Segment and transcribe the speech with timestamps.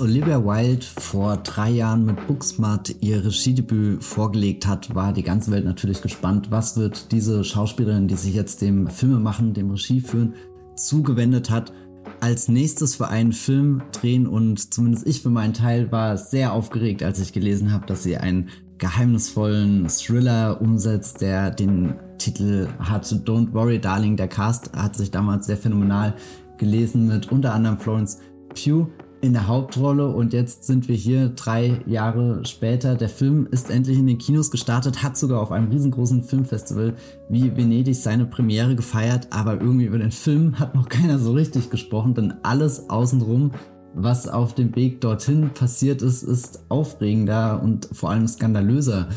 [0.00, 5.64] Olivia Wilde vor drei Jahren mit Booksmart ihr Regiedebüt vorgelegt hat, war die ganze Welt
[5.64, 10.34] natürlich gespannt, was wird diese Schauspielerin, die sich jetzt dem Filmemachen, dem Regieführen
[10.76, 11.72] zugewendet hat,
[12.20, 17.02] als nächstes für einen Film drehen und zumindest ich für meinen Teil war sehr aufgeregt,
[17.02, 23.52] als ich gelesen habe, dass sie einen geheimnisvollen Thriller umsetzt, der den Titel hat Don't
[23.52, 24.16] Worry Darling.
[24.16, 26.14] Der Cast hat sich damals sehr phänomenal
[26.56, 28.18] gelesen mit unter anderem Florence
[28.54, 28.88] Pugh
[29.20, 32.94] in der Hauptrolle und jetzt sind wir hier drei Jahre später.
[32.94, 36.94] Der Film ist endlich in den Kinos gestartet, hat sogar auf einem riesengroßen Filmfestival
[37.28, 41.70] wie Venedig seine Premiere gefeiert, aber irgendwie über den Film hat noch keiner so richtig
[41.70, 43.52] gesprochen, denn alles außenrum,
[43.94, 49.08] was auf dem Weg dorthin passiert ist, ist aufregender und vor allem skandalöser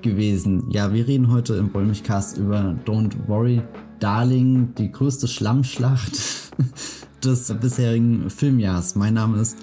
[0.00, 0.70] gewesen.
[0.70, 3.62] Ja, wir reden heute im Wollmilchcast über Don't Worry
[3.98, 6.18] Darling, die größte Schlammschlacht
[7.24, 8.94] des bisherigen Filmjahrs.
[8.94, 9.58] Mein Name ist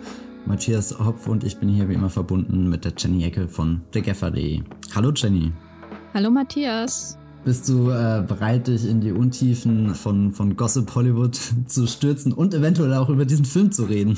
[0.46, 4.62] Matthias Hopf und ich bin hier wie immer verbunden mit der Jenny Ecke von thegaffer.de.
[4.96, 5.52] Hallo Jenny.
[6.14, 7.18] Hallo Matthias.
[7.44, 12.54] Bist du äh, bereit, dich in die Untiefen von, von Gossip Hollywood zu stürzen und
[12.54, 14.18] eventuell auch über diesen Film zu reden?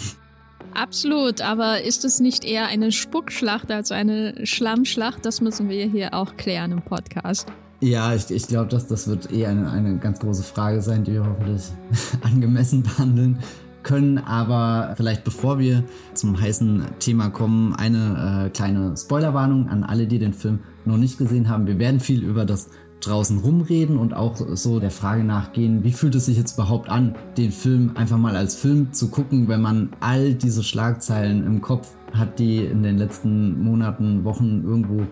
[0.74, 5.26] Absolut, aber ist es nicht eher eine Spuckschlacht als eine Schlammschlacht?
[5.26, 7.52] Das müssen wir hier auch klären im Podcast.
[7.82, 11.14] Ja, ich, ich glaube, dass das wird eh eine, eine ganz große Frage sein, die
[11.14, 11.64] wir hoffentlich
[12.22, 13.40] angemessen behandeln
[13.84, 14.18] können.
[14.18, 20.20] Aber vielleicht bevor wir zum heißen Thema kommen, eine äh, kleine Spoilerwarnung an alle, die
[20.20, 21.68] den Film noch nicht gesehen haben.
[21.68, 22.70] Wir werden viel über das
[23.00, 27.16] draußen rumreden und auch so der Frage nachgehen, wie fühlt es sich jetzt überhaupt an,
[27.38, 31.96] den Film einfach mal als Film zu gucken, wenn man all diese Schlagzeilen im Kopf
[32.14, 35.08] hat, die in den letzten Monaten, Wochen irgendwo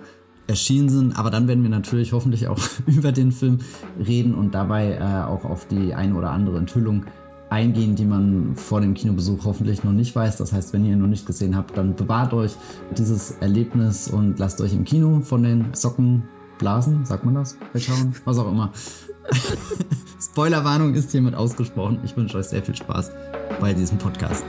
[0.48, 1.18] erschienen sind.
[1.18, 3.60] Aber dann werden wir natürlich hoffentlich auch über den Film
[4.00, 7.06] reden und dabei äh, auch auf die eine oder andere Enthüllung
[7.50, 10.38] eingehen, die man vor dem Kinobesuch hoffentlich noch nicht weiß.
[10.38, 12.56] Das heißt, wenn ihr ihn noch nicht gesehen habt, dann bewahrt euch
[12.98, 16.24] dieses Erlebnis und lasst euch im Kino von den Socken
[16.58, 17.58] blasen, sagt man das?
[17.74, 18.72] Wegschauen, was auch immer.
[20.20, 22.00] Spoilerwarnung ist hiermit ausgesprochen.
[22.04, 23.12] Ich wünsche euch sehr viel Spaß
[23.60, 24.44] bei diesem Podcast.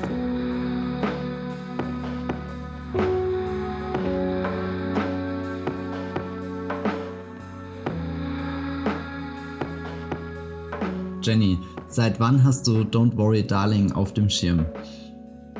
[11.28, 11.58] Jenny,
[11.88, 14.64] seit wann hast du Don't Worry Darling auf dem Schirm?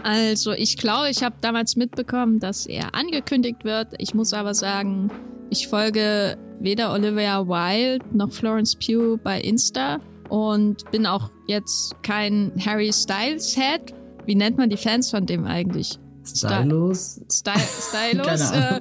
[0.03, 3.89] Also ich glaube, ich habe damals mitbekommen, dass er angekündigt wird.
[3.99, 5.11] Ich muss aber sagen,
[5.51, 9.99] ich folge weder Olivia Wilde noch Florence Pugh bei Insta
[10.31, 13.93] und bin auch jetzt kein Harry Styles Head.
[14.25, 15.99] Wie nennt man die Fans von dem eigentlich?
[16.37, 17.21] Stylos?
[17.31, 18.51] Sty Stylos.
[18.53, 18.79] äh,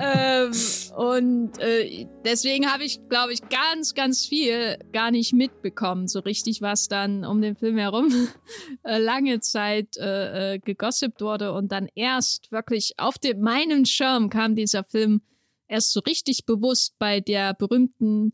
[0.00, 0.52] ähm,
[0.96, 6.62] und äh, deswegen habe ich, glaube ich, ganz, ganz viel gar nicht mitbekommen, so richtig,
[6.62, 8.28] was dann um den Film herum
[8.84, 11.52] äh, lange Zeit äh, äh, gegossipt wurde.
[11.52, 15.22] Und dann erst wirklich auf dem, meinem Schirm kam dieser Film
[15.68, 18.32] erst so richtig bewusst bei der berühmten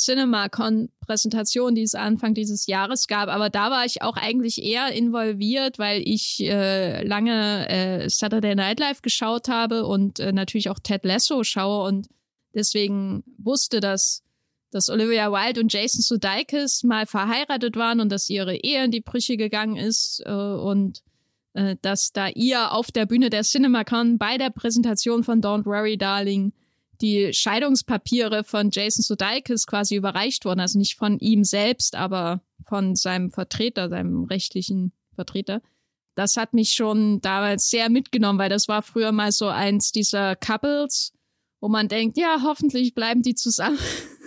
[0.00, 3.28] CinemaCon-Präsentation, die es Anfang dieses Jahres gab.
[3.28, 8.80] Aber da war ich auch eigentlich eher involviert, weil ich äh, lange äh, Saturday Night
[8.80, 12.08] Live geschaut habe und äh, natürlich auch Ted Lasso schaue und
[12.54, 14.22] deswegen wusste, dass,
[14.70, 19.02] dass Olivia Wilde und Jason Sudeikis mal verheiratet waren und dass ihre Ehe in die
[19.02, 21.02] Brüche gegangen ist äh, und
[21.52, 25.98] äh, dass da ihr auf der Bühne der CinemaCon bei der Präsentation von Don't Worry
[25.98, 26.52] Darling
[27.00, 30.60] die Scheidungspapiere von Jason Sudeikis quasi überreicht wurden.
[30.60, 35.62] Also nicht von ihm selbst, aber von seinem Vertreter, seinem rechtlichen Vertreter.
[36.14, 40.36] Das hat mich schon damals sehr mitgenommen, weil das war früher mal so eins dieser
[40.36, 41.12] Couples,
[41.60, 43.78] wo man denkt, ja, hoffentlich bleiben die zusammen.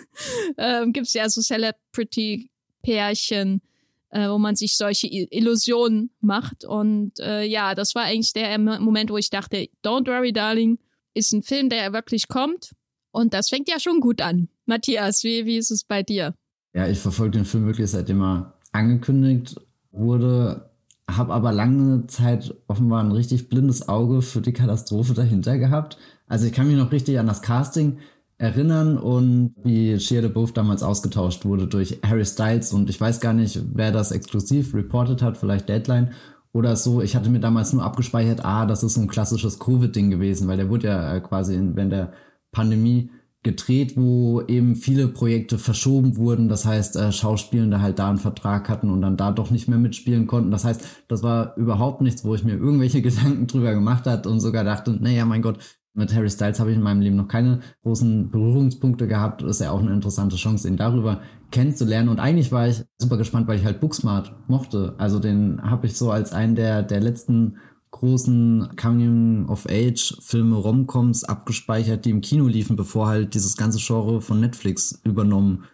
[0.58, 3.62] ähm, Gibt es ja so Celebrity-Pärchen,
[4.10, 6.64] äh, wo man sich solche Illusionen macht.
[6.66, 10.80] Und äh, ja, das war eigentlich der Moment, wo ich dachte, don't worry, darling,
[11.14, 12.72] ist ein Film, der wirklich kommt.
[13.12, 14.50] Und das fängt ja schon gut an.
[14.66, 16.34] Matthias, wie, wie ist es bei dir?
[16.74, 19.56] Ja, ich verfolge den Film wirklich seitdem er angekündigt
[19.92, 20.72] wurde,
[21.10, 25.98] habe aber lange Zeit offenbar ein richtig blindes Auge für die Katastrophe dahinter gehabt.
[26.28, 28.00] Also ich kann mich noch richtig an das Casting
[28.40, 33.34] erinnern und wie Shia LaBeouf damals ausgetauscht wurde durch Harry Styles und ich weiß gar
[33.34, 36.14] nicht, wer das exklusiv reported hat, vielleicht Deadline
[36.54, 37.02] oder so.
[37.02, 40.58] Ich hatte mir damals nur abgespeichert, ah, das ist so ein klassisches Covid-Ding gewesen, weil
[40.58, 42.14] der wurde ja äh, quasi in, während der
[42.52, 43.10] Pandemie
[43.42, 46.48] gedreht, wo eben viele Projekte verschoben wurden.
[46.48, 49.80] Das heißt, äh, Schauspielende halt da einen Vertrag hatten und dann da doch nicht mehr
[49.80, 50.52] mitspielen konnten.
[50.52, 54.40] Das heißt, das war überhaupt nichts, wo ich mir irgendwelche Gedanken drüber gemacht hat und
[54.40, 55.60] sogar dachte, naja, mein Gott,
[55.94, 59.44] mit Harry Styles habe ich in meinem Leben noch keine großen Berührungspunkte gehabt.
[59.44, 62.10] Ist ja auch eine interessante Chance, ihn darüber kennenzulernen.
[62.10, 64.96] Und eigentlich war ich super gespannt, weil ich halt Booksmart mochte.
[64.98, 67.58] Also den habe ich so als einen der, der letzten
[67.92, 75.00] großen Coming-of-Age-Filme, Romcoms abgespeichert, die im Kino liefen, bevor halt dieses ganze Genre von Netflix
[75.04, 75.66] übernommen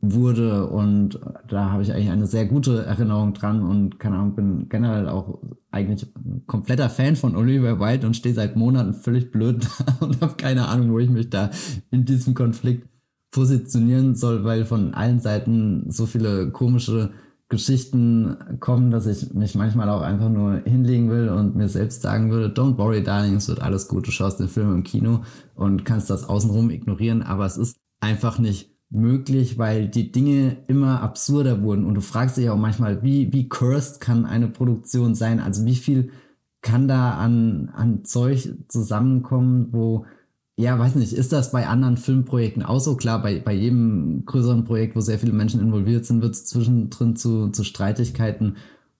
[0.00, 0.66] wurde.
[0.66, 5.08] Und da habe ich eigentlich eine sehr gute Erinnerung dran und keine Ahnung, bin generell
[5.08, 5.38] auch
[5.72, 6.12] eigentlich
[6.46, 10.68] kompletter Fan von Oliver Wilde und stehe seit Monaten völlig blöd da und habe keine
[10.68, 11.50] Ahnung, wo ich mich da
[11.90, 12.88] in diesem Konflikt
[13.30, 17.10] positionieren soll, weil von allen Seiten so viele komische
[17.48, 22.30] Geschichten kommen, dass ich mich manchmal auch einfach nur hinlegen will und mir selbst sagen
[22.30, 25.22] würde, don't worry, darling, es wird alles gut, du schaust den Film im Kino
[25.54, 31.00] und kannst das außenrum ignorieren, aber es ist einfach nicht möglich, weil die Dinge immer
[31.00, 31.84] absurder wurden.
[31.84, 35.76] Und du fragst dich auch manchmal, wie, wie cursed kann eine Produktion sein, also wie
[35.76, 36.10] viel
[36.60, 40.04] kann da an, an Zeug zusammenkommen, wo
[40.56, 42.94] ja, weiß nicht, ist das bei anderen Filmprojekten auch so?
[42.96, 47.16] Klar, bei, bei jedem größeren Projekt, wo sehr viele Menschen involviert sind, wird es zwischendrin
[47.16, 48.56] zu, zu Streitigkeiten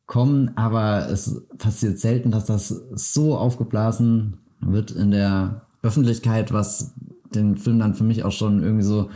[0.06, 6.94] kommen, aber es passiert selten, dass das so aufgeblasen wird in der Öffentlichkeit, was
[7.34, 9.10] den Film dann für mich auch schon irgendwie so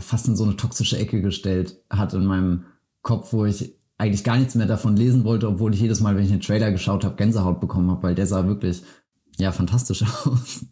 [0.00, 2.64] fast in so eine toxische Ecke gestellt hat in meinem
[3.02, 6.24] Kopf, wo ich eigentlich gar nichts mehr davon lesen wollte, obwohl ich jedes Mal, wenn
[6.24, 8.82] ich einen Trailer geschaut habe, Gänsehaut bekommen habe, weil der sah wirklich
[9.38, 10.66] ja fantastisch aus.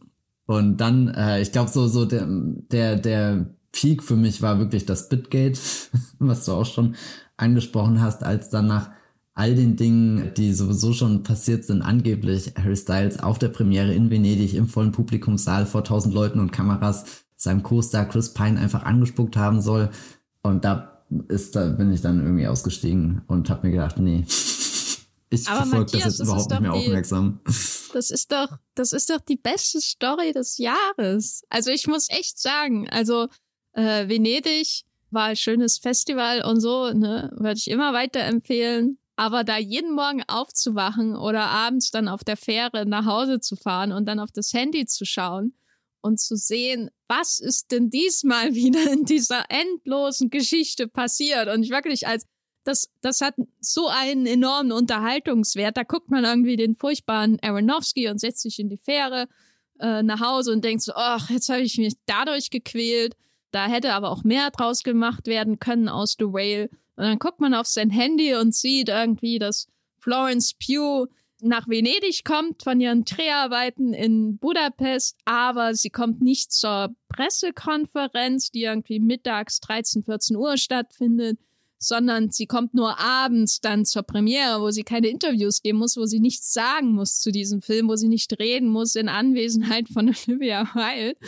[0.46, 4.86] Und dann, äh, ich glaube, so, so der, der, der Peak für mich war wirklich
[4.86, 5.58] das Bitgate,
[6.18, 6.96] was du auch schon
[7.36, 8.90] angesprochen hast, als dann nach
[9.34, 14.10] all den Dingen, die sowieso schon passiert sind, angeblich Harry Styles auf der Premiere in
[14.10, 19.36] Venedig im vollen Publikumssaal vor tausend Leuten und Kameras seinem Co-Star Chris Pine einfach angespuckt
[19.36, 19.90] haben soll.
[20.42, 24.26] Und da ist, da bin ich dann irgendwie ausgestiegen und habe mir gedacht, nee,
[25.30, 27.40] ich verfolge das jetzt das überhaupt nicht mehr die, aufmerksam.
[27.92, 31.44] Das ist doch, das ist doch die beste Story des Jahres.
[31.48, 33.28] Also ich muss echt sagen, also
[33.72, 38.98] äh, Venedig war ein schönes Festival und so, ne, würde ich immer weiterempfehlen.
[39.16, 43.90] Aber da jeden Morgen aufzuwachen oder abends dann auf der Fähre nach Hause zu fahren
[43.90, 45.54] und dann auf das Handy zu schauen
[46.00, 51.48] und zu sehen, was ist denn diesmal wieder in dieser endlosen Geschichte passiert?
[51.48, 52.26] Und ich wirklich als
[52.64, 55.76] das, das hat so einen enormen Unterhaltungswert.
[55.76, 59.26] Da guckt man irgendwie den furchtbaren Aronofsky und setzt sich in die Fähre
[59.80, 63.16] äh, nach Hause und denkt so, ach, jetzt habe ich mich dadurch gequält.
[63.52, 66.68] Da hätte aber auch mehr draus gemacht werden können aus The Whale.
[66.96, 69.68] Und dann guckt man auf sein Handy und sieht irgendwie, dass
[69.98, 71.08] Florence Pugh
[71.40, 78.62] nach Venedig kommt von ihren Dreharbeiten in Budapest, aber sie kommt nicht zur Pressekonferenz, die
[78.62, 81.38] irgendwie mittags 13, 14 Uhr stattfindet
[81.78, 86.06] sondern sie kommt nur abends dann zur Premiere, wo sie keine Interviews geben muss, wo
[86.06, 90.08] sie nichts sagen muss zu diesem Film, wo sie nicht reden muss in Anwesenheit von
[90.26, 91.18] Olivia Wilde,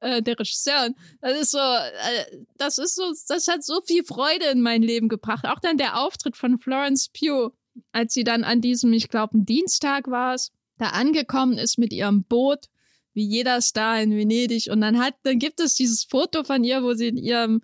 [0.00, 0.94] äh, der Regisseurin.
[1.20, 5.08] Das ist so, äh, das ist so, das hat so viel Freude in mein Leben
[5.08, 5.44] gebracht.
[5.46, 7.52] Auch dann der Auftritt von Florence Pugh,
[7.92, 12.24] als sie dann an diesem, ich glaube, Dienstag war es, da angekommen ist mit ihrem
[12.24, 12.66] Boot,
[13.14, 14.70] wie jeder Star in Venedig.
[14.70, 17.62] Und dann hat, dann gibt es dieses Foto von ihr, wo sie in ihrem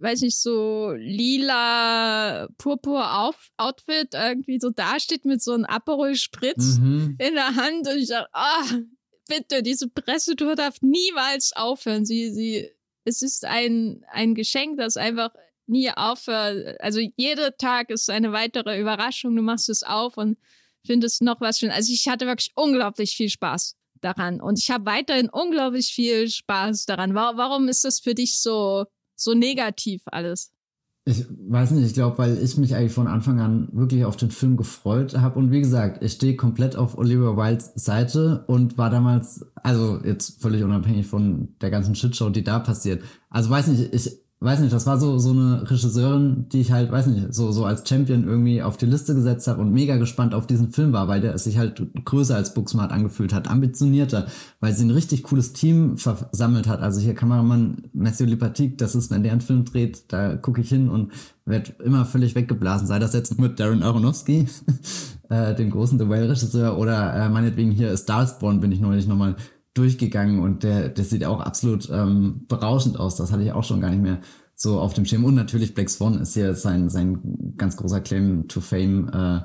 [0.00, 7.16] weiß nicht, so lila purpur Outfit irgendwie so dasteht mit so einem Aperol Spritz mhm.
[7.18, 8.64] in der Hand und ich sage, ah,
[9.28, 12.04] bitte, diese Pressetour darf niemals aufhören.
[12.04, 12.70] Sie, sie,
[13.04, 15.32] es ist ein, ein Geschenk, das einfach
[15.70, 16.80] nie aufhört.
[16.80, 19.34] Also jeder Tag ist eine weitere Überraschung.
[19.34, 20.38] Du machst es auf und
[20.84, 21.70] findest noch was schön.
[21.70, 26.86] Also ich hatte wirklich unglaublich viel Spaß daran und ich habe weiterhin unglaublich viel Spaß
[26.86, 27.14] daran.
[27.14, 28.86] Warum ist das für dich so
[29.20, 30.52] so negativ alles?
[31.06, 34.30] Ich weiß nicht, ich glaube, weil ich mich eigentlich von Anfang an wirklich auf den
[34.30, 35.38] Film gefreut habe.
[35.38, 40.42] Und wie gesagt, ich stehe komplett auf Oliver Wildes Seite und war damals, also jetzt
[40.42, 43.02] völlig unabhängig von der ganzen Shitshow, die da passiert.
[43.30, 46.90] Also weiß nicht, ich weiß nicht, das war so, so eine Regisseurin, die ich halt,
[46.90, 50.34] weiß nicht, so, so als Champion irgendwie auf die Liste gesetzt habe und mega gespannt
[50.34, 54.28] auf diesen Film war, weil der sich halt größer als Booksmart angefühlt hat, ambitionierter,
[54.60, 56.80] weil sie ein richtig cooles Team versammelt hat.
[56.80, 60.70] Also hier Kameramann Matthew Lipatique, das ist, wenn der einen Film dreht, da gucke ich
[60.70, 61.12] hin und
[61.44, 62.86] werde immer völlig weggeblasen.
[62.86, 64.48] Sei das jetzt mit Darren Aronofsky,
[65.28, 69.36] äh, dem großen The Whale-Regisseur, oder äh, meinetwegen hier Starsborn bin ich neulich nochmal
[69.74, 73.16] durchgegangen und der, der sieht auch absolut ähm, berauschend aus.
[73.16, 74.20] Das hatte ich auch schon gar nicht mehr
[74.54, 75.24] so auf dem Schirm.
[75.24, 79.40] Und natürlich Black Swan ist hier sein, sein ganz großer Claim to Fame äh,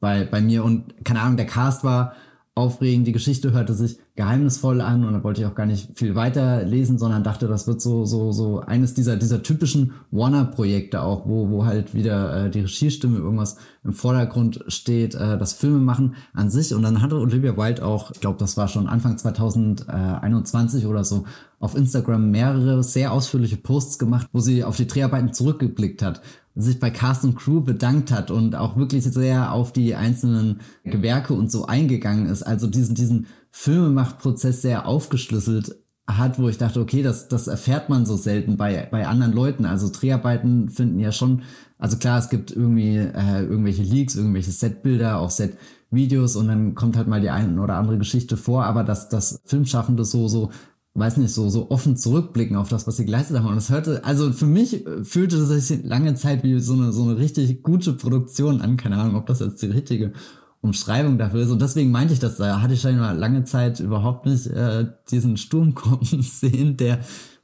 [0.00, 0.64] bei, bei mir.
[0.64, 2.14] Und keine Ahnung, der Cast war
[2.56, 6.14] aufregend, die Geschichte hörte sich geheimnisvoll an und da wollte ich auch gar nicht viel
[6.14, 11.26] weiter lesen, sondern dachte, das wird so so so eines dieser dieser typischen Warner-Projekte auch,
[11.26, 16.14] wo wo halt wieder äh, die Regiestimme irgendwas im Vordergrund steht, äh, das Filme machen
[16.32, 16.72] an sich.
[16.72, 21.24] Und dann hatte Olivia Wilde auch, ich glaube, das war schon Anfang 2021 oder so
[21.58, 26.20] auf Instagram mehrere sehr ausführliche Posts gemacht, wo sie auf die Dreharbeiten zurückgeblickt hat,
[26.56, 31.34] sich bei Cast und Crew bedankt hat und auch wirklich sehr auf die einzelnen Gewerke
[31.34, 32.42] und so eingegangen ist.
[32.42, 38.06] Also diesen, diesen Filmemachtprozess sehr aufgeschlüsselt hat, wo ich dachte, okay, das, das erfährt man
[38.06, 39.64] so selten bei, bei anderen Leuten.
[39.64, 41.42] Also Dreharbeiten finden ja schon,
[41.78, 46.96] also klar, es gibt irgendwie äh, irgendwelche Leaks, irgendwelche Setbilder, auch Set-Videos und dann kommt
[46.96, 50.50] halt mal die eine oder andere Geschichte vor, aber dass das Filmschaffende so, so
[50.94, 53.46] weiß nicht, so, so offen zurückblicken auf das, was sie geleistet haben.
[53.46, 57.02] Und das hörte, also für mich fühlte es sich lange Zeit wie so eine, so
[57.02, 58.76] eine richtig gute Produktion an.
[58.76, 60.12] Keine Ahnung, ob das jetzt die richtige
[60.60, 61.50] Umschreibung dafür ist.
[61.50, 64.86] Und deswegen meinte ich das, da hatte ich schon mal lange Zeit überhaupt nicht äh,
[65.10, 67.00] diesen Sturm kommen sehen, der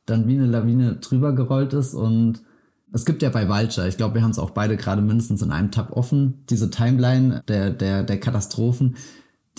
[0.06, 1.92] dann wie eine Lawine drüber gerollt ist.
[1.92, 2.42] Und
[2.92, 5.50] es gibt ja bei Vulture, ich glaube, wir haben es auch beide gerade mindestens in
[5.50, 8.96] einem Tab offen, diese Timeline der, der, der Katastrophen,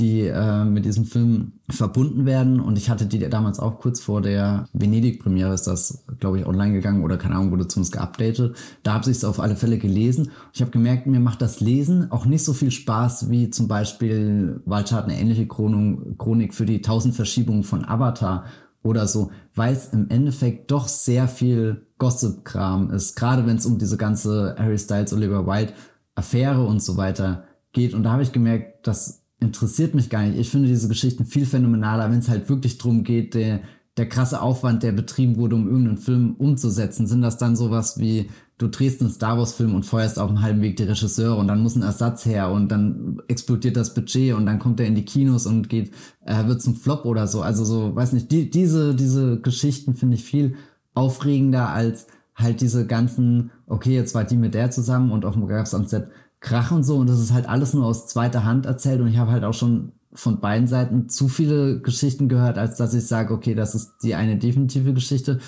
[0.02, 2.60] die äh, mit diesem Film verbunden werden.
[2.60, 6.74] Und ich hatte die damals auch kurz vor der Venedig-Premiere, ist das, glaube ich, online
[6.74, 8.58] gegangen oder keine Ahnung, wurde zumindest geupdatet.
[8.84, 10.32] Da habe ich es auf alle Fälle gelesen.
[10.54, 14.62] Ich habe gemerkt, mir macht das Lesen auch nicht so viel Spaß wie zum Beispiel
[14.66, 18.46] Walter hat eine ähnliche Chronik, Chronik für die tausend Verschiebungen von Avatar
[18.84, 23.78] oder so, weil es im Endeffekt doch sehr viel Gossip-Kram ist, gerade wenn es um
[23.78, 25.74] diese ganze Harry Styles, Oliver White
[26.16, 27.94] Affäre und so weiter geht.
[27.94, 30.40] Und da habe ich gemerkt, dass interessiert mich gar nicht.
[30.40, 33.62] Ich finde diese Geschichten viel phänomenaler, wenn es halt wirklich drum geht, der,
[33.98, 37.08] der krasse Aufwand, der betrieben wurde, um irgendeinen Film umzusetzen.
[37.08, 38.30] Sind das dann sowas wie,
[38.60, 41.62] du drehst einen Star Wars-Film und feuerst auf dem halben Weg die Regisseure und dann
[41.62, 45.06] muss ein Ersatz her und dann explodiert das Budget und dann kommt er in die
[45.06, 45.92] Kinos und geht,
[46.24, 47.42] äh, wird zum Flop oder so.
[47.42, 50.56] Also so, weiß nicht, die, diese, diese Geschichten finde ich viel
[50.94, 52.06] aufregender als
[52.36, 55.86] halt diese ganzen, okay, jetzt war die mit der zusammen und auf dem Gab's am
[55.86, 56.10] Set
[56.42, 59.18] Krach und so und das ist halt alles nur aus zweiter Hand erzählt und ich
[59.18, 63.34] habe halt auch schon von beiden Seiten zu viele Geschichten gehört, als dass ich sage,
[63.34, 65.40] okay, das ist die eine definitive Geschichte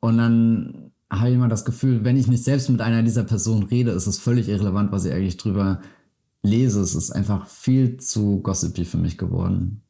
[0.00, 3.64] und dann habe ich immer das Gefühl, wenn ich nicht selbst mit einer dieser Personen
[3.64, 5.80] rede, ist es völlig irrelevant, was ich eigentlich drüber
[6.42, 6.80] lese.
[6.80, 9.82] Es ist einfach viel zu gossipy für mich geworden.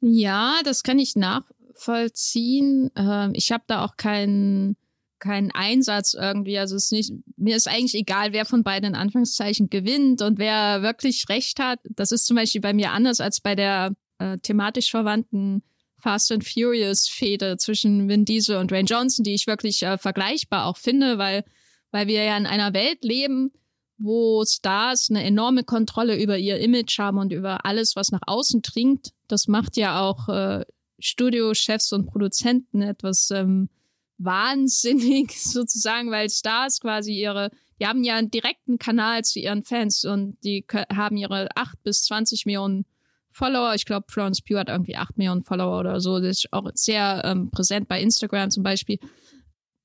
[0.00, 2.90] Ja, das kann ich nachvollziehen.
[2.96, 4.76] Ähm, ich habe da auch keinen
[5.18, 6.58] keinen Einsatz irgendwie.
[6.58, 10.38] Also es ist nicht, mir ist eigentlich egal, wer von beiden in Anführungszeichen gewinnt und
[10.38, 11.80] wer wirklich recht hat.
[11.84, 15.62] Das ist zum Beispiel bei mir anders als bei der äh, thematisch verwandten
[15.98, 20.66] Fast and Furious Fehde zwischen Vin Diesel und Dwayne Johnson, die ich wirklich äh, vergleichbar
[20.66, 21.44] auch finde, weil,
[21.90, 23.52] weil wir ja in einer Welt leben,
[23.98, 28.60] wo Stars eine enorme Kontrolle über ihr Image haben und über alles, was nach außen
[28.62, 29.12] dringt.
[29.26, 30.64] Das macht ja auch äh,
[30.98, 33.70] Studiochefs und Produzenten etwas ähm,
[34.18, 40.04] wahnsinnig sozusagen, weil Stars quasi ihre, die haben ja einen direkten Kanal zu ihren Fans
[40.04, 42.86] und die haben ihre acht bis zwanzig Millionen
[43.30, 43.74] Follower.
[43.74, 46.18] Ich glaube, Florence Pugh hat irgendwie acht Millionen Follower oder so.
[46.18, 48.98] Das ist auch sehr ähm, präsent bei Instagram zum Beispiel.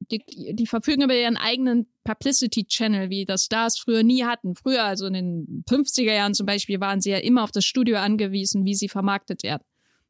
[0.10, 0.24] Die,
[0.54, 4.56] die verfügen über ihren eigenen Publicity-Channel, wie das Stars früher nie hatten.
[4.56, 7.98] Früher, also in den 50er Jahren zum Beispiel, waren sie ja immer auf das Studio
[7.98, 9.64] angewiesen, wie sie vermarktet werden.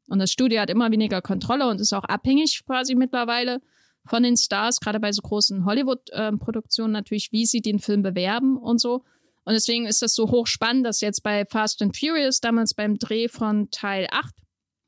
[0.08, 3.60] Und das Studio hat immer weniger Kontrolle und ist auch abhängig quasi mittlerweile
[4.05, 8.79] von den Stars, gerade bei so großen Hollywood-Produktionen natürlich, wie sie den Film bewerben und
[8.79, 9.03] so.
[9.43, 13.27] Und deswegen ist das so hochspannend, dass jetzt bei Fast and Furious, damals beim Dreh
[13.27, 14.34] von Teil 8,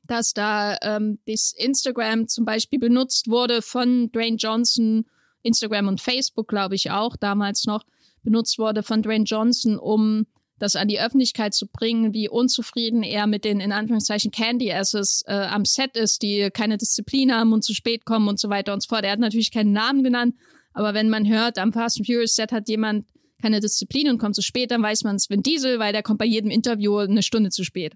[0.04, 5.06] dass da ähm, das Instagram zum Beispiel benutzt wurde von Dwayne Johnson,
[5.42, 7.84] Instagram und Facebook, glaube ich auch, damals noch,
[8.22, 10.26] benutzt wurde von Dwayne Johnson, um
[10.58, 15.22] das an die Öffentlichkeit zu bringen, wie unzufrieden er mit den in Anführungszeichen Candy Asses
[15.26, 18.72] äh, am Set ist, die keine Disziplin haben und zu spät kommen und so weiter
[18.72, 19.04] und so fort.
[19.04, 20.36] Er hat natürlich keinen Namen genannt,
[20.72, 23.06] aber wenn man hört, am Fast and Furious Set hat jemand
[23.42, 26.18] keine Disziplin und kommt zu spät, dann weiß man es Vin Diesel, weil der kommt
[26.18, 27.94] bei jedem Interview eine Stunde zu spät.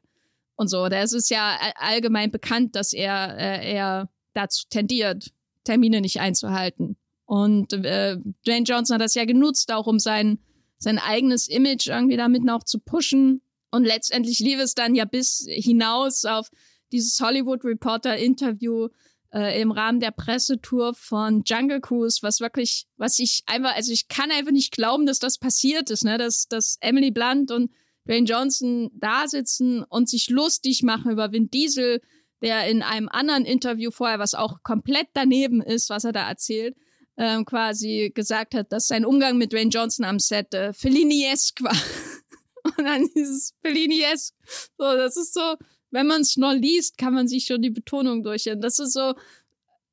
[0.56, 0.88] Und so.
[0.88, 5.30] Das ist ja allgemein bekannt, dass er, äh, er dazu tendiert,
[5.64, 6.96] Termine nicht einzuhalten.
[7.24, 10.38] Und äh, Dwayne Johnson hat das ja genutzt, auch um seinen
[10.78, 13.42] sein eigenes Image irgendwie damit noch zu pushen.
[13.70, 16.48] Und letztendlich lief es dann ja bis hinaus auf
[16.92, 18.88] dieses Hollywood Reporter Interview
[19.32, 24.08] äh, im Rahmen der Pressetour von Jungle Cruise, was wirklich, was ich einfach, also ich
[24.08, 27.70] kann einfach nicht glauben, dass das passiert ist, ne, dass, dass Emily Blunt und
[28.06, 32.00] Dwayne Johnson da sitzen und sich lustig machen über Vin Diesel,
[32.40, 36.74] der in einem anderen Interview vorher, was auch komplett daneben ist, was er da erzählt,
[37.18, 41.76] ähm, quasi gesagt hat, dass sein Umgang mit Dwayne Johnson am Set äh, Fellini-esque war.
[42.78, 44.34] Und dann dieses Fellini-esque,
[44.78, 45.56] so, das ist so,
[45.90, 48.60] wenn man es nur liest, kann man sich schon die Betonung durchhören.
[48.60, 49.14] Das ist so,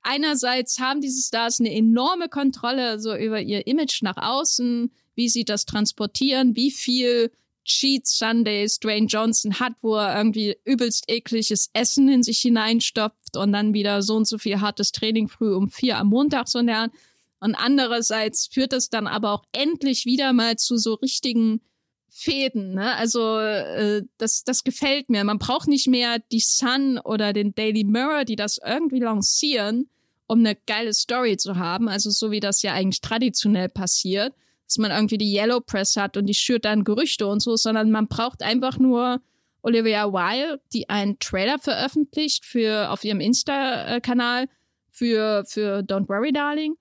[0.03, 5.46] einerseits haben diese Stars eine enorme Kontrolle so über ihr Image nach außen, wie sie
[5.46, 7.32] das transportieren, wie viel
[7.63, 13.51] Cheat Sundays Dwayne Johnson hat, wo er irgendwie übelst ekliges Essen in sich hineinstopft und
[13.51, 16.91] dann wieder so und so viel hartes Training früh um vier am Montag so nähern.
[17.39, 21.62] Und andererseits führt es dann aber auch endlich wieder mal zu so richtigen
[22.10, 22.75] Fäden.
[22.75, 22.96] Ne?
[22.96, 25.24] Also äh, das, das gefällt mir.
[25.25, 29.89] Man braucht nicht mehr die Sun oder den Daily Mirror, die das irgendwie lancieren,
[30.25, 31.89] um eine geile Story zu haben.
[31.89, 34.34] Also so wie das ja eigentlich traditionell passiert,
[34.65, 37.92] dass man irgendwie die Yellow Press hat und die schürt dann Gerüchte und so, sondern
[37.92, 39.22] man braucht einfach nur
[39.62, 44.48] Olivia Wilde, die einen Trailer veröffentlicht für auf ihrem Insta-Kanal
[44.89, 46.75] für, für Don't Worry Darling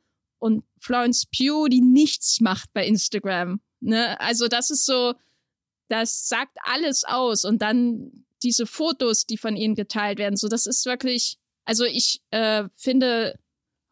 [0.45, 3.63] und Florence Pugh, die nichts macht bei Instagram.
[3.81, 4.21] Ne?
[4.21, 5.15] Also das ist so,
[5.89, 10.67] das sagt alles aus und dann diese Fotos, die von ihnen geteilt werden, so das
[10.67, 13.39] ist wirklich, also ich äh, finde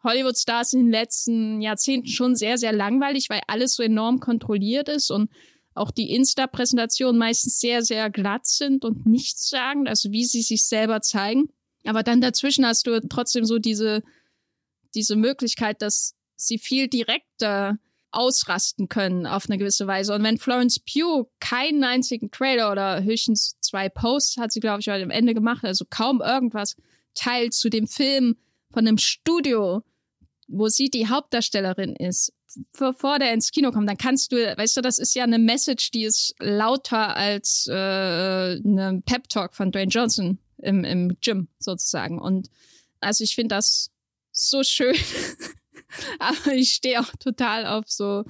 [0.05, 5.11] Hollywood-Stars in den letzten Jahrzehnten schon sehr, sehr langweilig, weil alles so enorm kontrolliert ist
[5.11, 5.31] und
[5.73, 10.67] auch die Insta-Präsentationen meistens sehr, sehr glatt sind und nichts sagen, also wie sie sich
[10.67, 11.49] selber zeigen.
[11.87, 14.03] Aber dann dazwischen hast du trotzdem so diese,
[14.95, 16.15] diese Möglichkeit, dass
[16.47, 17.79] sie viel direkter
[18.13, 20.15] ausrasten können auf eine gewisse Weise.
[20.15, 24.89] Und wenn Florence Pugh keinen einzigen Trailer oder höchstens zwei Posts hat sie, glaube ich,
[24.89, 26.77] heute am Ende gemacht, also kaum irgendwas
[27.15, 28.37] teilt zu dem Film
[28.71, 29.83] von einem Studio,
[30.47, 32.33] wo sie die Hauptdarstellerin ist,
[32.79, 35.91] bevor der ins Kino kommt, dann kannst du, weißt du, das ist ja eine Message,
[35.91, 42.19] die ist lauter als äh, eine Pep Talk von Dwayne Johnson im, im Gym sozusagen.
[42.19, 42.51] Und
[43.01, 43.91] also ich finde das
[44.31, 44.95] so schön.
[46.19, 48.25] Aber ich stehe auch total auf so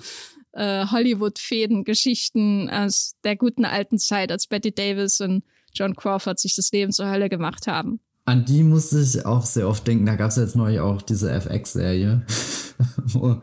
[0.53, 6.55] äh, Hollywood-Fäden, Geschichten aus der guten alten Zeit, als Betty Davis und John Crawford sich
[6.55, 8.01] das Leben zur Hölle gemacht haben.
[8.25, 10.07] An die musste ich auch sehr oft denken.
[10.07, 12.25] Da gab es jetzt neulich auch diese FX-Serie,
[13.05, 13.43] wo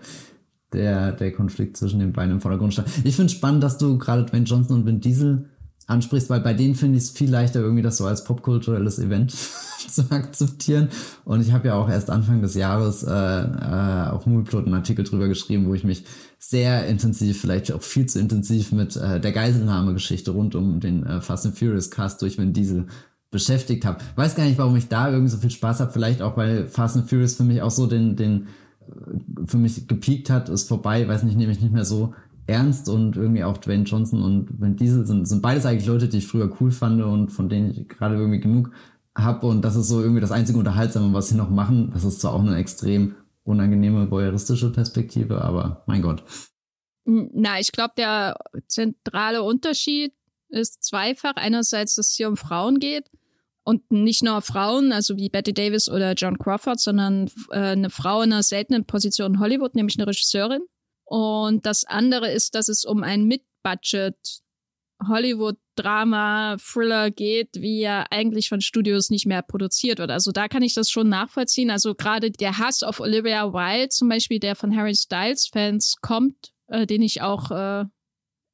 [0.72, 2.90] der, der Konflikt zwischen den beiden im Vordergrund stand.
[3.04, 5.50] Ich finde spannend, dass du gerade Dwayne Johnson und Vin Diesel
[5.90, 9.32] ansprichst, weil bei denen finde ich es viel leichter, irgendwie das so als popkulturelles Event
[9.90, 10.90] zu akzeptieren.
[11.26, 15.04] Und ich habe ja auch erst Anfang des Jahres äh, äh, auf Movieplot einen Artikel
[15.04, 16.06] drüber geschrieben, wo ich mich
[16.38, 21.22] sehr intensiv, vielleicht auch viel zu intensiv mit äh, der Geiselnahme-Geschichte rund um den äh,
[21.22, 22.88] Fast and Furious Cast durch Vin Diesel
[23.32, 24.00] beschäftigt habe.
[24.16, 25.92] Weiß gar nicht, warum ich da irgendwie so viel Spaß habe.
[25.92, 28.48] Vielleicht auch, weil Fast and Furious für mich auch so den, den
[28.88, 32.14] äh, für mich gepiekt hat, ist vorbei, weiß nicht, nehme ich nicht mehr so
[32.50, 36.18] ernst und irgendwie auch Dwayne Johnson und Vin Diesel sind, sind beides eigentlich Leute, die
[36.18, 38.72] ich früher cool fand und von denen ich gerade irgendwie genug
[39.16, 41.92] habe und das ist so irgendwie das einzige Unterhaltsame, was sie noch machen.
[41.94, 46.24] Das ist zwar auch eine extrem unangenehme voyeuristische Perspektive, aber mein Gott.
[47.06, 50.14] Na, ich glaube, der zentrale Unterschied
[50.50, 51.34] ist zweifach.
[51.36, 53.10] Einerseits, dass es hier um Frauen geht
[53.64, 58.22] und nicht nur Frauen, also wie Betty Davis oder John Crawford, sondern äh, eine Frau
[58.22, 60.62] in einer seltenen Position in Hollywood, nämlich eine Regisseurin.
[61.10, 64.16] Und das andere ist, dass es um ein Mid-Budget
[65.08, 70.12] Hollywood-Drama, Thriller geht, wie ja eigentlich von Studios nicht mehr produziert wird.
[70.12, 71.72] Also da kann ich das schon nachvollziehen.
[71.72, 76.86] Also gerade der Hass auf Olivia Wilde zum Beispiel, der von Harry Styles-Fans kommt, äh,
[76.86, 77.86] den ich auch äh,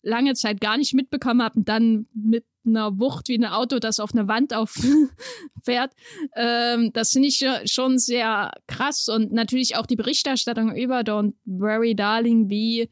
[0.03, 3.99] lange Zeit gar nicht mitbekommen habe und dann mit einer Wucht wie ein Auto, das
[3.99, 5.93] auf eine Wand auffährt.
[6.36, 11.95] ähm, das finde ich schon sehr krass und natürlich auch die Berichterstattung über Don't Worry
[11.95, 12.89] Darling, wie,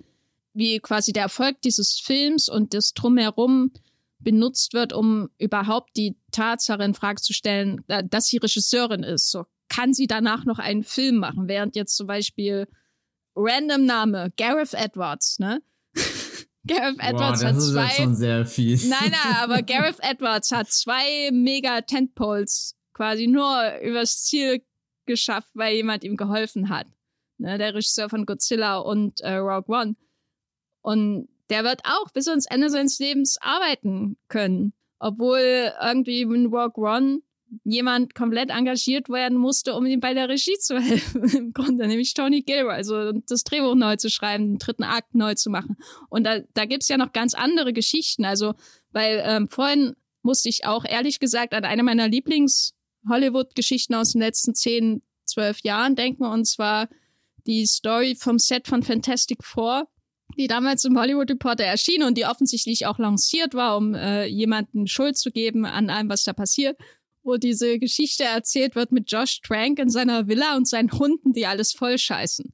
[0.53, 3.71] wie quasi der Erfolg dieses Films und das Drumherum
[4.19, 9.29] benutzt wird, um überhaupt die Tatsache in Frage zu stellen, dass sie Regisseurin ist.
[9.29, 12.67] So kann sie danach noch einen Film machen, während jetzt zum Beispiel
[13.35, 15.61] Random Name Gareth Edwards, ne?
[16.65, 17.85] Gareth Edwards Boah, hat das zwei.
[17.85, 18.87] ist schon sehr fies.
[18.87, 24.63] Nein, nein, aber Gareth Edwards hat zwei mega Tentpoles quasi nur übers Ziel
[25.05, 26.87] geschafft, weil jemand ihm geholfen hat.
[27.37, 29.95] Ne, der Regisseur von Godzilla und äh, Rogue One.
[30.81, 34.73] Und der wird auch bis ans Ende seines Lebens arbeiten können.
[34.99, 37.21] Obwohl irgendwie in Rogue One
[37.63, 41.23] jemand komplett engagiert werden musste, um ihm bei der Regie zu helfen.
[41.23, 45.35] Im Grunde, nämlich Tony Gilroy, also das Drehbuch neu zu schreiben, den dritten Akt neu
[45.35, 45.77] zu machen.
[46.09, 48.25] Und da, da gibt's ja noch ganz andere Geschichten.
[48.25, 48.53] Also,
[48.91, 54.55] weil ähm, vorhin musste ich auch ehrlich gesagt an eine meiner Lieblings-Hollywood-Geschichten aus den letzten
[54.55, 56.89] zehn, zwölf Jahren denken, und zwar
[57.45, 59.87] die Story vom Set von Fantastic Four,
[60.37, 64.87] die damals im Hollywood Reporter erschien und die offensichtlich auch lanciert war, um äh, jemanden
[64.87, 66.77] Schuld zu geben an allem, was da passiert
[67.23, 71.45] wo diese Geschichte erzählt wird mit Josh Trank in seiner Villa und seinen Hunden, die
[71.45, 72.53] alles voll scheißen.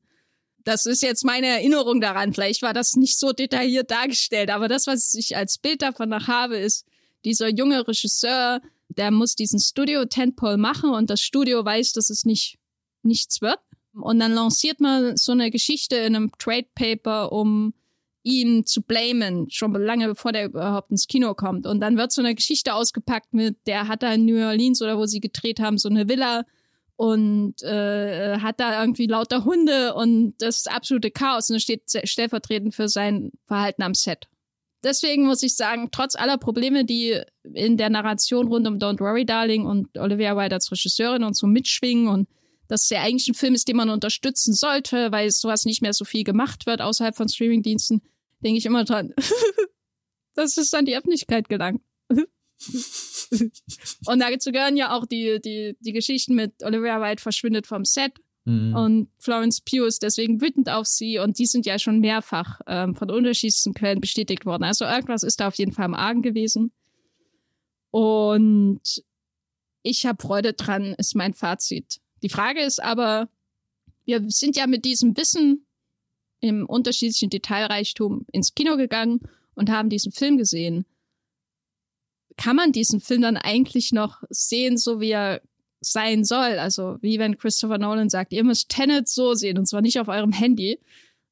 [0.63, 2.33] Das ist jetzt meine Erinnerung daran.
[2.33, 6.27] Vielleicht war das nicht so detailliert dargestellt, aber das, was ich als Bild davon noch
[6.27, 6.85] habe, ist
[7.25, 12.25] dieser junge Regisseur, der muss diesen Studio Tentpole machen und das Studio weiß, dass es
[12.25, 12.57] nicht
[13.03, 13.59] nichts wird.
[13.93, 17.73] Und dann lanciert man so eine Geschichte in einem Trade Paper, um
[18.23, 21.65] ihn zu blamen, schon lange bevor der überhaupt ins Kino kommt.
[21.65, 24.97] Und dann wird so eine Geschichte ausgepackt mit, der hat da in New Orleans oder
[24.97, 26.43] wo sie gedreht haben, so eine Villa
[26.95, 31.83] und äh, hat da irgendwie lauter Hunde und das ist absolute Chaos und er steht
[32.03, 34.27] stellvertretend für sein Verhalten am Set.
[34.83, 37.21] Deswegen muss ich sagen, trotz aller Probleme, die
[37.53, 41.47] in der Narration rund um Don't Worry Darling und Olivia Wilde als Regisseurin und so
[41.47, 42.27] mitschwingen und
[42.69, 45.93] dass es ja eigentlich ein Film ist, den man unterstützen sollte, weil sowas nicht mehr
[45.93, 48.01] so viel gemacht wird außerhalb von Streamingdiensten,
[48.41, 49.13] denke ich immer dran.
[50.35, 51.81] das ist an die Öffentlichkeit gelangt.
[52.09, 58.13] und dazu gehören ja auch die, die, die Geschichten mit Olivia Wilde verschwindet vom Set
[58.45, 58.75] mhm.
[58.75, 62.95] und Florence Pugh ist deswegen wütend auf sie und die sind ja schon mehrfach ähm,
[62.95, 64.63] von unterschiedlichsten Quellen bestätigt worden.
[64.63, 66.71] Also irgendwas ist da auf jeden Fall im Argen gewesen.
[67.91, 69.03] Und
[69.81, 71.99] ich habe Freude dran, ist mein Fazit.
[72.21, 73.29] Die Frage ist aber,
[74.05, 75.65] wir sind ja mit diesem Wissen
[76.41, 79.21] im unterschiedlichen Detailreichtum ins Kino gegangen
[79.55, 80.85] und haben diesen Film gesehen.
[82.37, 85.41] Kann man diesen Film dann eigentlich noch sehen, so wie er
[85.81, 86.59] sein soll?
[86.59, 90.07] Also wie wenn Christopher Nolan sagt, ihr müsst Tenet so sehen und zwar nicht auf
[90.07, 90.79] eurem Handy.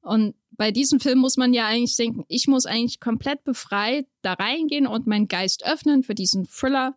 [0.02, 4.34] Und bei diesem Film muss man ja eigentlich denken, ich muss eigentlich komplett befreit da
[4.34, 6.94] reingehen und meinen Geist öffnen für diesen Thriller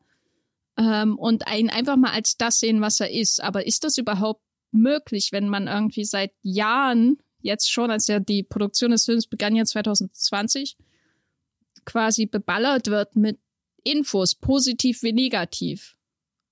[0.78, 3.42] ähm, und ihn einfach mal als das sehen, was er ist.
[3.44, 8.44] Aber ist das überhaupt möglich, wenn man irgendwie seit Jahren jetzt schon, als ja die
[8.44, 10.78] Produktion des Films begann ja 2020,
[11.86, 13.40] quasi beballert wird mit
[13.84, 15.96] Infos, positiv wie negativ.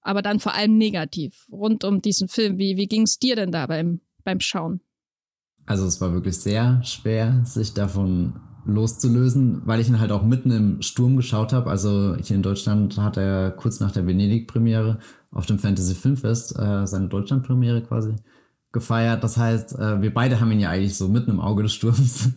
[0.02, 2.58] Aber dann vor allem negativ rund um diesen Film.
[2.58, 4.82] Wie, wie ging es dir denn da beim, beim Schauen?
[5.66, 8.40] Also es war wirklich sehr schwer, sich davon
[8.74, 11.70] loszulösen, weil ich ihn halt auch mitten im Sturm geschaut habe.
[11.70, 15.00] Also hier in Deutschland hat er kurz nach der Venedig-Premiere
[15.32, 18.16] auf dem Fantasy Filmfest äh, seine Deutschland-Premiere quasi
[18.72, 19.24] gefeiert.
[19.24, 22.30] Das heißt, äh, wir beide haben ihn ja eigentlich so mitten im Auge des Sturms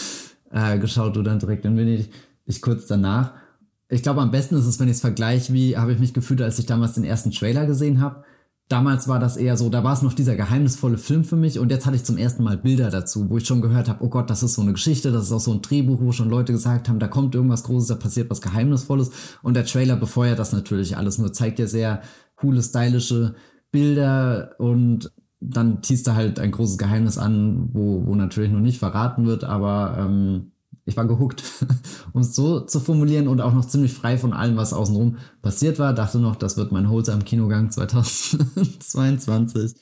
[0.50, 2.10] äh, geschaut, du dann direkt in Venedig,
[2.46, 3.32] ich kurz danach.
[3.88, 6.42] Ich glaube, am besten ist es, wenn ich es vergleiche, wie habe ich mich gefühlt,
[6.42, 8.24] als ich damals den ersten Trailer gesehen habe
[8.70, 11.70] damals war das eher so, da war es noch dieser geheimnisvolle Film für mich und
[11.70, 14.30] jetzt hatte ich zum ersten Mal Bilder dazu, wo ich schon gehört habe, oh Gott,
[14.30, 16.88] das ist so eine Geschichte, das ist auch so ein Drehbuch, wo schon Leute gesagt
[16.88, 19.10] haben, da kommt irgendwas Großes, da passiert was Geheimnisvolles.
[19.42, 22.02] Und der Trailer befeuert das natürlich alles nur, zeigt ja sehr
[22.36, 23.34] coole, stylische
[23.72, 28.78] Bilder und dann teast er halt ein großes Geheimnis an, wo, wo natürlich noch nicht
[28.78, 30.52] verraten wird, aber ähm,
[30.90, 31.42] ich war gehuckt,
[32.12, 35.78] um es so zu formulieren und auch noch ziemlich frei von allem, was außenrum passiert
[35.78, 35.94] war.
[35.94, 39.74] Dachte noch, das wird mein Holsam Kinogang 2022.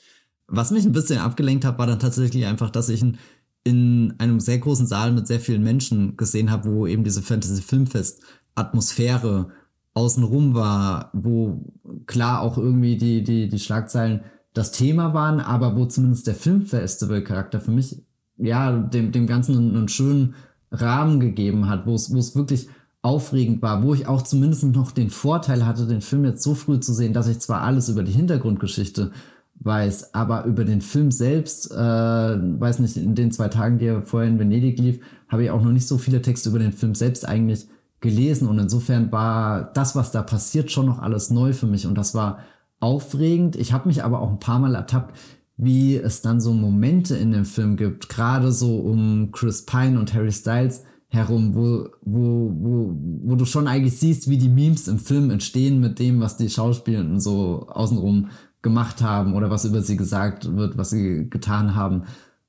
[0.46, 3.18] Was mich ein bisschen abgelenkt hat, war dann tatsächlich einfach, dass ich in,
[3.64, 7.62] in einem sehr großen Saal mit sehr vielen Menschen gesehen habe, wo eben diese Fantasy
[7.62, 8.22] Filmfest
[8.54, 9.50] Atmosphäre
[9.94, 11.64] außenrum war, wo
[12.06, 14.20] klar auch irgendwie die, die, die Schlagzeilen
[14.54, 18.02] das Thema waren, aber wo zumindest der Filmfestival-Charakter für mich
[18.38, 20.34] ja dem, dem Ganzen einen schönen
[20.70, 22.68] Rahmen gegeben hat, wo es, wo es wirklich
[23.02, 26.80] aufregend war, wo ich auch zumindest noch den Vorteil hatte, den Film jetzt so früh
[26.80, 29.12] zu sehen, dass ich zwar alles über die Hintergrundgeschichte
[29.60, 34.02] weiß, aber über den Film selbst, äh, weiß nicht, in den zwei Tagen, die er
[34.02, 36.94] vorher in Venedig lief, habe ich auch noch nicht so viele Texte über den Film
[36.94, 37.66] selbst eigentlich
[38.00, 41.96] gelesen und insofern war das, was da passiert, schon noch alles neu für mich und
[41.96, 42.38] das war
[42.80, 43.56] aufregend.
[43.56, 45.16] Ich habe mich aber auch ein paar Mal ertappt,
[45.58, 50.14] wie es dann so Momente in dem Film gibt, gerade so um Chris Pine und
[50.14, 54.98] Harry Styles herum, wo, wo, wo, wo du schon eigentlich siehst, wie die Memes im
[55.00, 58.28] Film entstehen mit dem, was die Schauspielenden so außenrum
[58.62, 62.04] gemacht haben oder was über sie gesagt wird, was sie getan haben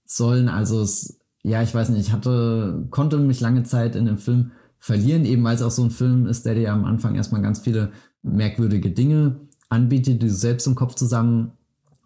[0.06, 0.48] sollen.
[0.48, 4.52] Also es, ja, ich weiß nicht, ich hatte, konnte mich lange Zeit in dem Film
[4.78, 7.60] verlieren, eben weil es auch so ein Film ist, der dir am Anfang erstmal ganz
[7.60, 7.92] viele
[8.22, 11.54] merkwürdige Dinge anbietet, die du selbst im Kopf zusammen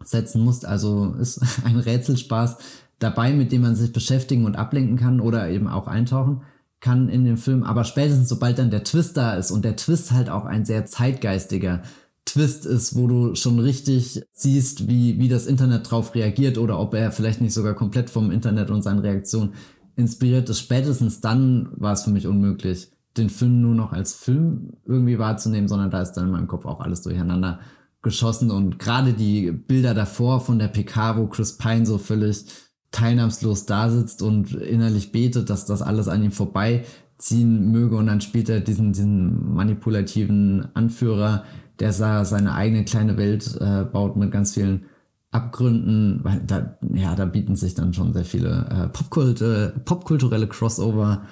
[0.04, 0.66] setzen musst.
[0.66, 2.56] Also ist ein Rätselspaß
[2.98, 6.42] dabei, mit dem man sich beschäftigen und ablenken kann oder eben auch eintauchen
[6.80, 7.62] kann in den Film.
[7.62, 10.84] Aber spätestens sobald dann der Twist da ist und der Twist halt auch ein sehr
[10.86, 11.82] zeitgeistiger
[12.26, 16.94] Twist ist, wo du schon richtig siehst, wie, wie das Internet drauf reagiert oder ob
[16.94, 19.54] er vielleicht nicht sogar komplett vom Internet und seinen Reaktionen
[19.96, 20.58] inspiriert ist.
[20.60, 25.68] Spätestens dann war es für mich unmöglich, den Film nur noch als Film irgendwie wahrzunehmen,
[25.68, 27.60] sondern da ist dann in meinem Kopf auch alles durcheinander
[28.04, 32.44] geschossen und gerade die Bilder davor von der PK, wo Chris Pine so völlig
[32.92, 38.20] teilnahmslos da sitzt und innerlich betet, dass das alles an ihm vorbeiziehen möge und dann
[38.20, 41.44] spielt er diesen, diesen manipulativen Anführer,
[41.80, 44.86] der seine eigene kleine Welt äh, baut mit ganz vielen
[45.32, 51.22] Abgründen, weil da, ja, da bieten sich dann schon sehr viele äh, Popkulte, popkulturelle Crossover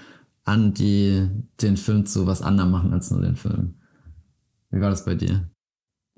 [0.42, 1.28] an, die
[1.60, 3.74] den Film zu was anderem machen als nur den Film.
[4.70, 5.51] Wie war das bei dir?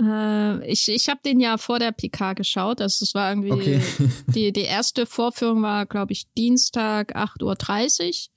[0.01, 2.81] Äh, ich ich habe den ja vor der PK geschaut.
[2.81, 3.81] Also es war irgendwie okay.
[4.35, 8.35] die, die erste Vorführung war, glaube ich, Dienstag 8.30 Uhr.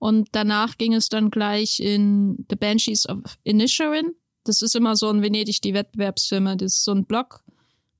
[0.00, 4.14] Und danach ging es dann gleich in The Banshees of Inisherin.
[4.44, 6.56] Das ist immer so ein Venedig, die Wettbewerbsfilme.
[6.56, 7.42] Das ist so ein Block.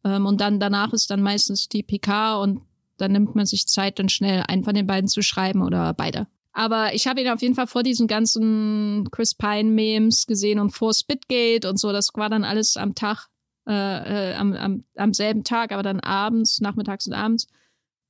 [0.04, 2.62] Ähm, und dann danach ist dann meistens die PK und
[2.96, 6.26] dann nimmt man sich Zeit, dann schnell einen von den beiden zu schreiben oder beide.
[6.58, 10.92] Aber ich habe ihn auf jeden Fall vor diesen ganzen Chris Pine-Memes gesehen und vor
[10.92, 11.92] Spitgate und so.
[11.92, 13.28] Das war dann alles am Tag,
[13.68, 17.46] äh, äh, am, am, am selben Tag, aber dann abends, nachmittags und abends.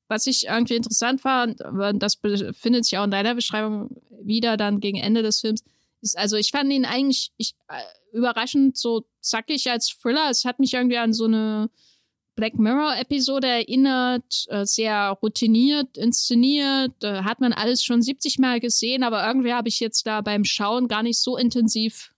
[0.08, 1.60] Was ich irgendwie interessant fand,
[1.96, 5.62] das befindet sich auch in deiner Beschreibung wieder dann gegen Ende des Films,
[6.00, 10.30] ist, also ich fand ihn eigentlich ich, äh, überraschend so zackig als Thriller.
[10.30, 11.68] Es hat mich irgendwie an so eine
[12.38, 19.02] Black Mirror-Episode erinnert, äh, sehr routiniert inszeniert, äh, hat man alles schon 70 Mal gesehen,
[19.02, 22.14] aber irgendwie habe ich jetzt da beim Schauen gar nicht so intensiv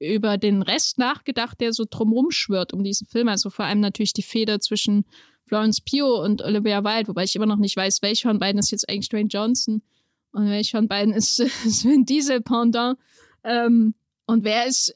[0.00, 3.28] über den Rest nachgedacht, der so drumrum schwirrt um diesen Film.
[3.28, 5.06] Also vor allem natürlich die Feder zwischen
[5.46, 8.70] Florence Pugh und Olivia Wilde, wobei ich immer noch nicht weiß, welcher von beiden ist
[8.70, 9.80] jetzt eigentlich Dwayne Johnson
[10.32, 11.38] und welcher von beiden ist,
[11.84, 12.98] Vin Diesel Pendant.
[13.44, 13.94] Ähm,
[14.26, 14.94] und wer ist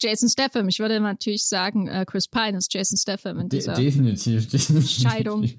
[0.00, 0.68] Jason Statham.
[0.68, 5.08] Ich würde natürlich sagen, äh, Chris Pine ist Jason Statham in dieser De definitiv, definitiv.
[5.08, 5.50] Scheidung.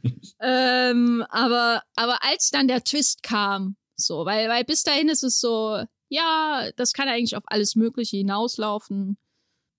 [0.42, 5.40] ähm, aber, aber als dann der Twist kam, so, weil, weil bis dahin ist es
[5.40, 9.18] so, ja, das kann eigentlich auf alles Mögliche hinauslaufen.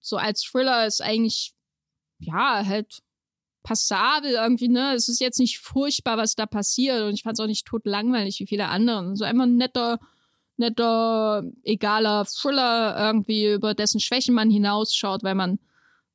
[0.00, 1.54] So als Thriller ist eigentlich,
[2.18, 3.02] ja, halt
[3.62, 4.94] passabel irgendwie, ne?
[4.94, 7.86] Es ist jetzt nicht furchtbar, was da passiert und ich fand es auch nicht tot
[7.86, 9.16] langweilig wie viele andere.
[9.16, 9.98] So einfach ein netter,
[10.56, 15.58] netter, egaler Thriller irgendwie, über dessen Schwächen man hinausschaut, weil man,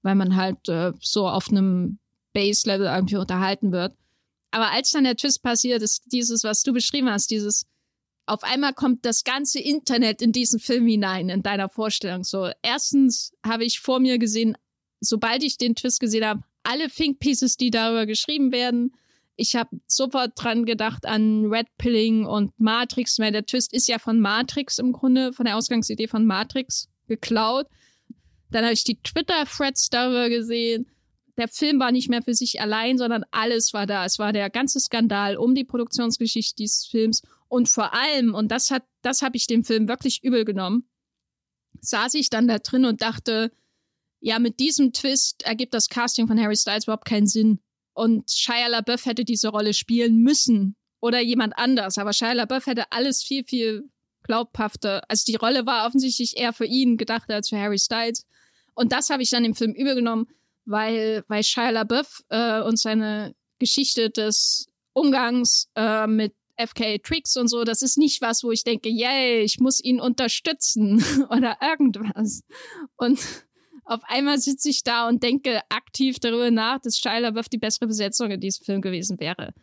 [0.02, 2.00] weil man halt äh, so auf einem
[2.34, 3.96] Base-Level irgendwie unterhalten wird.
[4.52, 7.68] Aber als dann der Twist passiert, ist dieses, was du beschrieben hast, dieses,
[8.26, 12.24] auf einmal kommt das ganze Internet in diesen Film hinein, in deiner Vorstellung.
[12.24, 14.58] So, erstens habe ich vor mir gesehen,
[15.02, 18.94] sobald ich den Twist gesehen habe, alle Think Pieces, die darüber geschrieben werden,
[19.40, 23.98] ich habe sofort dran gedacht an Red Pilling und Matrix, weil der Twist ist ja
[23.98, 27.68] von Matrix im Grunde, von der Ausgangsidee von Matrix geklaut.
[28.52, 30.88] Dann habe ich die Twitter-Threads darüber gesehen.
[31.38, 34.04] Der Film war nicht mehr für sich allein, sondern alles war da.
[34.04, 37.22] Es war der ganze Skandal um die Produktionsgeschichte dieses Films.
[37.48, 40.90] Und vor allem, und das hat, das habe ich dem Film wirklich übel genommen,
[41.80, 43.52] saß ich dann da drin und dachte,
[44.20, 47.60] ja, mit diesem Twist ergibt das Casting von Harry Styles überhaupt keinen Sinn.
[48.00, 51.98] Und Shia LaBeouf hätte diese Rolle spielen müssen oder jemand anders.
[51.98, 53.90] Aber Shia LaBeouf hätte alles viel, viel
[54.24, 55.02] glaubhafter.
[55.10, 58.26] Also die Rolle war offensichtlich eher für ihn gedacht als für Harry Styles.
[58.74, 60.28] Und das habe ich dann im Film übergenommen,
[60.64, 67.50] weil, weil Shia LaBeouf äh, und seine Geschichte des Umgangs äh, mit FK Tricks und
[67.50, 72.44] so, das ist nicht was, wo ich denke, yay, ich muss ihn unterstützen oder irgendwas.
[72.96, 73.20] Und
[73.90, 77.88] auf einmal sitze ich da und denke aktiv darüber nach, dass Shia LaBeouf die bessere
[77.88, 79.54] Besetzung in diesem Film gewesen wäre.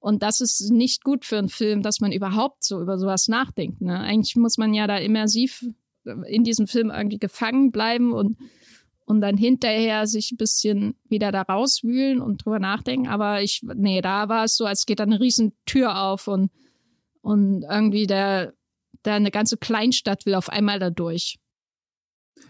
[0.00, 3.80] Und das ist nicht gut für einen Film, dass man überhaupt so über sowas nachdenkt.
[3.80, 3.98] Ne?
[3.98, 5.64] Eigentlich muss man ja da immersiv
[6.26, 8.36] in diesem Film irgendwie gefangen bleiben und,
[9.04, 13.06] und dann hinterher sich ein bisschen wieder da rauswühlen und drüber nachdenken.
[13.06, 16.50] Aber ich, nee, da war es so, als geht da eine riesen Tür auf und,
[17.20, 18.52] und irgendwie der,
[19.04, 21.38] der eine ganze Kleinstadt will auf einmal da durch.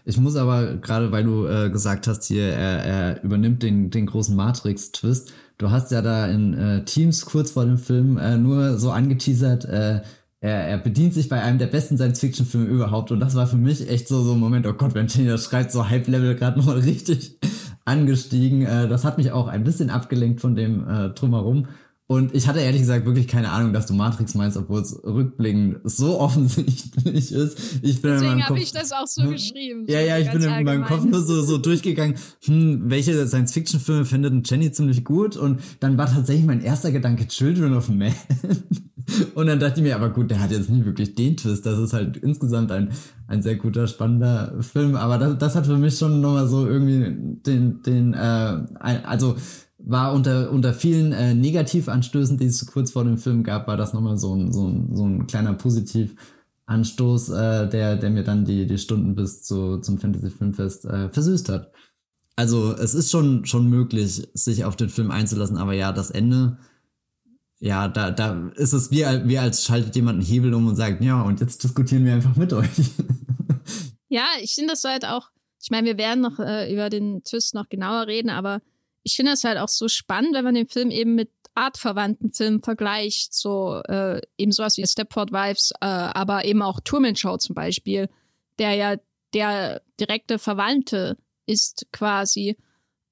[0.07, 4.05] Ich muss aber, gerade weil du äh, gesagt hast, hier, er, er übernimmt den, den
[4.05, 5.33] großen Matrix-Twist.
[5.57, 9.65] Du hast ja da in äh, Teams kurz vor dem Film äh, nur so angeteasert,
[9.65, 9.99] äh,
[10.39, 13.11] er, er bedient sich bei einem der besten Science-Fiction-Filme überhaupt.
[13.11, 15.73] Und das war für mich echt so, so ein Moment, oh Gott, wenn das schreibt,
[15.73, 17.37] so Hype-Level gerade nochmal richtig
[17.83, 18.61] angestiegen.
[18.61, 21.67] Äh, das hat mich auch ein bisschen abgelenkt von dem äh, Drumherum.
[22.09, 25.79] Und ich hatte ehrlich gesagt wirklich keine Ahnung, dass du Matrix meinst, obwohl es rückblickend
[25.83, 27.59] so offensichtlich ist.
[27.81, 29.31] Ich bin Deswegen habe ich das auch so hm?
[29.31, 29.85] geschrieben.
[29.89, 32.15] Ja, ja, ich bin in meinem Kopf nur so, so durchgegangen,
[32.45, 35.35] hm, welche Science-Fiction-Filme findet Jenny ziemlich gut?
[35.35, 38.13] Und dann war tatsächlich mein erster Gedanke Children of Man.
[39.35, 41.65] Und dann dachte ich mir, aber gut, der hat jetzt nie wirklich den Twist.
[41.65, 42.89] Das ist halt insgesamt ein,
[43.27, 44.95] ein sehr guter, spannender Film.
[44.95, 47.15] Aber das, das hat für mich schon nochmal so irgendwie
[47.45, 48.17] den, den, äh,
[48.79, 49.35] also
[49.79, 53.93] war unter, unter vielen äh, Negativanstößen, die es kurz vor dem Film gab, war das
[53.93, 58.65] nochmal so ein, so ein, so ein kleiner Positivanstoß, äh, der, der mir dann die,
[58.65, 61.71] die Stunden bis zu, zum Fantasy Filmfest äh, versüßt hat.
[62.35, 66.57] Also es ist schon, schon möglich, sich auf den Film einzulassen, aber ja, das Ende,
[67.59, 71.03] ja, da, da ist es wie, wie als schaltet jemand einen Hebel um und sagt,
[71.03, 72.69] ja, und jetzt diskutieren wir einfach mit euch.
[74.09, 75.29] ja, ich finde das halt auch,
[75.61, 78.61] ich meine, wir werden noch äh, über den Twist noch genauer reden, aber
[79.07, 82.61] ich finde es halt auch so spannend, wenn man den Film eben mit artverwandten Filmen
[82.61, 87.55] vergleicht, so äh, eben sowas wie Stepford Wives, äh, aber eben auch Truman Show zum
[87.55, 88.09] Beispiel,
[88.59, 88.97] der ja
[89.33, 92.57] der direkte Verwandte ist quasi.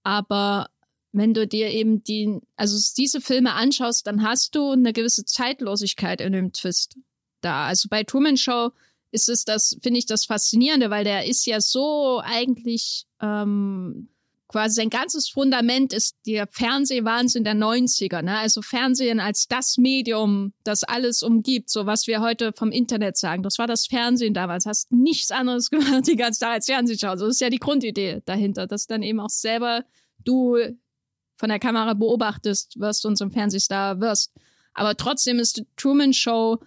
[0.04, 0.68] Aber
[1.14, 6.20] wenn du dir eben die, also diese Filme anschaust, dann hast du eine gewisse Zeitlosigkeit
[6.20, 6.98] in dem Twist.
[7.40, 7.68] da.
[7.68, 8.72] Also bei Truman Show
[9.12, 14.10] ist es das, finde ich das Faszinierende, weil der ist ja so eigentlich ähm,
[14.48, 18.22] quasi sein ganzes Fundament ist der Fernsehwahnsinn der 90er.
[18.22, 18.38] Ne?
[18.38, 23.44] Also Fernsehen als das Medium, das alles umgibt, so was wir heute vom Internet sagen.
[23.44, 24.66] Das war das Fernsehen damals.
[24.66, 27.18] Hast nichts anderes gemacht die ganze Zeit als Fernsehen schauen.
[27.18, 29.84] So ist ja die Grundidee dahinter, dass dann eben auch selber
[30.24, 30.58] du
[31.36, 34.32] von der Kamera beobachtest wirst und zum Fernsehstar wirst.
[34.74, 36.60] Aber trotzdem ist die Truman Show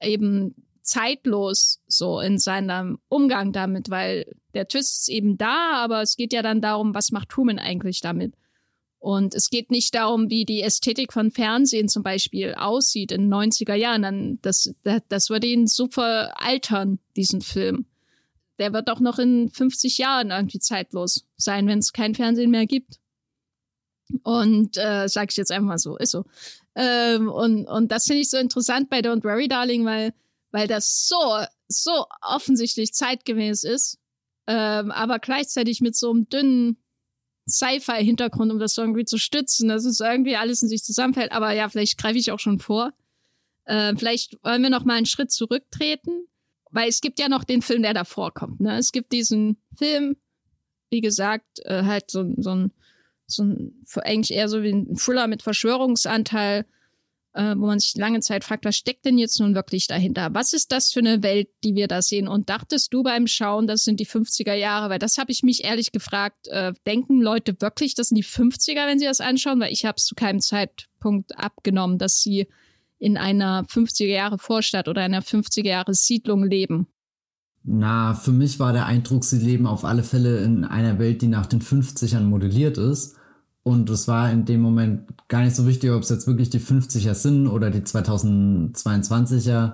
[0.00, 6.16] eben zeitlos so in seinem Umgang damit, weil der Twist ist eben da, aber es
[6.16, 8.34] geht ja dann darum, was macht Truman eigentlich damit?
[9.04, 13.34] Und es geht nicht darum, wie die Ästhetik von Fernsehen zum Beispiel aussieht in den
[13.34, 14.00] 90er Jahren.
[14.00, 17.84] Dann das, das, das würde ihn super altern, diesen Film.
[18.58, 22.64] Der wird auch noch in 50 Jahren irgendwie zeitlos sein, wenn es kein Fernsehen mehr
[22.64, 22.98] gibt.
[24.22, 26.24] Und äh, sag ich jetzt einfach mal so, ist so.
[26.74, 30.14] Ähm, und, und das finde ich so interessant bei Don't Worry Darling, weil,
[30.54, 33.98] weil das so, so offensichtlich zeitgemäß ist,
[34.46, 36.76] ähm, aber gleichzeitig mit so einem dünnen
[37.48, 41.32] Sci-Fi-Hintergrund, um das irgendwie zu stützen, dass es irgendwie alles in sich zusammenfällt.
[41.32, 42.92] Aber ja, vielleicht greife ich auch schon vor.
[43.64, 46.28] Äh, vielleicht wollen wir noch mal einen Schritt zurücktreten,
[46.70, 48.60] weil es gibt ja noch den Film, der davor kommt.
[48.60, 48.78] Ne?
[48.78, 50.16] Es gibt diesen Film,
[50.88, 52.72] wie gesagt, äh, halt so, so ein
[53.26, 56.64] so ein, eigentlich eher so wie ein Thriller mit Verschwörungsanteil,
[57.34, 60.32] äh, wo man sich lange Zeit fragt, was steckt denn jetzt nun wirklich dahinter?
[60.32, 62.28] Was ist das für eine Welt, die wir da sehen?
[62.28, 64.90] Und dachtest du beim Schauen, das sind die 50er Jahre?
[64.90, 66.48] Weil das habe ich mich ehrlich gefragt.
[66.48, 69.60] Äh, denken Leute wirklich, das sind die 50er, wenn sie das anschauen?
[69.60, 72.46] Weil ich habe es zu keinem Zeitpunkt abgenommen, dass sie
[72.98, 76.86] in einer 50er Jahre Vorstadt oder einer 50er Jahre Siedlung leben.
[77.64, 81.28] Na, für mich war der Eindruck, sie leben auf alle Fälle in einer Welt, die
[81.28, 83.16] nach den 50ern modelliert ist.
[83.64, 86.60] Und es war in dem Moment gar nicht so wichtig, ob es jetzt wirklich die
[86.60, 89.72] 50er sind oder die 2022er,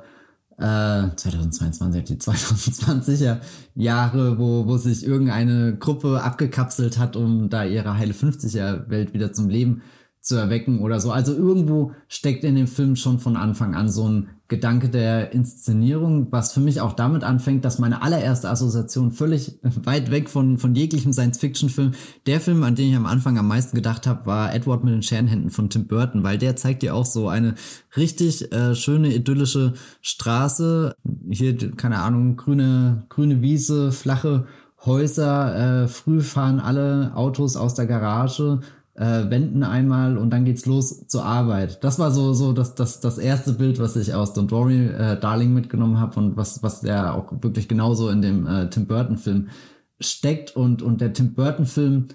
[0.59, 3.41] äh, 2022, die 2020er
[3.75, 9.33] Jahre, wo, wo sich irgendeine Gruppe abgekapselt hat, um da ihre heile 50er Welt wieder
[9.33, 9.83] zum Leben
[10.21, 11.13] zu erwecken oder so.
[11.13, 16.27] Also irgendwo steckt in dem Film schon von Anfang an so ein Gedanke der Inszenierung,
[16.31, 20.75] was für mich auch damit anfängt, dass meine allererste Assoziation völlig weit weg von, von
[20.75, 21.93] jeglichem Science-Fiction-Film,
[22.27, 25.03] der Film, an den ich am Anfang am meisten gedacht habe, war Edward mit den
[25.03, 27.55] Scherenhänden von Tim Burton, weil der zeigt dir auch so eine
[27.97, 30.95] richtig äh, schöne, idyllische Straße.
[31.31, 34.47] Hier, keine Ahnung, grüne, grüne Wiese, flache
[34.85, 38.61] Häuser, äh, früh fahren alle Autos aus der Garage,
[39.01, 41.83] äh, wenden einmal und dann geht's los zur Arbeit.
[41.83, 45.19] Das war so so das das das erste Bild, was ich aus Don't Worry äh,
[45.19, 49.17] Darling mitgenommen habe und was was der auch wirklich genauso in dem äh, Tim Burton
[49.17, 49.49] Film
[50.01, 52.09] steckt und und der Tim Burton Film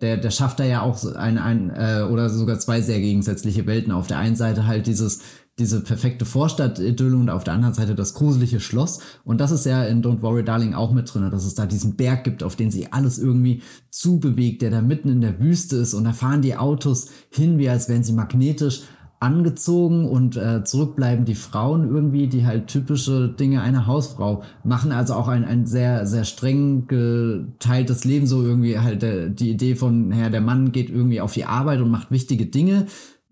[0.00, 3.92] der, der schafft da ja auch ein, ein äh, oder sogar zwei sehr gegensätzliche Welten.
[3.92, 5.20] Auf der einen Seite halt dieses
[5.60, 9.00] diese perfekte Vorstadt-Idylle und auf der anderen Seite das gruselige Schloss.
[9.24, 11.96] Und das ist ja in Don't Worry Darling auch mit drin, dass es da diesen
[11.96, 15.94] Berg gibt, auf den sich alles irgendwie zubewegt, der da mitten in der Wüste ist.
[15.94, 18.82] Und da fahren die Autos hin, wie als wären sie magnetisch
[19.20, 25.12] angezogen und äh, zurückbleiben die Frauen irgendwie, die halt typische Dinge einer Hausfrau machen, also
[25.12, 30.10] auch ein, ein sehr, sehr streng geteiltes Leben, so irgendwie halt der, die Idee von,
[30.10, 32.86] ja, der Mann geht irgendwie auf die Arbeit und macht wichtige Dinge,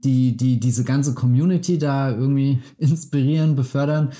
[0.04, 4.10] die, die diese ganze Community da irgendwie inspirieren, befördern.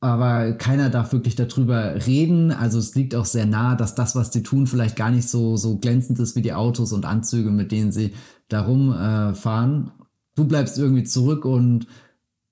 [0.00, 2.52] Aber keiner darf wirklich darüber reden.
[2.52, 5.56] Also es liegt auch sehr nah, dass das, was die tun, vielleicht gar nicht so,
[5.56, 8.12] so glänzend ist wie die Autos und Anzüge, mit denen sie
[8.48, 9.86] da rumfahren.
[9.88, 10.02] Äh,
[10.36, 11.88] du bleibst irgendwie zurück und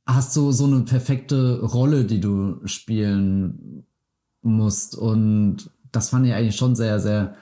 [0.07, 3.87] hast so, so eine perfekte Rolle, die du spielen
[4.43, 4.97] musst.
[4.97, 7.37] Und das fand ich eigentlich schon sehr, sehr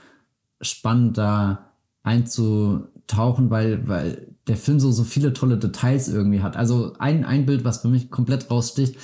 [0.60, 1.70] spannend, da
[2.02, 6.56] einzutauchen, weil, weil der Film so, so viele tolle Details irgendwie hat.
[6.56, 8.96] Also ein, ein Bild, was für mich komplett raussticht,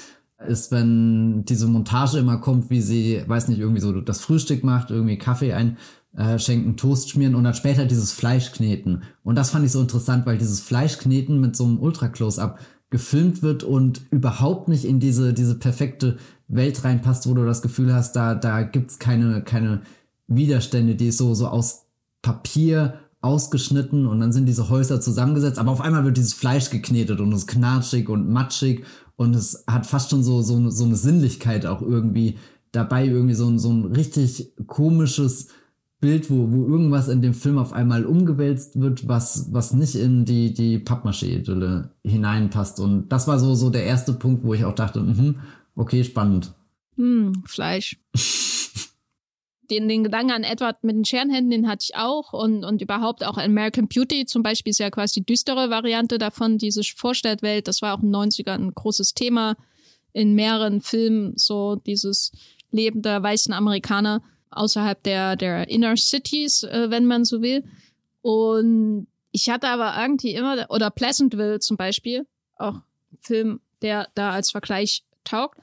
[0.47, 4.91] ist, wenn diese Montage immer kommt, wie sie, weiß nicht, irgendwie so das Frühstück macht,
[4.91, 9.03] irgendwie Kaffee einschenken, Toast schmieren und dann später dieses Fleisch kneten.
[9.23, 12.59] Und das fand ich so interessant, weil dieses Fleisch kneten mit so einem Ultra-Close-Up
[12.91, 16.19] gefilmt wird und überhaupt nicht in diese, diese perfekte
[16.49, 19.83] Welt reinpasst, wo du das Gefühl hast, da, da gibt's keine, keine
[20.27, 21.87] Widerstände, die so, so aus
[22.23, 27.21] Papier ausgeschnitten und dann sind diese Häuser zusammengesetzt, aber auf einmal wird dieses Fleisch geknetet
[27.21, 28.85] und es ist knatschig und matschig
[29.17, 32.39] und es hat fast schon so, so, so eine Sinnlichkeit auch irgendwie
[32.73, 35.49] dabei, irgendwie so, ein so ein richtig komisches
[36.01, 40.25] Bild, wo, wo irgendwas in dem Film auf einmal umgewälzt wird, was, was nicht in
[40.25, 42.81] die, die Pappmaché-Idylle hineinpasst.
[42.81, 45.35] Und das war so, so der erste Punkt, wo ich auch dachte, mh,
[45.75, 46.55] okay, spannend.
[46.97, 48.01] Hm, Fleisch.
[49.71, 52.33] den, den Gedanken an Edward mit den Scherenhänden, den hatte ich auch.
[52.33, 56.59] Und, und überhaupt auch American Beauty zum Beispiel ist ja quasi die düstere Variante davon,
[56.59, 57.69] diese Vorstadtwelt.
[57.69, 59.57] Das war auch in den 90ern ein großes Thema
[60.13, 62.33] in mehreren Filmen so dieses
[62.73, 67.65] Leben der weißen Amerikaner außerhalb der, der Inner Cities, äh, wenn man so will.
[68.23, 72.81] Und ich hatte aber irgendwie immer, oder Pleasantville zum Beispiel, auch
[73.21, 75.59] Film, der da als Vergleich taugt.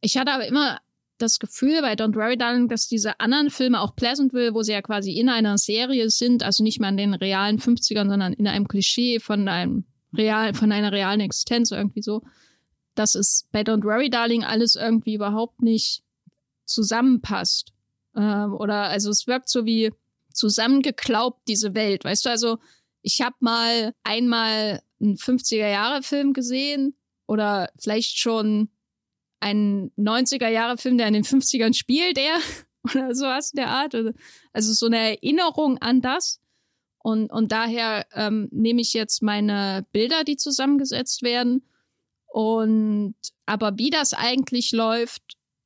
[0.00, 0.78] Ich hatte aber immer
[1.22, 4.82] das Gefühl bei Don't Worry Darling, dass diese anderen Filme, auch Pleasantville, wo sie ja
[4.82, 8.68] quasi in einer Serie sind, also nicht mehr in den realen 50ern, sondern in einem
[8.68, 9.84] Klischee von einem
[10.16, 12.22] real, von einer realen Existenz irgendwie so,
[12.94, 16.02] dass es bei Don't Worry Darling alles irgendwie überhaupt nicht
[16.64, 17.72] zusammenpasst.
[18.16, 19.92] Ähm, oder also es wirkt so wie
[20.32, 22.04] zusammengeklaubt, diese Welt.
[22.04, 22.58] Weißt du, also
[23.02, 26.94] ich habe mal einmal einen 50er-Jahre-Film gesehen
[27.26, 28.68] oder vielleicht schon
[29.40, 32.38] einen 90er-Jahre-Film, der in den 50ern spielt, der
[32.84, 33.94] oder sowas in der Art.
[34.52, 36.40] Also so eine Erinnerung an das.
[37.02, 41.66] Und, und daher ähm, nehme ich jetzt meine Bilder, die zusammengesetzt werden.
[42.26, 43.14] Und
[43.46, 45.22] aber wie das eigentlich läuft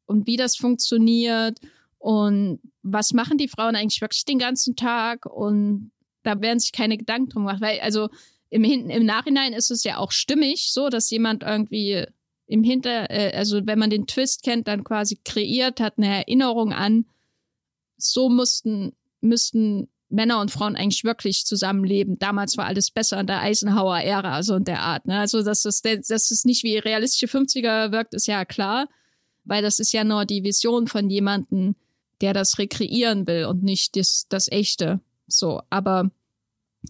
[0.07, 1.59] und wie das funktioniert
[1.99, 5.91] und was machen die Frauen eigentlich wirklich den ganzen Tag und
[6.23, 8.09] da werden sich keine Gedanken drum gemacht, weil also
[8.49, 12.07] im, im Nachhinein ist es ja auch stimmig, so dass jemand irgendwie
[12.47, 16.73] im Hinter, äh, also wenn man den Twist kennt, dann quasi kreiert hat, eine Erinnerung
[16.73, 17.07] an,
[17.97, 22.19] so mussten, müssten Männer und Frauen eigentlich wirklich zusammenleben.
[22.19, 25.07] Damals war alles besser in der Eisenhower-Ära, so in der Art.
[25.07, 25.19] Ne?
[25.19, 28.89] Also, dass das, dass es nicht wie realistische 50er wirkt, ist ja klar,
[29.45, 31.75] weil das ist ja nur die Vision von jemandem,
[32.21, 35.01] der das rekreieren will und nicht das, das Echte.
[35.27, 36.11] So, aber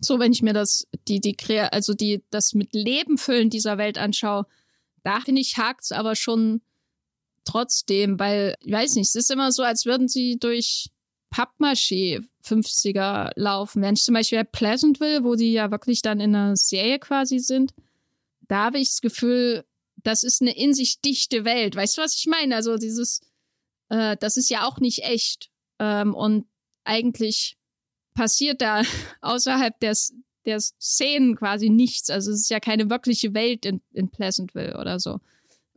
[0.01, 1.37] so, wenn ich mir das, die, die,
[1.71, 4.47] also die, das mit Leben füllen dieser Welt anschaue,
[5.05, 6.63] da finde ich, hakt's aber schon
[7.45, 10.91] trotzdem, weil, ich weiß nicht, es ist immer so, als würden sie durch
[11.33, 13.83] Pappmaché 50er laufen.
[13.83, 17.39] Wenn ich zum Beispiel bei Pleasantville, wo die ja wirklich dann in einer Serie quasi
[17.39, 17.75] sind,
[18.49, 19.65] da habe ich das Gefühl,
[20.03, 21.77] das ist eine in sich dichte Welt.
[21.77, 22.55] Weißt du, was ich meine?
[22.55, 23.21] Also dieses,
[23.89, 25.51] äh, das ist ja auch nicht echt.
[25.79, 26.47] Ähm, und
[26.85, 27.57] eigentlich
[28.15, 28.83] passiert da
[29.21, 30.15] außerhalb des,
[30.47, 32.11] der Szenen quasi nichts.
[32.11, 35.21] Also es ist ja keine wirkliche Welt in, in Pleasantville oder so.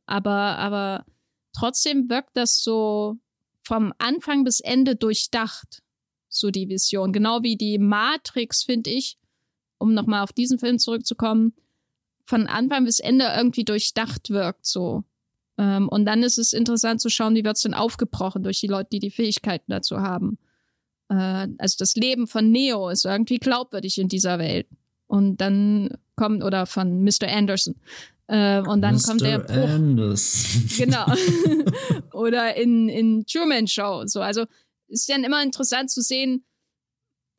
[0.05, 1.05] Aber, aber
[1.53, 3.17] trotzdem wirkt das so
[3.61, 5.81] vom Anfang bis Ende durchdacht,
[6.29, 7.11] so die Vision.
[7.11, 9.17] Genau wie die Matrix, finde ich,
[9.77, 11.53] um nochmal auf diesen Film zurückzukommen,
[12.23, 15.03] von Anfang bis Ende irgendwie durchdacht wirkt, so.
[15.57, 18.67] Ähm, und dann ist es interessant zu schauen, wie wird es denn aufgebrochen durch die
[18.67, 20.37] Leute, die die Fähigkeiten dazu haben.
[21.09, 24.67] Äh, also das Leben von Neo ist irgendwie glaubwürdig in dieser Welt.
[25.07, 27.27] Und dann kommt, oder von Mr.
[27.29, 27.75] Anderson.
[28.27, 29.07] Äh, und dann Mr.
[29.07, 29.69] kommt der Bruch.
[29.69, 30.69] Anderson.
[30.77, 31.05] Genau.
[32.13, 34.03] oder in, in Truman Show.
[34.05, 34.45] So, also
[34.87, 36.43] ist dann immer interessant zu sehen,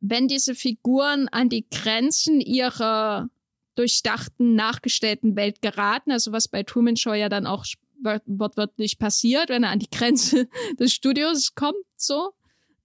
[0.01, 3.29] wenn diese Figuren an die Grenzen ihrer
[3.75, 7.65] durchdachten, nachgestellten Welt geraten, also was bei Truman Show ja dann auch
[8.01, 10.47] wortwörtlich passiert, wenn er an die Grenze
[10.79, 12.31] des Studios kommt, so.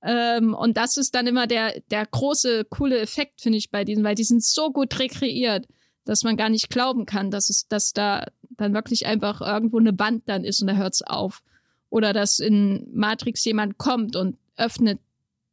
[0.05, 4.05] Ähm, und das ist dann immer der, der große, coole Effekt, finde ich, bei diesen,
[4.05, 5.67] weil die sind so gut rekreiert,
[6.05, 9.99] dass man gar nicht glauben kann, dass es, dass da dann wirklich einfach irgendwo eine
[9.99, 11.43] Wand dann ist und da hört's auf.
[11.89, 15.01] Oder dass in Matrix jemand kommt und öffnet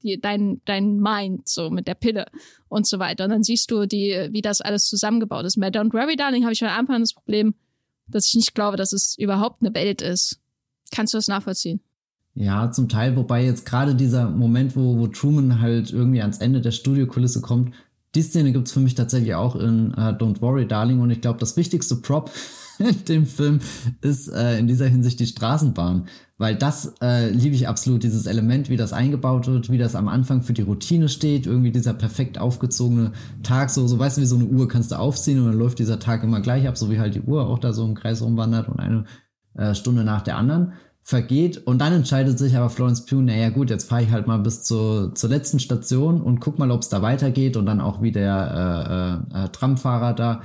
[0.04, 2.26] die, dein, dein Mind so mit der Pille
[2.68, 3.24] und so weiter.
[3.24, 5.60] Und dann siehst du, die, wie das alles zusammengebaut ist.
[5.60, 7.56] Bei Don't Worry Darling habe ich von Anfang an das Problem,
[8.08, 10.40] dass ich nicht glaube, dass es überhaupt eine Welt ist.
[10.92, 11.80] Kannst du das nachvollziehen?
[12.34, 16.62] Ja, zum Teil, wobei jetzt gerade dieser Moment, wo, wo Truman halt irgendwie ans Ende
[16.62, 17.74] der Studiokulisse kommt,
[18.16, 21.00] die Szene gibt's für mich tatsächlich auch in uh, Don't Worry, Darling.
[21.00, 22.32] Und ich glaube, das wichtigste Prop
[22.80, 23.60] in dem Film
[24.02, 26.08] ist äh, in dieser Hinsicht die Straßenbahn.
[26.38, 30.08] Weil das äh, liebe ich absolut, dieses Element, wie das eingebaut wird, wie das am
[30.08, 33.12] Anfang für die Routine steht, irgendwie dieser perfekt aufgezogene
[33.44, 35.80] Tag, so, so weißt du, wie so eine Uhr kannst du aufziehen und dann läuft
[35.80, 38.24] dieser Tag immer gleich ab, so wie halt die Uhr auch da so im Kreis
[38.24, 39.06] rumwandert und eine
[39.54, 40.74] äh, Stunde nach der anderen
[41.04, 44.38] vergeht und dann entscheidet sich aber Florence Pugh, naja gut, jetzt fahre ich halt mal
[44.38, 48.02] bis zur, zur letzten Station und guck mal, ob es da weitergeht und dann auch
[48.02, 50.42] wie der äh, äh, äh, Tramfahrer da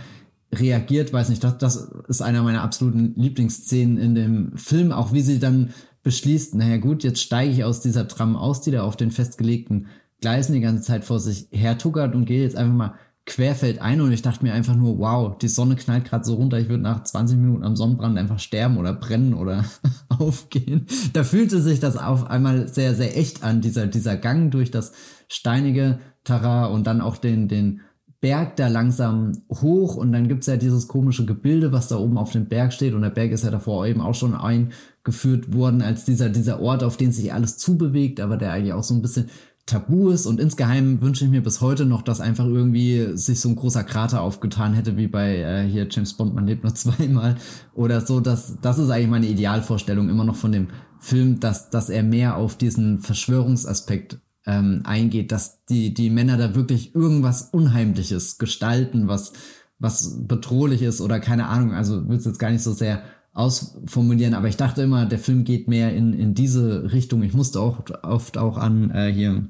[0.53, 1.77] reagiert, weiß nicht, das, das
[2.09, 5.71] ist einer meiner absoluten Lieblingsszenen in dem Film, auch wie sie dann
[6.03, 9.89] beschließt, naja gut, jetzt steige ich aus dieser Tram aus, die da auf den festgelegten
[10.21, 12.95] Gleisen die ganze Zeit vor sich hertuckert und gehe jetzt einfach mal
[13.27, 16.61] querfeld ein und ich dachte mir einfach nur, wow, die Sonne knallt gerade so runter,
[16.61, 19.65] ich würde nach 20 Minuten am Sonnenbrand einfach sterben oder brennen oder
[20.09, 20.87] aufgehen.
[21.13, 24.93] Da fühlte sich das auf einmal sehr, sehr echt an, dieser, dieser Gang durch das
[25.29, 27.81] steinige Terrain und dann auch den, den
[28.21, 32.31] Berg da langsam hoch und dann gibt's ja dieses komische Gebilde, was da oben auf
[32.31, 36.05] dem Berg steht und der Berg ist ja davor eben auch schon eingeführt worden als
[36.05, 39.29] dieser, dieser Ort, auf den sich alles zubewegt, aber der eigentlich auch so ein bisschen
[39.67, 43.49] tabu ist und insgeheim wünsche ich mir bis heute noch, dass einfach irgendwie sich so
[43.49, 47.37] ein großer Krater aufgetan hätte, wie bei äh, hier James Bond, man lebt nur zweimal
[47.75, 48.21] oder so.
[48.21, 50.69] Das, das ist eigentlich meine Idealvorstellung immer noch von dem
[51.01, 56.55] Film, dass, dass er mehr auf diesen Verschwörungsaspekt ähm, eingeht, dass die, die Männer da
[56.55, 59.33] wirklich irgendwas Unheimliches gestalten, was,
[59.81, 63.03] was bedrohlich ist oder keine Ahnung, also will es jetzt gar nicht so sehr
[63.37, 67.23] ausformulieren, aber ich dachte immer, der Film geht mehr in, in diese Richtung.
[67.23, 69.47] Ich musste auch oft auch an äh, hier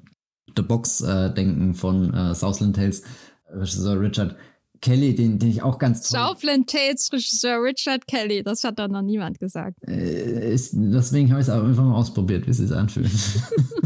[0.57, 3.03] The Box äh, denken von äh, Southland Tales,
[3.49, 4.35] Regisseur Richard
[4.81, 6.19] Kelly, den, den ich auch ganz toll.
[6.19, 9.77] Southland Tales Regisseur Richard Kelly, das hat da noch niemand gesagt.
[9.87, 13.11] Äh, ist, deswegen habe ich es einfach mal ausprobiert, wie es sich anfühlt.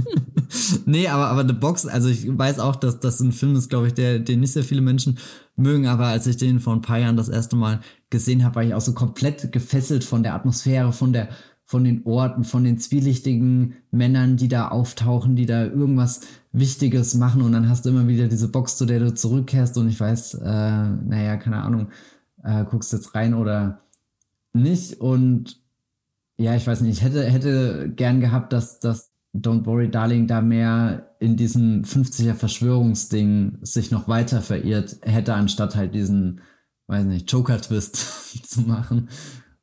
[0.86, 3.88] nee, aber, aber The Box, also ich weiß auch, dass das ein Film ist, glaube
[3.88, 5.18] ich, der, den nicht sehr viele Menschen
[5.56, 7.80] mögen, aber als ich den vor ein paar Jahren das erste Mal
[8.10, 11.28] gesehen habe, war ich auch so komplett gefesselt von der Atmosphäre, von der,
[11.64, 17.42] von den Orten, von den zwielichtigen Männern, die da auftauchen, die da irgendwas Wichtiges machen.
[17.42, 19.78] Und dann hast du immer wieder diese Box, zu der du zurückkehrst.
[19.78, 21.88] Und ich weiß, äh, naja, keine Ahnung,
[22.42, 23.82] äh, guckst jetzt rein oder
[24.52, 25.00] nicht.
[25.00, 25.60] Und
[26.36, 30.40] ja, ich weiß nicht, ich hätte, hätte gern gehabt, dass, dass Don't Worry Darling da
[30.40, 36.40] mehr in diesem 50er Verschwörungsding sich noch weiter verirrt hätte, anstatt halt diesen,
[36.90, 37.96] weiß nicht, Joker-Twist
[38.46, 39.08] zu machen.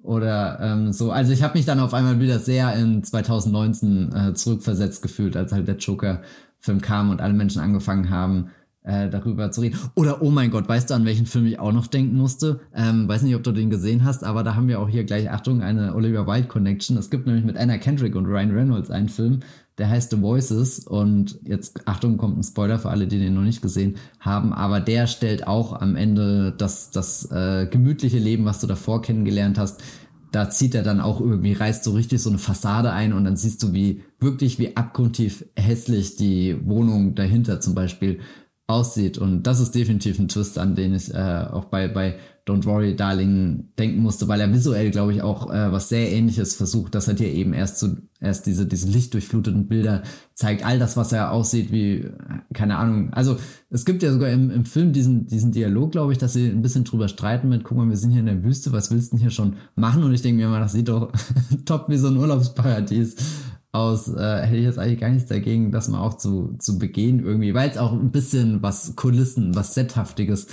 [0.01, 1.11] Oder ähm, so.
[1.11, 5.51] Also ich habe mich dann auf einmal wieder sehr in 2019 äh, zurückversetzt gefühlt, als
[5.51, 8.51] halt der Joker-Film kam und alle Menschen angefangen haben,
[8.83, 9.77] äh, darüber zu reden.
[9.95, 12.61] Oder, oh mein Gott, weißt du, an welchen Film ich auch noch denken musste?
[12.73, 15.29] Ähm, weiß nicht, ob du den gesehen hast, aber da haben wir auch hier gleich,
[15.29, 16.95] Achtung, eine Olivia Wilde Connection.
[16.95, 19.41] Es gibt nämlich mit Anna Kendrick und Ryan Reynolds einen Film,
[19.77, 23.43] der heißt The Voices und jetzt, Achtung, kommt ein Spoiler für alle, die den noch
[23.43, 28.59] nicht gesehen haben, aber der stellt auch am Ende das, das äh, gemütliche Leben, was
[28.59, 29.81] du davor kennengelernt hast,
[30.31, 33.37] da zieht er dann auch irgendwie, reißt so richtig so eine Fassade ein und dann
[33.37, 38.19] siehst du, wie wirklich wie abgrundtief hässlich die Wohnung dahinter zum Beispiel
[38.67, 39.17] aussieht.
[39.17, 42.95] Und das ist definitiv ein Twist, an den ich äh, auch bei, bei Don't Worry
[42.95, 47.07] Darling denken musste, weil er visuell, glaube ich, auch äh, was sehr ähnliches versucht, dass
[47.07, 50.01] er dir eben erst so erst diese, diese lichtdurchfluteten Bilder
[50.33, 52.09] zeigt, all das, was er aussieht, wie,
[52.53, 53.13] keine Ahnung.
[53.13, 53.37] Also
[53.69, 56.61] es gibt ja sogar im, im Film diesen, diesen Dialog, glaube ich, dass sie ein
[56.61, 59.17] bisschen drüber streiten mit, guck mal, wir sind hier in der Wüste, was willst du
[59.17, 60.03] denn hier schon machen?
[60.03, 61.11] Und ich denke mir immer, das sieht doch
[61.65, 63.15] top wie so ein Urlaubsparadies
[63.71, 67.23] aus, äh, hätte ich jetzt eigentlich gar nichts dagegen, das mal auch zu, zu begehen
[67.23, 70.47] irgendwie, weil es auch ein bisschen was Kulissen, was Sethaftiges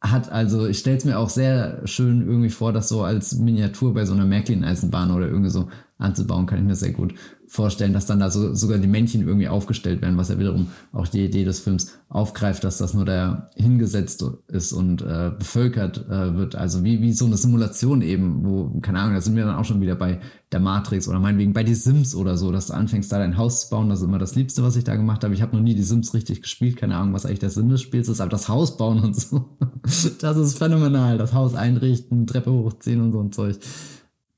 [0.00, 0.30] hat.
[0.30, 4.04] Also ich stelle es mir auch sehr schön irgendwie vor, das so als Miniatur bei
[4.04, 5.68] so einer Märklin-Eisenbahn oder irgendwie so
[6.00, 7.14] anzubauen, kann ich mir sehr gut
[7.50, 11.08] vorstellen, dass dann da so, sogar die Männchen irgendwie aufgestellt werden, was ja wiederum auch
[11.08, 16.36] die Idee des Films aufgreift, dass das nur da hingesetzt ist und äh, bevölkert äh,
[16.36, 16.54] wird.
[16.54, 19.64] Also wie, wie so eine Simulation eben, wo, keine Ahnung, da sind wir dann auch
[19.64, 20.20] schon wieder bei
[20.52, 23.62] der Matrix oder meinetwegen bei die Sims oder so, dass du anfängst, da dein Haus
[23.62, 23.88] zu bauen.
[23.88, 25.34] Das ist immer das Liebste, was ich da gemacht habe.
[25.34, 27.80] Ich habe noch nie die Sims richtig gespielt, keine Ahnung, was eigentlich der Sinn des
[27.80, 29.48] Spiels ist, aber das Haus bauen und so,
[30.20, 31.18] das ist phänomenal.
[31.18, 33.58] Das Haus einrichten, Treppe hochziehen und so ein Zeug.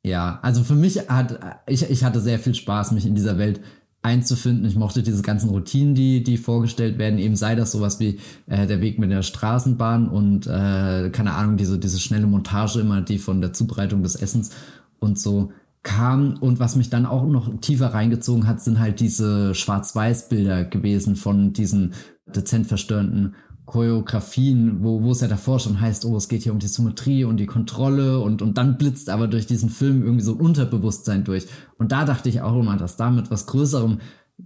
[0.05, 1.39] Ja, also für mich hat,
[1.69, 3.61] ich, ich hatte sehr viel Spaß, mich in dieser Welt
[4.03, 4.65] einzufinden.
[4.67, 7.21] Ich mochte diese ganzen Routinen, die, die vorgestellt werden.
[7.21, 11.57] Eben sei das sowas wie äh, der Weg mit der Straßenbahn und äh, keine Ahnung,
[11.57, 14.51] diese, diese schnelle Montage immer, die von der Zubereitung des Essens
[14.99, 15.53] und so
[15.85, 16.35] kam.
[16.41, 21.53] Und was mich dann auch noch tiefer reingezogen hat, sind halt diese Schwarz-Weiß-Bilder gewesen von
[21.53, 21.95] diesen
[22.27, 23.37] dezent verstörenden
[23.73, 27.25] Choreografien, wo, wo es ja davor schon heißt, oh, es geht hier um die Symmetrie
[27.25, 31.25] und die Kontrolle und, und dann blitzt aber durch diesen Film irgendwie so ein Unterbewusstsein
[31.25, 31.47] durch.
[31.79, 34.01] Und da dachte ich auch immer, dass da mit was Größerem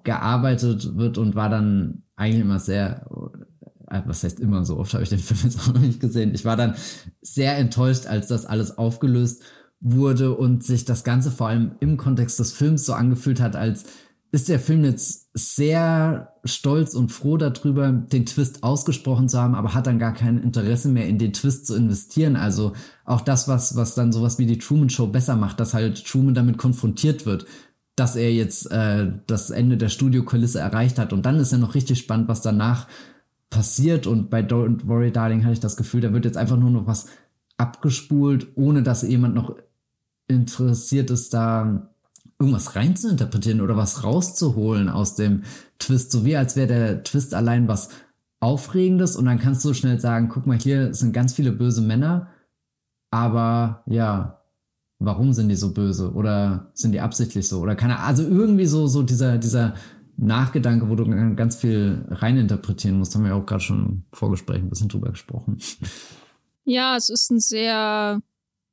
[0.05, 3.05] gearbeitet wird und war dann eigentlich immer sehr,
[3.89, 6.33] äh, was heißt immer so oft habe ich den Film jetzt auch noch nicht gesehen.
[6.33, 6.77] Ich war dann
[7.21, 9.43] sehr enttäuscht, als das alles aufgelöst
[9.81, 13.87] wurde und sich das Ganze vor allem im Kontext des Films so angefühlt hat, als
[14.33, 19.75] ist der Film jetzt sehr stolz und froh darüber, den Twist ausgesprochen zu haben, aber
[19.75, 22.37] hat dann gar kein Interesse mehr in den Twist zu investieren.
[22.37, 22.73] Also
[23.05, 26.35] auch das, was, was dann sowas wie die Truman Show besser macht, dass halt Truman
[26.35, 27.47] damit konfrontiert wird,
[27.95, 31.13] dass er jetzt äh, das Ende der Studiokulisse erreicht hat.
[31.13, 32.89] Und dann ist ja noch richtig spannend, was danach
[33.49, 34.07] passiert.
[34.07, 36.87] Und bei Don't Worry Darling hatte ich das Gefühl, da wird jetzt einfach nur noch
[36.87, 37.07] was
[37.57, 39.57] abgespult, ohne dass jemand noch
[40.29, 41.91] interessiert ist, da
[42.39, 45.45] irgendwas reinzuinterpretieren oder was rauszuholen aus dem
[45.79, 47.89] Twist, so wie als wäre der Twist allein was
[48.41, 52.29] Aufregendes und dann kannst du schnell sagen, guck mal, hier sind ganz viele böse Männer,
[53.11, 54.43] aber ja,
[54.99, 58.87] warum sind die so böse oder sind die absichtlich so oder keine also irgendwie so
[58.87, 59.75] so dieser dieser
[60.19, 61.05] Nachgedanke, wo du
[61.37, 65.59] ganz viel reininterpretieren musst, haben wir auch gerade schon im Vorgespräch ein bisschen drüber gesprochen.
[66.65, 68.21] Ja, es ist ein sehr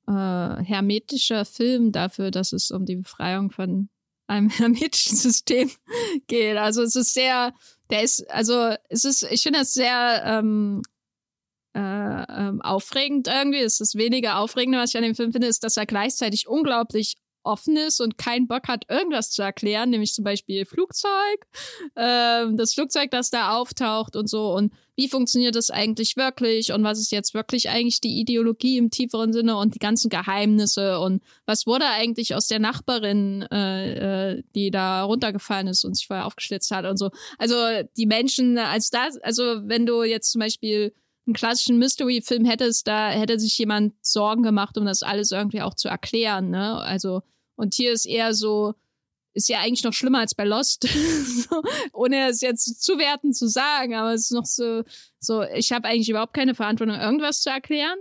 [0.07, 3.89] äh, hermetischer Film dafür, dass es um die Befreiung von
[4.27, 5.71] einem hermetischen System
[6.27, 6.57] geht.
[6.57, 7.53] Also es ist sehr,
[7.89, 10.81] der ist, also es ist, ich finde es sehr ähm,
[11.75, 13.59] äh, ähm, aufregend irgendwie.
[13.59, 17.15] Es ist weniger aufregend, was ich an dem Film finde, ist, dass er gleichzeitig unglaublich
[17.43, 21.45] offen ist und keinen Bock hat, irgendwas zu erklären, nämlich zum Beispiel Flugzeug,
[21.95, 26.83] ähm, das Flugzeug, das da auftaucht und so und wie funktioniert das eigentlich wirklich und
[26.83, 31.23] was ist jetzt wirklich eigentlich die Ideologie im tieferen Sinne und die ganzen Geheimnisse und
[31.45, 36.25] was wurde eigentlich aus der Nachbarin, äh, äh, die da runtergefallen ist und sich vorher
[36.25, 37.09] aufgeschlitzt hat und so.
[37.39, 37.55] Also
[37.97, 40.93] die Menschen als das, also wenn du jetzt zum Beispiel
[41.25, 45.73] einen klassischen Mystery-Film hättest, da hätte sich jemand Sorgen gemacht, um das alles irgendwie auch
[45.73, 46.77] zu erklären, ne?
[46.77, 47.21] Also
[47.55, 48.73] und hier ist eher so,
[49.34, 50.88] ist ja eigentlich noch schlimmer als bei Lost,
[51.93, 54.84] ohne es jetzt zu werten zu sagen, aber es ist noch so,
[55.19, 57.97] so ich habe eigentlich überhaupt keine Verantwortung, irgendwas zu erklären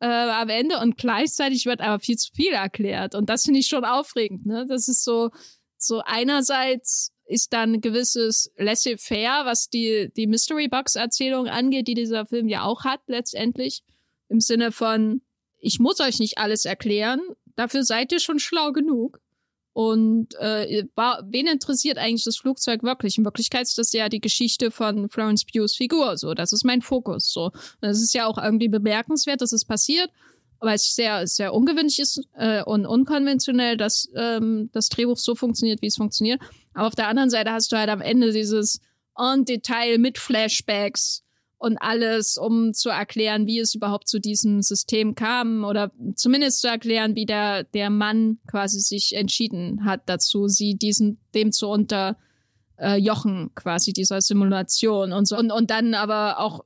[0.00, 3.66] äh, am Ende und gleichzeitig wird aber viel zu viel erklärt und das finde ich
[3.66, 4.66] schon aufregend, ne?
[4.68, 5.30] Das ist so,
[5.76, 12.48] so einerseits ist dann ein gewisses Laissez-faire, was die, die Mystery-Box-Erzählung angeht, die dieser Film
[12.48, 13.82] ja auch hat letztendlich.
[14.30, 15.20] Im Sinne von,
[15.58, 17.20] ich muss euch nicht alles erklären,
[17.58, 19.20] Dafür seid ihr schon schlau genug.
[19.72, 23.16] Und äh, war, wen interessiert eigentlich das Flugzeug wirklich?
[23.16, 26.16] In Wirklichkeit ist das ja die Geschichte von Florence Pughs Figur.
[26.16, 27.32] So, das ist mein Fokus.
[27.32, 30.10] So, und das ist ja auch irgendwie bemerkenswert, dass es passiert,
[30.58, 35.80] weil es sehr, sehr ungewöhnlich ist äh, und unkonventionell, dass ähm, das Drehbuch so funktioniert,
[35.80, 36.40] wie es funktioniert.
[36.74, 38.80] Aber auf der anderen Seite hast du halt am Ende dieses
[39.16, 41.22] en Detail mit Flashbacks
[41.58, 46.68] und alles, um zu erklären, wie es überhaupt zu diesem System kam oder zumindest zu
[46.68, 53.50] erklären, wie der, der Mann quasi sich entschieden hat dazu, sie diesen, dem zu unterjochen,
[53.56, 55.36] quasi dieser Simulation und so.
[55.36, 56.64] Und, und dann aber auch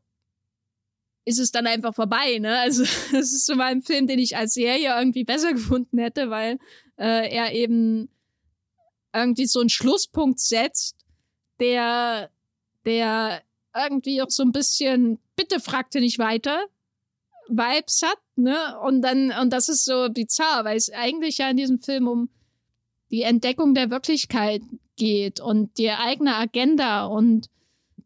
[1.24, 2.58] ist es dann einfach vorbei, ne?
[2.60, 2.82] Also
[3.12, 6.58] das ist so mal ein Film, den ich als Serie irgendwie besser gefunden hätte, weil
[6.98, 8.10] äh, er eben
[9.14, 10.96] irgendwie so einen Schlusspunkt setzt,
[11.60, 12.30] der,
[12.84, 13.42] der
[13.76, 16.66] irgendwie auch so ein bisschen, bitte fragte nicht weiter,
[17.48, 18.78] Vibes hat, ne?
[18.80, 22.28] Und dann, und das ist so bizarr, weil es eigentlich ja in diesem Film um
[23.10, 24.62] die Entdeckung der Wirklichkeit
[24.96, 27.48] geht und die eigene Agenda und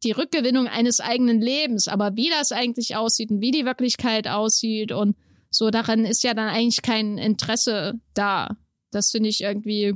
[0.02, 1.88] die Rückgewinnung eines eigenen Lebens.
[1.88, 5.16] Aber wie das eigentlich aussieht und wie die Wirklichkeit aussieht und
[5.50, 8.56] so, daran ist ja dann eigentlich kein Interesse da.
[8.90, 9.94] Das finde ich irgendwie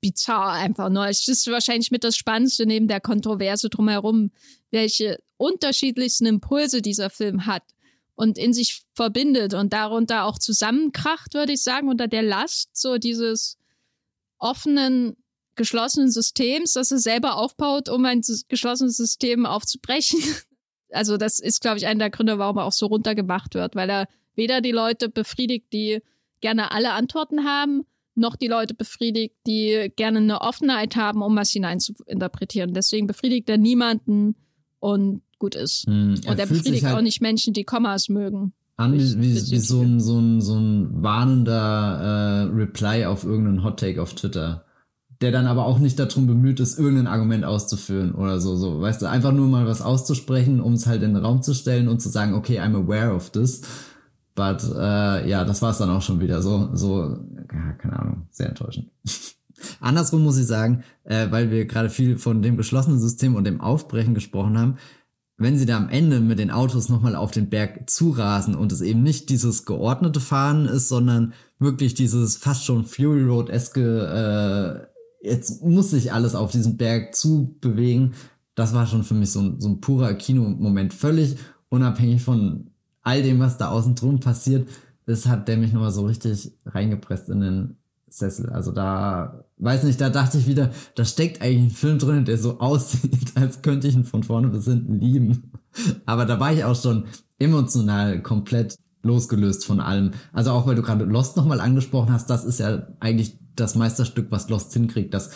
[0.00, 1.08] bizarr einfach nur.
[1.08, 4.30] Es ist wahrscheinlich mit das Spannendste neben der Kontroverse drumherum,
[4.70, 7.62] welche unterschiedlichsten Impulse dieser Film hat
[8.14, 12.98] und in sich verbindet und darunter auch zusammenkracht, würde ich sagen, unter der Last so
[12.98, 13.56] dieses
[14.38, 15.16] offenen,
[15.54, 20.20] geschlossenen Systems, das er selber aufbaut, um ein geschlossenes System aufzubrechen.
[20.92, 23.88] Also das ist, glaube ich, einer der Gründe, warum er auch so runtergemacht wird, weil
[23.88, 26.02] er weder die Leute befriedigt, die
[26.40, 31.50] gerne alle Antworten haben, noch die Leute befriedigt, die gerne eine Offenheit haben, um was
[31.50, 32.74] hineinzuinterpretieren.
[32.74, 34.36] Deswegen befriedigt er niemanden
[34.78, 35.86] und gut ist.
[35.86, 38.52] Hm, und er befriedigt halt auch nicht Menschen, die Kommas mögen.
[38.76, 43.62] An wie, wie, wie so, ein, so, ein, so ein warnender äh, Reply auf irgendeinen
[43.62, 44.64] Hottake auf Twitter.
[45.20, 48.80] Der dann aber auch nicht darum bemüht ist, irgendein Argument auszuführen oder so, so.
[48.80, 51.88] Weißt du, einfach nur mal was auszusprechen, um es halt in den Raum zu stellen
[51.88, 53.60] und zu sagen, okay, I'm aware of this.
[54.40, 56.40] But äh, ja, das war es dann auch schon wieder.
[56.40, 57.18] So, so,
[57.52, 58.88] ja, keine Ahnung, sehr enttäuschend.
[59.80, 63.60] Andersrum muss ich sagen, äh, weil wir gerade viel von dem geschlossenen System und dem
[63.60, 64.78] Aufbrechen gesprochen haben,
[65.36, 68.80] wenn sie da am Ende mit den Autos nochmal auf den Berg zurasen und es
[68.80, 74.88] eben nicht dieses geordnete Fahren ist, sondern wirklich dieses fast schon Fury Road-eske,
[75.22, 78.12] äh, jetzt muss sich alles auf diesen Berg zu bewegen,
[78.54, 81.36] das war schon für mich so ein, so ein purer Kinomoment, völlig
[81.68, 82.69] unabhängig von
[83.02, 84.68] all dem, was da außen drum passiert.
[85.06, 87.76] Das hat der mich nochmal so richtig reingepresst in den
[88.08, 88.50] Sessel.
[88.50, 92.38] Also da, weiß nicht, da dachte ich wieder, da steckt eigentlich ein Film drin, der
[92.38, 95.52] so aussieht, als könnte ich ihn von vorne bis hinten lieben.
[96.06, 97.04] Aber da war ich auch schon
[97.38, 100.10] emotional komplett losgelöst von allem.
[100.32, 104.30] Also auch weil du gerade Lost nochmal angesprochen hast, das ist ja eigentlich das Meisterstück,
[104.30, 105.30] was Lost hinkriegt, dass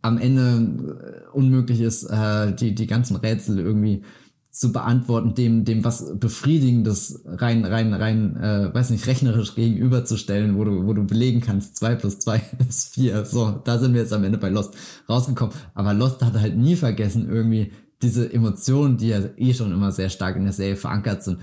[0.00, 4.04] am Ende unmöglich ist, äh, die, die ganzen Rätsel irgendwie
[4.50, 10.64] zu beantworten, dem, dem was Befriedigendes rein, rein, rein, äh, weiß nicht, rechnerisch gegenüberzustellen, wo
[10.64, 13.24] du, wo du belegen kannst, zwei plus zwei ist vier.
[13.24, 14.74] So, da sind wir jetzt am Ende bei Lost
[15.08, 15.54] rausgekommen.
[15.74, 17.72] Aber Lost hat halt nie vergessen, irgendwie
[18.02, 21.38] diese Emotionen, die ja eh schon immer sehr stark in der Serie verankert sind,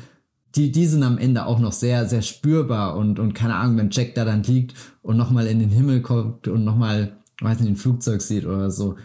[0.55, 3.89] die, die sind am Ende auch noch sehr, sehr spürbar und, und keine Ahnung, wenn
[3.91, 7.75] Jack da dann liegt und nochmal in den Himmel kommt und nochmal, weiß nicht, ein
[7.75, 8.95] Flugzeug sieht oder so,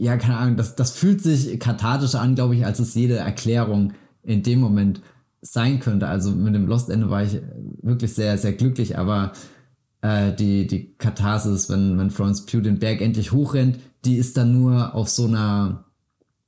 [0.00, 3.92] ja, keine Ahnung, das, das fühlt sich kathartischer an, glaube ich, als es jede Erklärung
[4.22, 5.02] in dem Moment
[5.42, 6.08] sein könnte.
[6.08, 7.38] Also mit dem Lost Ende war ich
[7.82, 9.32] wirklich sehr, sehr glücklich, aber
[10.00, 14.58] äh, die, die Katharsis, wenn, wenn Florence Pugh den Berg endlich hochrennt, die ist dann
[14.58, 15.84] nur auf so einer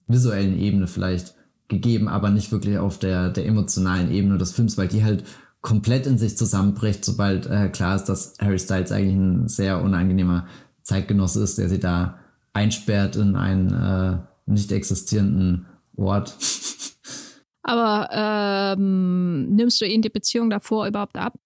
[0.07, 1.35] visuellen Ebene vielleicht
[1.69, 5.25] gegeben, aber nicht wirklich auf der, der emotionalen Ebene des Films, weil die halt
[5.61, 10.47] komplett in sich zusammenbricht, sobald äh, klar ist, dass Harry Styles eigentlich ein sehr unangenehmer
[10.83, 12.19] Zeitgenosse ist, der sie da
[12.53, 16.37] einsperrt in einen äh, nicht existierenden Ort.
[17.63, 21.39] Aber ähm, nimmst du ihn die Beziehung davor überhaupt ab?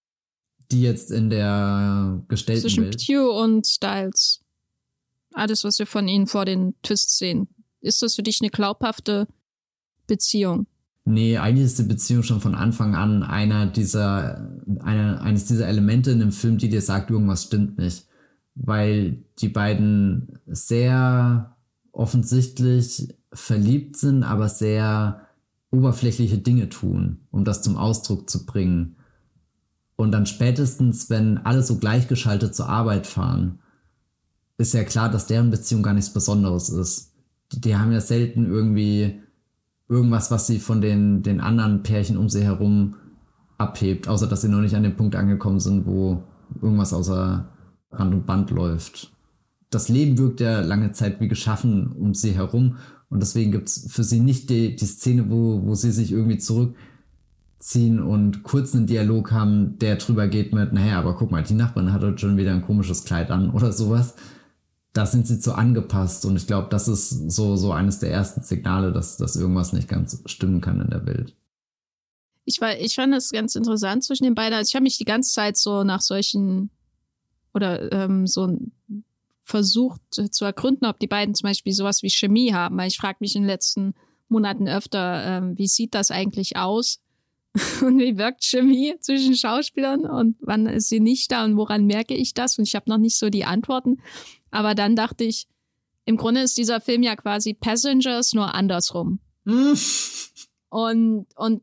[0.71, 3.03] Die jetzt in der gestellten Zwischen Welt.
[3.05, 4.43] Pew und Styles.
[5.33, 7.47] Alles, was wir von ihnen vor den Twists sehen.
[7.79, 9.27] Ist das für dich eine glaubhafte
[10.07, 10.65] Beziehung?
[11.05, 16.11] Nee, eigentlich ist die Beziehung schon von Anfang an einer dieser, einer, eines dieser Elemente
[16.11, 18.06] in dem Film, die dir sagt, irgendwas stimmt nicht.
[18.59, 21.55] Weil die beiden sehr
[21.91, 25.21] offensichtlich verliebt sind, aber sehr
[25.71, 28.95] oberflächliche Dinge tun, um das zum Ausdruck zu bringen.
[29.95, 33.59] Und dann spätestens, wenn alle so gleichgeschaltet zur Arbeit fahren,
[34.57, 37.13] ist ja klar, dass deren Beziehung gar nichts Besonderes ist.
[37.51, 39.21] Die, die haben ja selten irgendwie
[39.89, 42.95] irgendwas, was sie von den, den anderen Pärchen um sie herum
[43.57, 46.23] abhebt, außer dass sie noch nicht an dem Punkt angekommen sind, wo
[46.61, 47.49] irgendwas außer
[47.91, 49.11] Rand und Band läuft.
[49.69, 52.77] Das Leben wirkt ja lange Zeit wie geschaffen um sie herum
[53.09, 56.37] und deswegen gibt es für sie nicht die, die Szene, wo, wo sie sich irgendwie
[56.37, 61.53] zurückziehen und kurz einen Dialog haben, der drüber geht mit, naja, aber guck mal, die
[61.53, 64.15] Nachbarin hat heute schon wieder ein komisches Kleid an oder sowas.
[64.93, 68.41] Da sind sie zu angepasst und ich glaube, das ist so, so eines der ersten
[68.41, 71.35] Signale, dass, dass irgendwas nicht ganz stimmen kann in der Welt.
[72.45, 74.53] Ich, war, ich fand das ganz interessant zwischen den beiden.
[74.53, 76.71] Also ich habe mich die ganze Zeit so nach solchen
[77.57, 78.57] oder ähm, so
[79.43, 83.17] versucht zu ergründen, ob die beiden zum Beispiel sowas wie Chemie haben, weil ich frage
[83.19, 83.93] mich in den letzten
[84.29, 86.99] Monaten öfter, ähm, wie sieht das eigentlich aus?
[87.81, 92.13] und wie wirkt Chemie zwischen Schauspielern und wann ist sie nicht da und woran merke
[92.13, 92.57] ich das?
[92.57, 93.97] Und ich habe noch nicht so die Antworten.
[94.51, 95.47] Aber dann dachte ich,
[96.05, 99.19] im Grunde ist dieser Film ja quasi Passengers nur andersrum.
[100.69, 101.61] und, und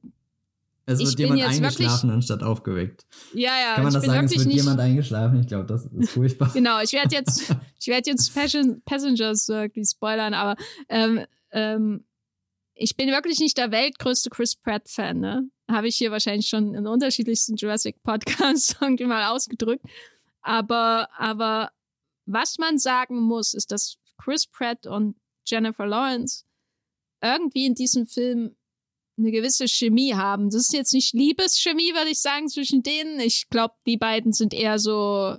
[0.87, 3.07] es wird jemand eingeschlafen wirklich, anstatt aufgeweckt.
[3.33, 3.75] Ja, ja.
[3.75, 5.41] Kann man das sagen, es wird nicht, jemand eingeschlafen?
[5.41, 6.51] Ich glaube, das ist furchtbar.
[6.55, 8.35] genau, ich werde jetzt, ich werde jetzt
[8.85, 12.05] Passengers irgendwie spoilern, aber ähm, ähm,
[12.75, 15.49] ich bin wirklich nicht der weltgrößte Chris Pratt-Fan, ne?
[15.71, 19.85] Habe ich hier wahrscheinlich schon in unterschiedlichsten Jurassic Podcasts irgendwie mal ausgedrückt.
[20.43, 21.71] Aber, aber
[22.27, 25.17] was man sagen muss, ist, dass Chris Pratt und
[25.47, 26.45] Jennifer Lawrence
[27.23, 28.57] irgendwie in diesem Film
[29.17, 30.51] eine gewisse Chemie haben.
[30.51, 33.21] Das ist jetzt nicht Liebeschemie, würde ich sagen, zwischen denen.
[33.21, 35.37] Ich glaube, die beiden sind eher so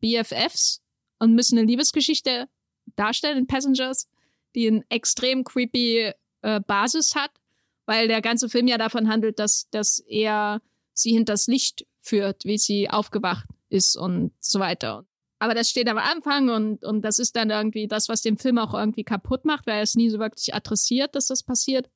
[0.00, 0.80] BFFs
[1.18, 2.48] und müssen eine Liebesgeschichte
[2.94, 4.08] darstellen in Passengers,
[4.54, 6.12] die eine extrem creepy
[6.42, 7.30] äh, Basis hat,
[7.86, 10.60] weil der ganze Film ja davon handelt, dass, dass er
[10.92, 15.06] sie hinters Licht führt, wie sie aufgewacht ist und so weiter.
[15.38, 18.58] Aber das steht am Anfang und, und das ist dann irgendwie das, was den Film
[18.58, 21.90] auch irgendwie kaputt macht, weil er es nie so wirklich adressiert, dass das passiert.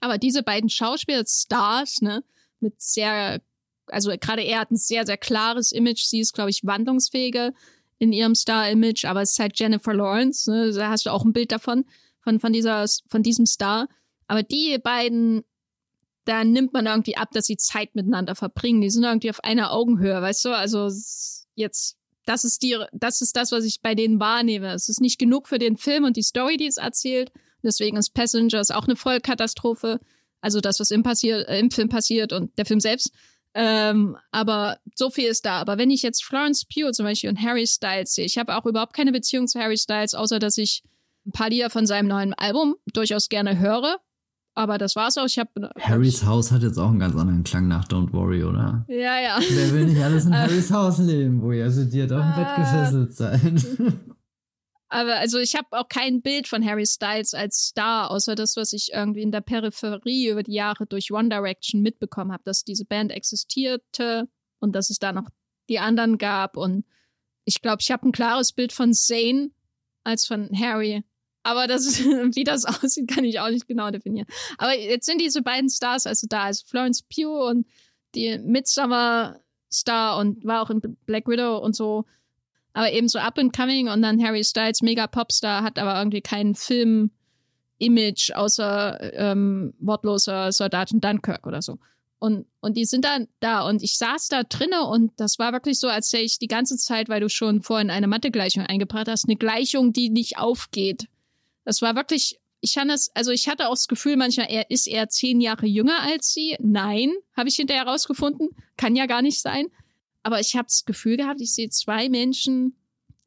[0.00, 2.22] Aber diese beiden Schauspieler, Stars, ne,
[2.60, 3.40] mit sehr,
[3.86, 6.04] also gerade er hat ein sehr, sehr klares Image.
[6.04, 7.52] Sie ist, glaube ich, wandlungsfähiger
[7.98, 11.32] in ihrem Star-Image, aber es ist halt Jennifer Lawrence, ne, da hast du auch ein
[11.32, 11.84] Bild davon,
[12.20, 13.88] von, von dieser, von diesem Star.
[14.26, 15.44] Aber die beiden,
[16.24, 18.80] da nimmt man irgendwie ab, dass sie Zeit miteinander verbringen.
[18.80, 20.56] Die sind irgendwie auf einer Augenhöhe, weißt du?
[20.56, 20.90] Also
[21.54, 24.72] jetzt, das ist die, das ist das, was ich bei denen wahrnehme.
[24.72, 27.30] Es ist nicht genug für den Film und die Story, die es erzählt.
[27.66, 29.98] Deswegen ist Passengers auch eine Vollkatastrophe.
[30.40, 33.10] Also das, was im, passiert, äh, im Film passiert und der Film selbst.
[33.54, 35.58] Ähm, aber so viel ist da.
[35.58, 38.66] Aber wenn ich jetzt Florence Pugh zum Beispiel und Harry Styles sehe, ich habe auch
[38.66, 40.84] überhaupt keine Beziehung zu Harry Styles, außer dass ich
[41.26, 43.96] ein paar Lieder von seinem neuen Album durchaus gerne höre.
[44.54, 45.26] Aber das war's auch.
[45.26, 48.84] Ich habe Harrys Haus hat jetzt auch einen ganz anderen Klang nach Don't Worry, oder?
[48.88, 49.38] Ja, ja.
[49.50, 52.56] Wer will nicht alles in Harrys Haus leben, wo ihr sediert auf dem Bett ah.
[52.56, 53.66] gefesselt seid?
[54.88, 58.72] Aber also ich habe auch kein Bild von Harry Styles als Star, außer das, was
[58.72, 62.84] ich irgendwie in der Peripherie über die Jahre durch One Direction mitbekommen habe, dass diese
[62.84, 64.28] Band existierte
[64.60, 65.28] und dass es da noch
[65.68, 66.56] die anderen gab.
[66.56, 66.84] Und
[67.44, 69.50] ich glaube, ich habe ein klares Bild von Zane
[70.04, 71.02] als von Harry.
[71.42, 74.28] Aber das wie das aussieht, kann ich auch nicht genau definieren.
[74.58, 77.66] Aber jetzt sind diese beiden Stars also da, also Florence Pugh und
[78.14, 79.40] die Midsummer
[79.72, 82.04] Star und war auch in Black Widow und so
[82.76, 86.20] aber eben so up and coming und dann Harry Styles, mega Popstar, hat aber irgendwie
[86.20, 91.78] keinen Film-Image außer ähm, wortloser Soldat und Dunkirk oder so.
[92.18, 95.78] Und, und die sind dann da und ich saß da drinne und das war wirklich
[95.78, 99.26] so, als sähe ich die ganze Zeit, weil du schon vorhin eine Mathegleichung eingebracht hast,
[99.26, 101.08] eine Gleichung, die nicht aufgeht.
[101.64, 104.86] Das war wirklich, ich fand das, also ich hatte auch das Gefühl, manchmal, er ist
[104.86, 106.56] er zehn Jahre jünger als sie.
[106.60, 108.50] Nein, habe ich hinterher herausgefunden.
[108.76, 109.68] Kann ja gar nicht sein.
[110.26, 112.74] Aber ich habe das Gefühl gehabt, ich sehe zwei Menschen,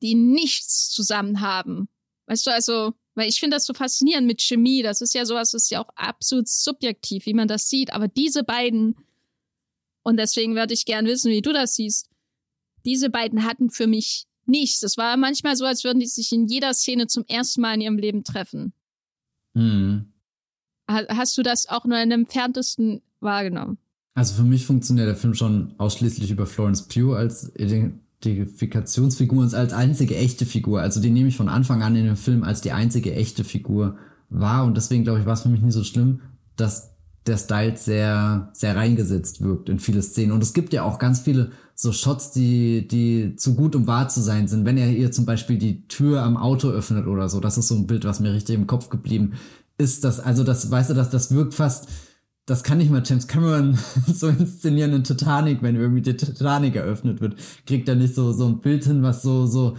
[0.01, 1.87] die nichts zusammen haben.
[2.25, 4.83] Weißt du, also, Weil ich finde das so faszinierend mit Chemie.
[4.83, 7.93] Das ist ja sowas, das ist ja auch absolut subjektiv, wie man das sieht.
[7.93, 8.97] Aber diese beiden,
[10.03, 12.09] und deswegen würde ich gern wissen, wie du das siehst,
[12.85, 14.83] diese beiden hatten für mich nichts.
[14.83, 17.81] Es war manchmal so, als würden die sich in jeder Szene zum ersten Mal in
[17.81, 18.73] ihrem Leben treffen.
[19.53, 20.11] Mhm.
[20.85, 23.77] Hast du das auch nur in dem entferntesten wahrgenommen?
[24.15, 29.73] Also für mich funktioniert der Film schon ausschließlich über Florence Pugh als Identifikationsfigur und als
[29.73, 30.81] einzige echte Figur.
[30.81, 33.97] Also die nehme ich von Anfang an in dem Film als die einzige echte Figur
[34.29, 36.21] wahr und deswegen glaube ich, war es für mich nie so schlimm,
[36.55, 36.91] dass
[37.27, 40.31] der Style sehr, sehr reingesetzt wirkt in viele Szenen.
[40.31, 44.09] Und es gibt ja auch ganz viele so Shots, die, die zu gut, um wahr
[44.09, 44.65] zu sein sind.
[44.65, 47.75] Wenn er ihr zum Beispiel die Tür am Auto öffnet oder so, das ist so
[47.75, 49.33] ein Bild, was mir richtig im Kopf geblieben
[49.77, 50.03] ist.
[50.03, 51.87] Das, also das, weißt du, das, das wirkt fast,
[52.49, 53.77] das kann nicht mal James Cameron
[54.07, 57.35] so inszenieren in Titanic, wenn irgendwie die Titanic eröffnet wird.
[57.67, 59.77] Kriegt er nicht so, so ein Bild hin, was so, so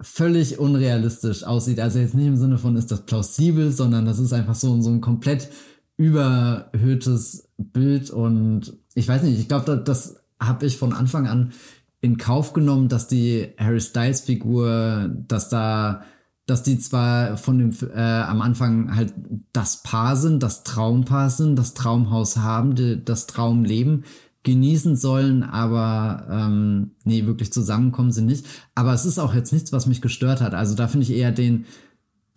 [0.00, 1.80] völlig unrealistisch aussieht.
[1.80, 4.90] Also jetzt nicht im Sinne von, ist das plausibel, sondern das ist einfach so, so
[4.90, 5.48] ein komplett
[5.96, 11.52] überhöhtes Bild und ich weiß nicht, ich glaube, das, das habe ich von Anfang an
[12.00, 16.02] in Kauf genommen, dass die Harry Styles Figur, dass da
[16.46, 19.14] dass die zwar von dem äh, am Anfang halt
[19.52, 24.04] das Paar sind, das Traumpaar sind, das Traumhaus haben, die, das Traumleben
[24.42, 28.44] genießen sollen, aber ähm, nee, wirklich zusammenkommen sie nicht.
[28.74, 30.52] Aber es ist auch jetzt nichts, was mich gestört hat.
[30.52, 31.64] Also da finde ich eher den,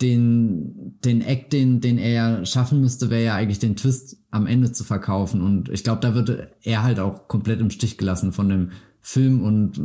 [0.02, 4.72] den, den Act, den, den er schaffen müsste, wäre ja eigentlich den Twist am Ende
[4.72, 5.42] zu verkaufen.
[5.42, 8.72] Und ich glaube, da würde er halt auch komplett im Stich gelassen von dem
[9.08, 9.80] Film und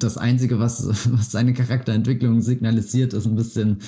[0.00, 3.78] das Einzige, was, was seine Charakterentwicklung signalisiert, ist ein bisschen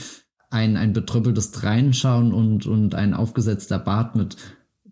[0.48, 4.36] ein, ein betrüppeltes Dreinschauen und, und ein aufgesetzter Bart mit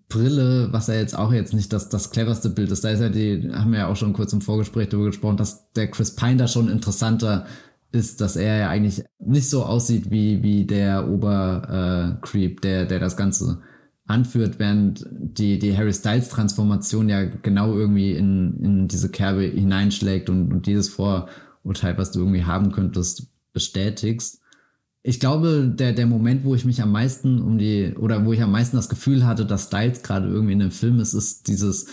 [0.09, 2.83] Brille, was er jetzt auch jetzt nicht das, das cleverste Bild ist.
[2.83, 5.71] Da ist ja die, haben wir ja auch schon kurz im Vorgespräch darüber gesprochen, dass
[5.75, 7.47] der Chris Pine da schon interessanter
[7.93, 12.99] ist, dass er ja eigentlich nicht so aussieht wie, wie der Ober-Creep, äh, der, der
[12.99, 13.61] das Ganze
[14.07, 20.31] anführt, während die, die Harry Styles Transformation ja genau irgendwie in, in diese Kerbe hineinschlägt
[20.31, 24.41] und, und dieses Vorurteil, was du irgendwie haben könntest, bestätigst.
[25.03, 28.43] Ich glaube, der, der Moment, wo ich mich am meisten um die, oder wo ich
[28.43, 31.87] am meisten das Gefühl hatte, dass Styles gerade irgendwie in dem Film ist, ist dieses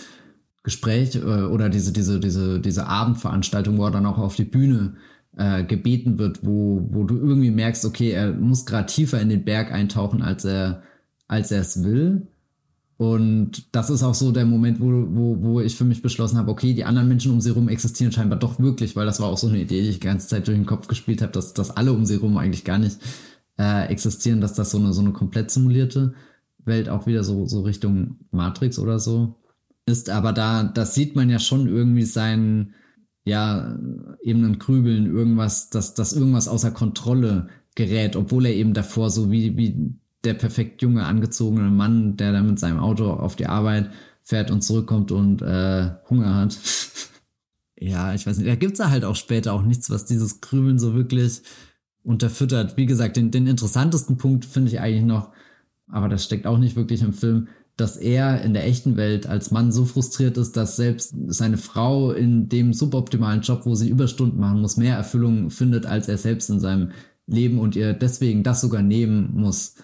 [0.62, 4.94] Gespräch äh, oder diese, diese, diese, diese Abendveranstaltung, wo er dann auch auf die Bühne
[5.36, 9.44] äh, gebeten wird, wo, wo du irgendwie merkst, okay, er muss gerade tiefer in den
[9.44, 10.82] Berg eintauchen, als er
[11.28, 12.28] als er es will.
[12.96, 16.50] Und das ist auch so der Moment, wo, wo, wo ich für mich beschlossen habe,
[16.50, 19.38] okay, die anderen Menschen um sie rum existieren scheinbar doch wirklich, weil das war auch
[19.38, 21.72] so eine Idee, die ich die ganze Zeit durch den Kopf gespielt habe, dass, dass
[21.72, 22.98] alle um sie rum eigentlich gar nicht
[23.58, 26.14] äh, existieren, dass das so eine, so eine komplett simulierte
[26.64, 29.36] Welt auch wieder so, so Richtung Matrix oder so
[29.86, 30.08] ist.
[30.08, 32.74] Aber da, das sieht man ja schon irgendwie sein,
[33.24, 33.76] ja,
[34.22, 39.30] eben ein Grübeln, irgendwas, dass, dass irgendwas außer Kontrolle gerät, obwohl er eben davor so
[39.30, 39.94] wie, wie
[40.24, 43.90] der perfekt junge, angezogene Mann, der dann mit seinem Auto auf die Arbeit
[44.22, 46.58] fährt und zurückkommt und äh, Hunger hat.
[47.78, 48.48] ja, ich weiß nicht.
[48.48, 51.42] Da gibt's ja halt auch später auch nichts, was dieses Krümeln so wirklich
[52.02, 52.76] unterfüttert.
[52.76, 55.30] Wie gesagt, den, den interessantesten Punkt finde ich eigentlich noch,
[55.88, 59.50] aber das steckt auch nicht wirklich im Film, dass er in der echten Welt als
[59.50, 64.38] Mann so frustriert ist, dass selbst seine Frau in dem suboptimalen Job, wo sie Überstunden
[64.38, 66.92] machen muss, mehr Erfüllung findet als er selbst in seinem
[67.26, 69.74] Leben und ihr deswegen das sogar nehmen muss.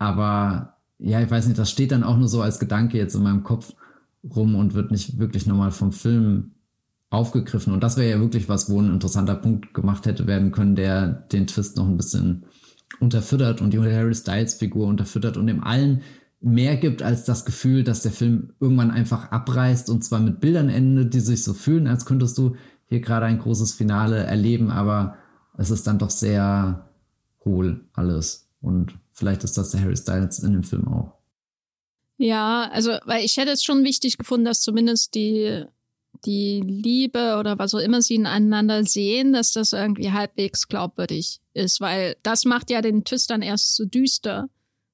[0.00, 3.22] Aber ja, ich weiß nicht, das steht dann auch nur so als Gedanke jetzt in
[3.22, 3.74] meinem Kopf
[4.24, 6.52] rum und wird nicht wirklich nochmal vom Film
[7.10, 7.74] aufgegriffen.
[7.74, 11.06] Und das wäre ja wirklich was, wo ein interessanter Punkt gemacht hätte werden können, der
[11.06, 12.46] den Twist noch ein bisschen
[12.98, 16.00] unterfüttert und die Harry Styles Figur unterfüttert und dem allen
[16.40, 20.70] mehr gibt als das Gefühl, dass der Film irgendwann einfach abreißt und zwar mit Bildern
[20.70, 25.16] endet, die sich so fühlen, als könntest du hier gerade ein großes Finale erleben, aber
[25.58, 26.88] es ist dann doch sehr
[27.44, 31.12] hohl alles und Vielleicht ist das der Harry Styles in dem Film auch.
[32.16, 35.64] Ja, also, weil ich hätte es schon wichtig gefunden, dass zumindest die,
[36.26, 41.80] die Liebe oder was auch immer sie ineinander sehen, dass das irgendwie halbwegs glaubwürdig ist,
[41.80, 44.50] weil das macht ja den Twist dann erst so düster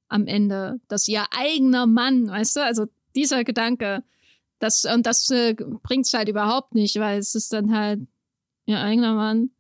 [0.09, 2.87] am Ende, dass ihr eigener Mann, weißt du, also
[3.17, 4.05] dieser Gedanke,
[4.59, 8.01] das, und das äh, bringt es halt überhaupt nicht, weil es ist dann halt
[8.67, 9.51] ihr eigener Mann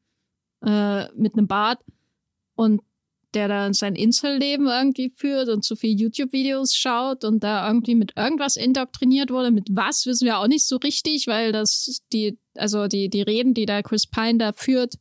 [0.65, 1.81] äh, mit einem Bart
[2.55, 2.81] und
[3.37, 8.17] der dann sein Inselleben irgendwie führt und zu viel YouTube-Videos schaut und da irgendwie mit
[8.17, 9.51] irgendwas indoktriniert wurde.
[9.51, 13.53] Mit was wissen wir auch nicht so richtig, weil das die, also die, die Reden,
[13.53, 14.95] die da Chris Pine da führt,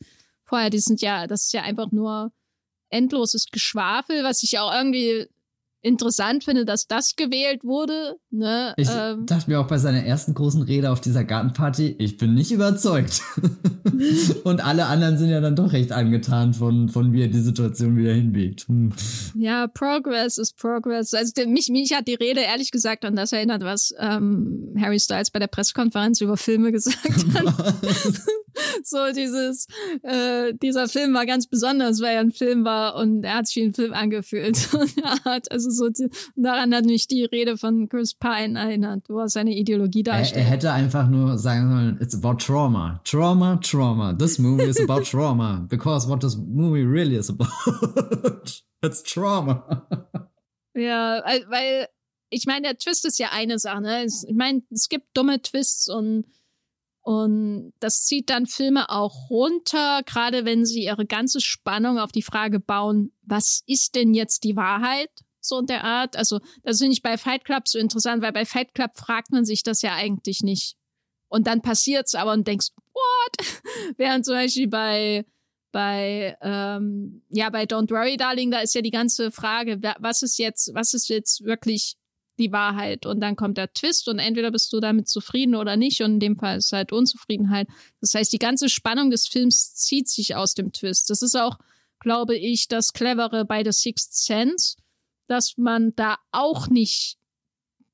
[0.44, 2.34] vorher, die sind ja, das ist ja einfach nur
[2.90, 5.28] endloses Geschwafel, was ich auch irgendwie
[5.86, 8.18] interessant finde, dass das gewählt wurde.
[8.32, 8.74] Ne?
[8.76, 12.34] Ich ähm, dachte mir auch bei seiner ersten großen Rede auf dieser Gartenparty, ich bin
[12.34, 13.22] nicht überzeugt.
[14.44, 17.96] Und alle anderen sind ja dann doch recht angetan von, von wie er die Situation
[17.98, 18.68] wieder hinbiegt.
[18.68, 18.94] Hm.
[19.36, 21.14] Ja, Progress ist Progress.
[21.14, 25.30] Also mich, mich hat die Rede ehrlich gesagt an das erinnert, was ähm, Harry Styles
[25.30, 27.76] bei der Pressekonferenz über Filme gesagt hat.
[28.84, 29.68] so dieses,
[30.04, 33.58] äh, dieser Film war ganz besonders, weil er ein Film war und er hat sich
[33.58, 34.70] wie ein Film angefühlt.
[35.24, 39.56] also so die, daran hat mich die Rede von Chris Pine erinnert, wo er seine
[39.56, 40.44] Ideologie darstellt.
[40.44, 43.02] Er, er hätte einfach nur sagen sollen, it's about trauma.
[43.04, 44.14] Trauma, trauma.
[44.14, 45.66] This movie is about trauma.
[45.70, 48.62] Because what this movie really is about.
[48.82, 49.88] it's trauma.
[50.76, 51.88] ja, weil
[52.30, 53.82] ich meine, der Twist ist ja eine Sache.
[53.82, 54.06] Ne?
[54.06, 56.26] Ich meine, es gibt dumme Twists und
[57.06, 62.24] und das zieht dann Filme auch runter, gerade wenn sie ihre ganze Spannung auf die
[62.24, 65.12] Frage bauen, was ist denn jetzt die Wahrheit?
[65.48, 66.16] So in der Art.
[66.16, 69.46] Also, das finde ich bei Fight Club so interessant, weil bei Fight Club fragt man
[69.46, 70.76] sich das ja eigentlich nicht.
[71.28, 73.48] Und dann passiert's aber und denkst, what?
[73.98, 75.26] Während zum Beispiel bei,
[75.72, 80.38] bei, ähm, ja, bei Don't Worry, Darling, da ist ja die ganze Frage, was ist
[80.38, 81.98] jetzt, was ist jetzt wirklich
[82.38, 83.06] die Wahrheit.
[83.06, 86.02] Und dann kommt der Twist und entweder bist du damit zufrieden oder nicht.
[86.02, 87.68] Und in dem Fall ist halt Unzufriedenheit.
[88.02, 91.10] Das heißt, die ganze Spannung des Films zieht sich aus dem Twist.
[91.10, 91.58] Das ist auch,
[92.00, 94.76] glaube ich, das Clevere bei The Sixth Sense,
[95.28, 97.18] dass man da auch nicht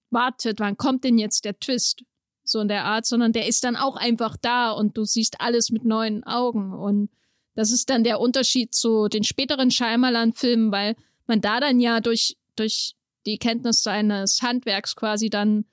[0.09, 2.03] wartet, wann kommt denn jetzt der Twist?
[2.43, 5.69] So in der Art, sondern der ist dann auch einfach da und du siehst alles
[5.69, 6.73] mit neuen Augen.
[6.73, 7.09] Und
[7.55, 10.95] das ist dann der Unterschied zu den späteren Shyamalan-Filmen, weil
[11.27, 15.65] man da dann ja durch, durch die Kenntnis seines Handwerks quasi dann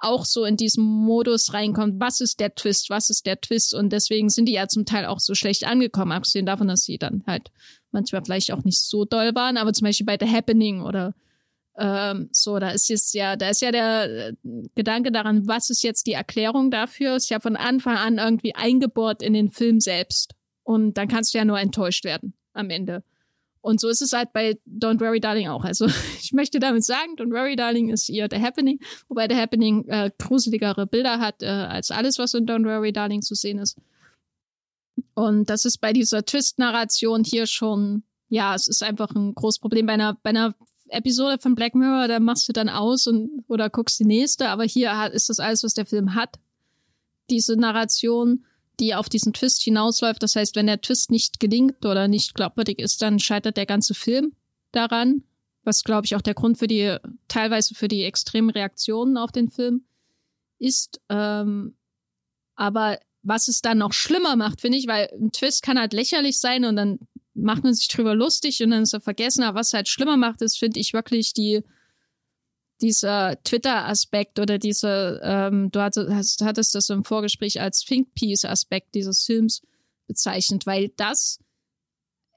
[0.00, 3.90] auch so in diesen Modus reinkommt, was ist der Twist, was ist der Twist und
[3.90, 7.24] deswegen sind die ja zum Teil auch so schlecht angekommen, abgesehen davon, dass sie dann
[7.26, 7.50] halt
[7.90, 11.14] manchmal vielleicht auch nicht so doll waren, aber zum Beispiel bei The Happening oder
[11.78, 14.32] ähm, so, da ist jetzt ja, da ist ja der äh,
[14.74, 19.22] Gedanke daran, was ist jetzt die Erklärung dafür, ist ja von Anfang an irgendwie eingebohrt
[19.22, 20.34] in den Film selbst
[20.64, 23.04] und dann kannst du ja nur enttäuscht werden am Ende.
[23.60, 25.64] Und so ist es halt bei Don't Worry Darling auch.
[25.64, 25.86] Also
[26.20, 30.10] ich möchte damit sagen, Don't Worry Darling ist ihr The Happening, wobei The Happening äh,
[30.18, 33.78] gruseligere Bilder hat äh, als alles, was in Don't Worry Darling zu sehen ist.
[35.18, 39.86] Und das ist bei dieser Twist-Narration hier schon, ja, es ist einfach ein großes Problem.
[39.86, 40.54] Bei einer, bei einer
[40.88, 44.64] Episode von Black Mirror, da machst du dann aus und oder guckst die nächste, aber
[44.64, 46.38] hier hat, ist das alles, was der Film hat.
[47.30, 48.44] Diese Narration
[48.80, 50.22] die auf diesen Twist hinausläuft.
[50.22, 53.94] Das heißt, wenn der Twist nicht gelingt oder nicht glaubwürdig ist, dann scheitert der ganze
[53.94, 54.34] Film
[54.72, 55.24] daran.
[55.64, 56.96] Was, glaube ich, auch der Grund für die,
[57.26, 59.84] teilweise für die extremen Reaktionen auf den Film
[60.58, 61.00] ist.
[61.08, 61.76] Ähm,
[62.54, 66.38] aber was es dann noch schlimmer macht, finde ich, weil ein Twist kann halt lächerlich
[66.38, 66.98] sein und dann
[67.34, 69.42] macht man sich drüber lustig und dann ist er vergessen.
[69.44, 71.62] Aber was halt schlimmer macht, ist, finde ich, wirklich die,
[72.80, 79.62] dieser Twitter-Aspekt oder diese, ähm, du hattest, hattest das im Vorgespräch als Think-Piece-Aspekt dieses Films
[80.06, 81.38] bezeichnet, weil das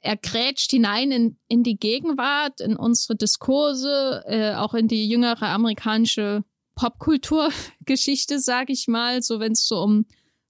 [0.04, 5.44] er grätscht hinein in, in die Gegenwart, in unsere Diskurse, äh, auch in die jüngere
[5.44, 10.06] amerikanische Popkulturgeschichte, sag ich mal, so wenn es so um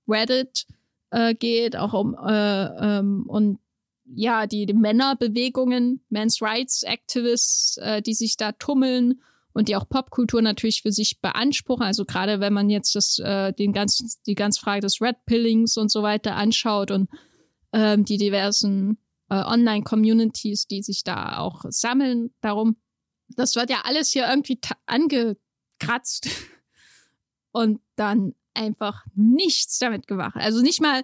[0.07, 0.65] Reddit
[1.11, 2.65] äh, geht, auch um äh,
[2.99, 3.59] ähm, und
[4.13, 9.21] ja, die, die Männerbewegungen, Men's Rights Activists, äh, die sich da tummeln
[9.53, 11.85] und die auch Popkultur natürlich für sich beanspruchen.
[11.85, 15.77] Also gerade wenn man jetzt das, äh, den ganzen, die ganze Frage des Red Pillings
[15.77, 17.09] und so weiter anschaut und
[17.73, 18.97] ähm, die diversen
[19.29, 22.77] äh, Online-Communities, die sich da auch sammeln, darum,
[23.29, 26.29] das wird ja alles hier irgendwie angekratzt
[27.51, 30.35] und dann einfach nichts damit gemacht.
[30.35, 31.03] Also nicht mal,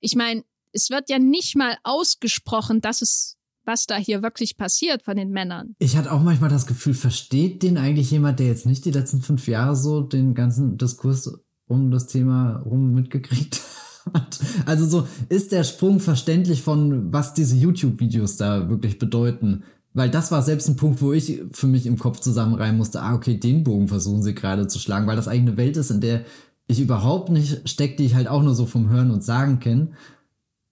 [0.00, 3.36] ich meine, es wird ja nicht mal ausgesprochen, dass es
[3.66, 5.74] was da hier wirklich passiert von den Männern.
[5.78, 9.22] Ich hatte auch manchmal das Gefühl, versteht den eigentlich jemand, der jetzt nicht die letzten
[9.22, 11.32] fünf Jahre so den ganzen Diskurs
[11.66, 13.60] um das Thema rum mitgekriegt
[14.14, 14.38] hat?
[14.66, 19.64] Also so, ist der Sprung verständlich von, was diese YouTube-Videos da wirklich bedeuten?
[19.94, 23.14] Weil das war selbst ein Punkt, wo ich für mich im Kopf zusammenreihen musste, ah,
[23.14, 26.00] okay, den Bogen versuchen sie gerade zu schlagen, weil das eigentlich eine Welt ist, in
[26.00, 26.24] der
[26.66, 29.90] ich überhaupt nicht stecke, die ich halt auch nur so vom Hören und Sagen kenne.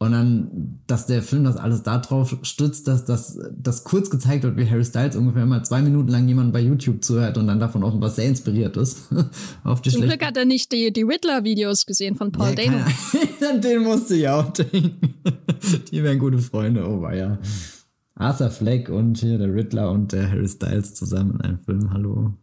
[0.02, 4.56] Und dann, dass der Film das alles darauf stützt, dass das dass kurz gezeigt wird,
[4.56, 7.84] wie Harry Styles ungefähr mal zwei Minuten lang jemanden bei YouTube zuhört und dann davon
[7.84, 9.12] offenbar sehr inspiriert ist.
[9.64, 12.78] auf die Zum Glück hat er nicht die, die Riddler-Videos gesehen von Paul ja, Dano.
[13.48, 15.14] An den musste ich auch denken.
[15.92, 17.38] die wären gute Freunde, oh ja.
[18.16, 22.34] Arthur Fleck und hier der Riddler und der Harry Styles zusammen in einem Film, hallo.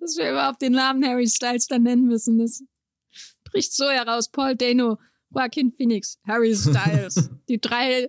[0.00, 2.62] Dass wir überhaupt den Namen Harry Styles dann nennen müssen, das
[3.44, 4.30] bricht so heraus.
[4.30, 4.98] Paul Dano
[5.34, 8.08] Joaquin Phoenix, Harry Styles, die drei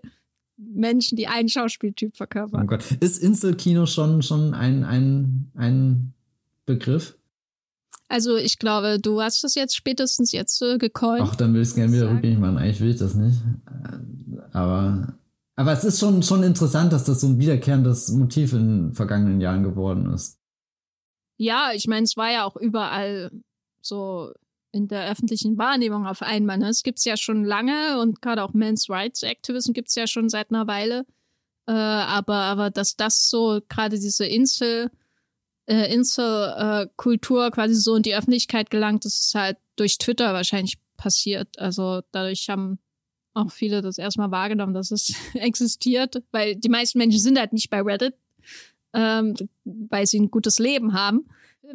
[0.58, 2.64] Menschen, die einen Schauspieltyp verkörpern.
[2.64, 2.92] Oh Gott.
[3.00, 6.14] Ist Inselkino schon, schon ein, ein, ein
[6.66, 7.18] Begriff?
[8.08, 11.22] Also ich glaube, du hast das jetzt spätestens jetzt äh, gecallt.
[11.24, 12.58] Ach, dann will ich es gerne wieder rückgängig machen.
[12.58, 13.40] Eigentlich will ich das nicht.
[14.52, 15.18] Aber,
[15.56, 19.64] aber es ist schon, schon interessant, dass das so ein wiederkehrendes Motiv in vergangenen Jahren
[19.64, 20.41] geworden ist.
[21.42, 23.32] Ja, ich meine, es war ja auch überall
[23.82, 24.32] so
[24.72, 26.60] in der öffentlichen Wahrnehmung auf einmal.
[26.60, 26.70] Ne?
[26.70, 30.52] Es gibt's ja schon lange und gerade auch Men's Rights Activism gibt's ja schon seit
[30.52, 31.04] einer Weile.
[31.68, 34.92] Äh, aber, aber dass das so gerade diese Insel,
[35.66, 40.78] äh, Inselkultur äh, quasi so in die Öffentlichkeit gelangt, das ist halt durch Twitter wahrscheinlich
[40.96, 41.58] passiert.
[41.58, 42.78] Also dadurch haben
[43.34, 47.72] auch viele das erstmal wahrgenommen, dass es existiert, weil die meisten Menschen sind halt nicht
[47.72, 48.14] bei Reddit,
[48.94, 51.28] ähm, weil sie ein gutes Leben haben.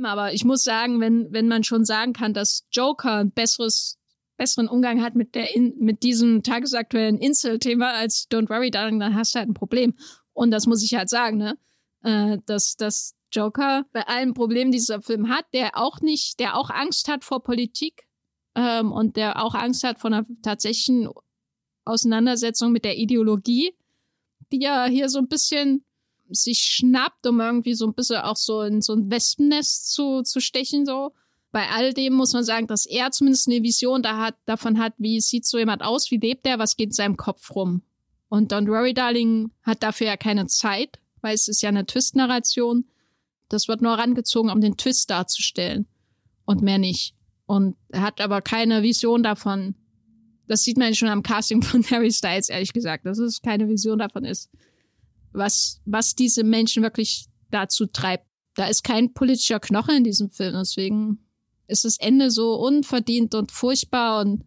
[0.02, 3.98] Aber ich muss sagen, wenn, wenn man schon sagen kann, dass Joker ein besseres,
[4.36, 9.14] besseren Umgang hat mit, der in, mit diesem tagesaktuellen Insel-Thema als Don't Worry Darling, dann
[9.14, 9.94] hast du halt ein Problem.
[10.32, 11.58] Und das muss ich halt sagen, ne?
[12.02, 16.56] Äh, dass, dass Joker bei allen Problemen, die dieser Film hat, der auch nicht, der
[16.56, 18.06] auch Angst hat vor Politik
[18.54, 21.08] ähm, und der auch Angst hat vor einer tatsächlichen
[21.84, 23.74] Auseinandersetzung mit der Ideologie,
[24.52, 25.86] die ja hier so ein bisschen
[26.30, 30.40] sich schnappt, um irgendwie so ein bisschen auch so in so ein Wespennest zu, zu
[30.40, 31.12] stechen, so.
[31.52, 34.92] Bei all dem muss man sagen, dass er zumindest eine Vision da hat, davon hat,
[34.98, 37.82] wie sieht so jemand aus, wie lebt er, was geht in seinem Kopf rum.
[38.28, 42.84] Und Don't Worry Darling hat dafür ja keine Zeit, weil es ist ja eine Twist-Narration.
[43.48, 45.86] Das wird nur rangezogen, um den Twist darzustellen.
[46.44, 47.14] Und mehr nicht.
[47.46, 49.76] Und er hat aber keine Vision davon.
[50.48, 53.98] Das sieht man schon am Casting von Harry Styles, ehrlich gesagt, dass es keine Vision
[53.98, 54.50] davon ist
[55.37, 58.26] was, was diese Menschen wirklich dazu treibt.
[58.55, 61.18] Da ist kein politischer Knochen in diesem Film, deswegen
[61.68, 64.45] ist das Ende so unverdient und furchtbar und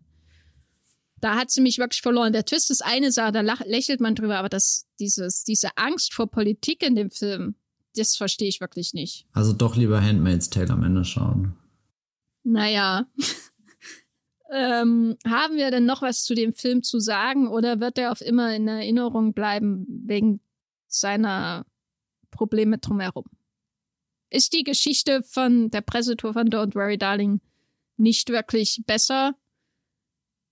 [1.21, 2.33] da hat sie mich wirklich verloren.
[2.33, 6.31] Der Twist ist eine Sache, da lächelt man drüber, aber das, dieses, diese Angst vor
[6.31, 7.55] Politik in dem Film,
[7.95, 9.25] das verstehe ich wirklich nicht.
[9.33, 11.55] Also doch lieber Handmaid's Tale am Ende schauen.
[12.43, 13.05] Naja.
[14.51, 18.21] ähm, haben wir denn noch was zu dem Film zu sagen oder wird er auf
[18.21, 20.39] immer in Erinnerung bleiben wegen
[20.89, 21.65] seiner
[22.31, 23.25] Probleme drumherum.
[24.29, 27.41] Ist die Geschichte von der Pressetour von Don't Worry Darling
[27.97, 29.33] nicht wirklich besser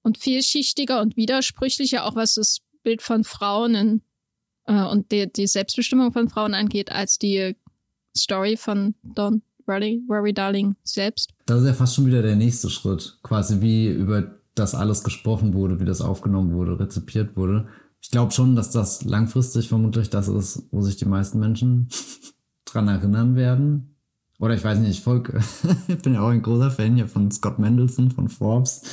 [0.04, 4.02] und vielschichtiger und widersprüchlicher, auch was das Bild von Frauen in,
[4.66, 7.56] äh, und die, die Selbstbestimmung von Frauen angeht, als die
[8.16, 11.34] Story von Don't Worry, Worry Darling selbst?
[11.46, 15.54] Das ist ja fast schon wieder der nächste Schritt, quasi wie über das alles gesprochen
[15.54, 17.68] wurde, wie das aufgenommen wurde, rezipiert wurde
[18.08, 21.89] ich glaube schon, dass das langfristig vermutlich das ist, wo sich die meisten Menschen
[22.66, 23.97] dran erinnern werden.
[24.39, 25.41] Oder ich weiß nicht, ich folge,
[25.89, 28.84] ich bin ja auch ein großer Fan hier von Scott Mendelson von Forbes,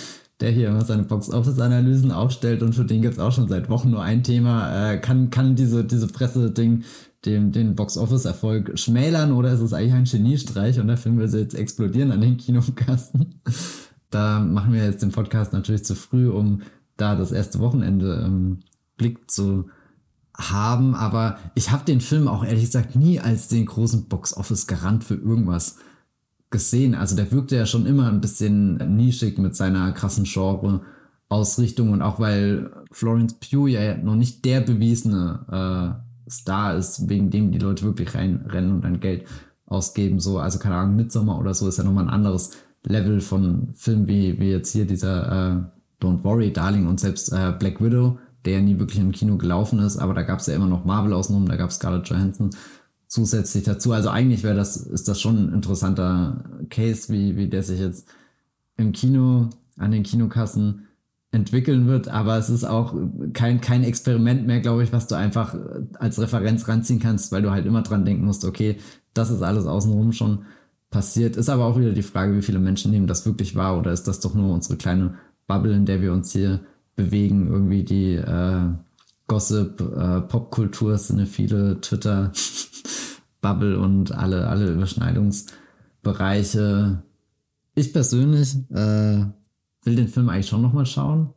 [0.40, 3.92] der hier immer seine Box-Office-Analysen aufstellt und für den gibt es auch schon seit Wochen
[3.92, 4.94] nur ein Thema.
[4.94, 6.82] Äh, kann, kann diese, diese Presse-Ding
[7.24, 11.54] dem, den Box-Office-Erfolg schmälern oder ist es eigentlich ein Geniestreich und der Film will jetzt
[11.54, 13.40] explodieren an den Kinokassen?
[14.10, 16.62] Da machen wir jetzt den Podcast natürlich zu früh, um
[16.96, 18.58] da das erste Wochenende ähm,
[18.96, 19.68] Blick zu
[20.36, 25.14] haben, aber ich habe den Film auch ehrlich gesagt nie als den großen Box-Office-Garant für
[25.14, 25.76] irgendwas
[26.50, 26.94] gesehen.
[26.94, 32.18] Also der wirkte ja schon immer ein bisschen nischig mit seiner krassen Genre-Ausrichtung und auch
[32.18, 37.84] weil Florence Pugh ja noch nicht der bewiesene äh, Star ist, wegen dem die Leute
[37.84, 39.26] wirklich reinrennen und dann Geld
[39.66, 40.20] ausgeben.
[40.20, 42.50] So, also keine Ahnung, Midsommar oder so ist ja nochmal ein anderes
[42.84, 47.52] Level von Film wie, wie jetzt hier dieser äh, Don't Worry, Darling und selbst äh,
[47.58, 50.66] Black Widow der nie wirklich im Kino gelaufen ist, aber da gab es ja immer
[50.66, 52.50] noch Marvel außenrum, da gab es Scarlett Johansson
[53.06, 53.92] zusätzlich dazu.
[53.92, 58.08] Also eigentlich wäre das, ist das schon ein interessanter Case, wie, wie der sich jetzt
[58.76, 60.86] im Kino, an den Kinokassen
[61.30, 62.94] entwickeln wird, aber es ist auch
[63.32, 65.56] kein, kein Experiment mehr, glaube ich, was du einfach
[65.98, 68.76] als Referenz ranziehen kannst, weil du halt immer dran denken musst, okay,
[69.14, 70.44] das ist alles außenrum schon
[70.90, 71.36] passiert.
[71.36, 74.04] Ist aber auch wieder die Frage, wie viele Menschen nehmen das wirklich wahr oder ist
[74.04, 75.14] das doch nur unsere kleine
[75.48, 76.60] Bubble, in der wir uns hier
[76.96, 78.70] bewegen, irgendwie die äh,
[79.26, 82.32] Gossip, äh, Popkultur, sind ja viele Twitter,
[83.40, 87.02] Bubble und alle, alle Überschneidungsbereiche.
[87.74, 89.24] Ich persönlich äh,
[89.82, 91.30] will den Film eigentlich schon nochmal schauen,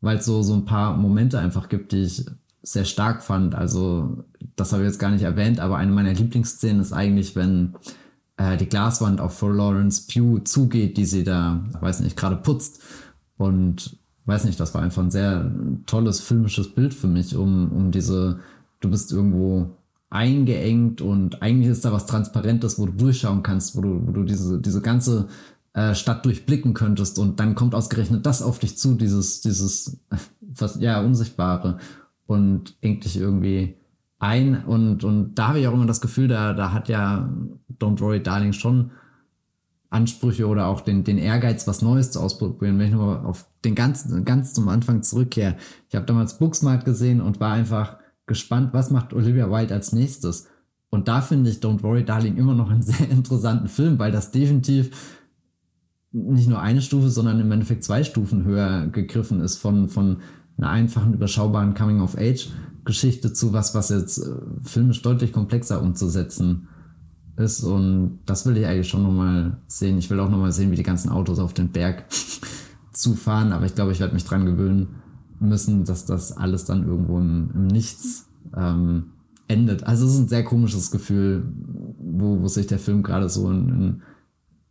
[0.00, 2.24] weil es so, so ein paar Momente einfach gibt, die ich
[2.62, 3.54] sehr stark fand.
[3.54, 4.24] Also,
[4.56, 7.76] das habe ich jetzt gar nicht erwähnt, aber eine meiner Lieblingsszenen ist eigentlich, wenn
[8.36, 12.82] äh, die Glaswand auf Florence Pugh zugeht, die sie da, weiß nicht, gerade putzt.
[13.36, 13.98] Und
[14.28, 15.50] weiß nicht, das war einfach ein sehr
[15.86, 18.40] tolles filmisches Bild für mich, um, um diese,
[18.80, 19.70] du bist irgendwo
[20.10, 24.24] eingeengt und eigentlich ist da was Transparentes, wo du durchschauen kannst, wo du, wo du
[24.24, 25.28] diese, diese ganze
[25.72, 29.98] äh, Stadt durchblicken könntest und dann kommt ausgerechnet das auf dich zu, dieses, dieses,
[30.40, 31.78] was, ja, Unsichtbare.
[32.26, 33.76] und engt dich irgendwie
[34.18, 34.64] ein.
[34.64, 37.32] Und, und da habe ich auch immer das Gefühl, da, da hat ja
[37.80, 38.90] Don't Worry Darling schon
[39.90, 42.78] Ansprüche oder auch den, den Ehrgeiz, was Neues zu ausprobieren.
[42.78, 45.56] Wenn ich nur auf den ganzen, ganz zum Anfang zurückkehre.
[45.88, 47.96] Ich habe damals Booksmart gesehen und war einfach
[48.26, 50.46] gespannt, was macht Olivia Wilde als nächstes.
[50.90, 54.30] Und da finde ich Don't Worry Darling immer noch einen sehr interessanten Film, weil das
[54.30, 55.16] definitiv
[56.12, 60.18] nicht nur eine Stufe, sondern im Endeffekt zwei Stufen höher gegriffen ist von, von
[60.56, 64.32] einer einfachen, überschaubaren Coming-of-Age-Geschichte zu was, was jetzt äh,
[64.62, 66.68] filmisch deutlich komplexer umzusetzen
[67.38, 67.62] ist.
[67.62, 69.98] Und das will ich eigentlich schon nochmal sehen.
[69.98, 72.04] Ich will auch nochmal sehen, wie die ganzen Autos auf den Berg
[72.92, 73.52] zufahren.
[73.52, 74.88] Aber ich glaube, ich werde mich dran gewöhnen
[75.40, 79.12] müssen, dass das alles dann irgendwo im, im Nichts ähm,
[79.48, 79.84] endet.
[79.84, 81.44] Also es ist ein sehr komisches Gefühl,
[81.98, 84.02] wo, wo sich der Film gerade so in, in,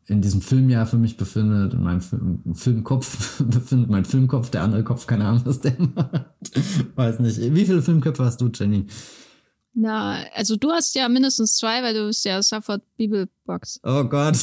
[0.05, 4.83] in, diesem Filmjahr für mich befindet, in meinem Film, Filmkopf befindet, mein Filmkopf, der andere
[4.83, 6.25] Kopf, keine Ahnung, was der macht.
[6.95, 7.39] Weiß nicht.
[7.39, 8.85] Wie viele Filmköpfe hast du, Jenny?
[9.79, 13.79] Na, also du hast ja mindestens zwei, weil du bist ja Suffolk Bibelbox.
[13.83, 14.35] Oh Gott.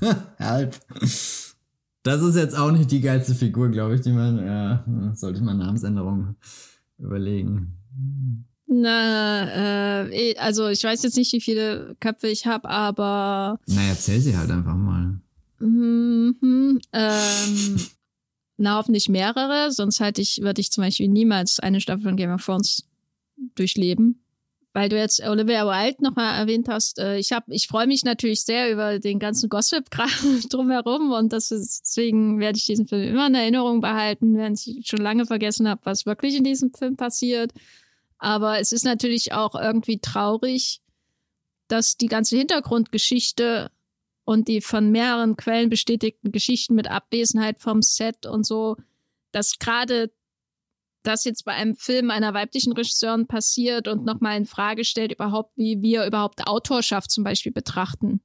[0.40, 0.74] Halb.
[2.02, 4.84] Das ist jetzt auch nicht die geilste Figur, glaube ich, die man, ja,
[5.14, 6.34] sollte ich mal Namensänderung
[6.98, 7.78] überlegen.
[8.66, 13.60] Na, äh, also ich weiß jetzt nicht, wie viele Köpfe ich habe, aber.
[13.66, 15.20] Na, erzähl sie halt einfach mal.
[15.60, 17.80] Mhm, ähm,
[18.56, 22.32] na, hoffentlich mehrere, sonst halt ich, würde ich zum Beispiel niemals eine Staffel von Game
[22.32, 22.82] of Thrones
[23.54, 24.21] durchleben
[24.72, 28.42] weil du jetzt Olivia Wilde nochmal erwähnt hast, äh, ich habe, ich freue mich natürlich
[28.42, 29.90] sehr über den ganzen Gossip
[30.50, 34.82] drumherum und das ist, deswegen werde ich diesen Film immer in Erinnerung behalten, wenn ich
[34.84, 37.52] schon lange vergessen habe, was wirklich in diesem Film passiert.
[38.18, 40.80] Aber es ist natürlich auch irgendwie traurig,
[41.68, 43.70] dass die ganze Hintergrundgeschichte
[44.24, 48.76] und die von mehreren Quellen bestätigten Geschichten mit Abwesenheit vom Set und so,
[49.32, 50.12] dass gerade
[51.02, 55.56] das jetzt bei einem Film einer weiblichen Regisseurin passiert und nochmal in Frage stellt, überhaupt,
[55.56, 58.20] wie wir überhaupt Autorschaft zum Beispiel betrachten.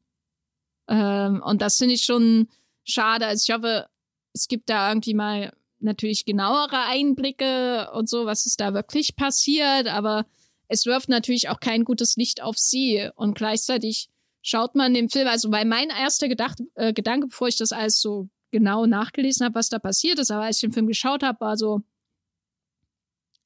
[0.87, 2.47] Ähm, und das finde ich schon
[2.83, 3.25] schade.
[3.25, 3.87] Also ich hoffe,
[4.33, 9.87] es gibt da irgendwie mal natürlich genauere Einblicke und so, was ist da wirklich passiert,
[9.87, 10.25] aber
[10.67, 13.09] es wirft natürlich auch kein gutes Licht auf sie.
[13.15, 14.09] Und gleichzeitig
[14.41, 17.99] schaut man den Film, also weil mein erster Gedacht, äh, Gedanke, bevor ich das alles
[17.99, 21.39] so genau nachgelesen habe, was da passiert ist, aber als ich den Film geschaut habe,
[21.41, 21.81] war so,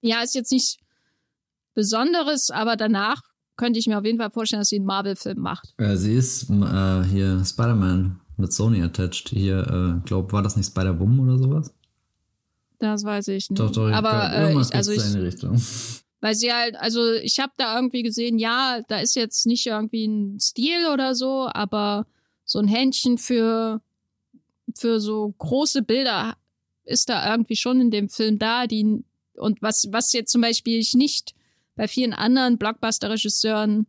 [0.02, 0.80] ja, ist jetzt nicht
[1.74, 3.22] Besonderes, aber danach
[3.56, 5.74] könnte ich mir auf jeden Fall vorstellen, dass sie einen Marvel-Film macht.
[5.78, 9.30] Äh, sie ist äh, hier Spider-Man mit Sony attached.
[9.30, 9.60] Hier,
[10.02, 11.74] äh, glaub, war das nicht Spider-Bum oder sowas?
[12.80, 13.60] Das weiß ich nicht.
[13.60, 15.62] Doch, doch, aber äh, ich, also ich, Richtung.
[16.22, 20.06] Weil sie halt, also ich habe da irgendwie gesehen, ja, da ist jetzt nicht irgendwie
[20.06, 22.06] ein Stil oder so, aber
[22.46, 23.82] so ein Händchen für
[24.76, 26.36] für so große Bilder
[26.84, 29.04] ist da irgendwie schon in dem Film da, die
[29.42, 31.34] und was, was jetzt zum Beispiel ich nicht
[31.76, 33.88] bei vielen anderen Blockbuster-Regisseuren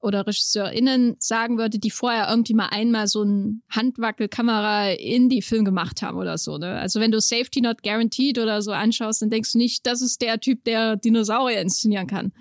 [0.00, 5.64] oder RegisseurInnen sagen würde, die vorher irgendwie mal einmal so ein Handwackelkamera in die Film
[5.64, 6.56] gemacht haben oder so.
[6.56, 6.78] Ne?
[6.78, 10.22] Also wenn du Safety Not Guaranteed oder so anschaust, dann denkst du nicht, das ist
[10.22, 12.32] der Typ, der Dinosaurier inszenieren kann.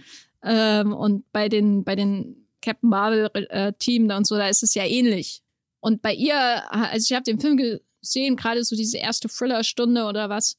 [0.44, 4.86] Ähm, und bei den, bei den Captain Marvel-Team äh, und so, da ist es ja
[4.86, 5.42] ähnlich.
[5.80, 6.38] Und bei ihr,
[6.72, 10.58] also ich habe den Film gesehen, gerade so diese erste Thriller-Stunde oder was,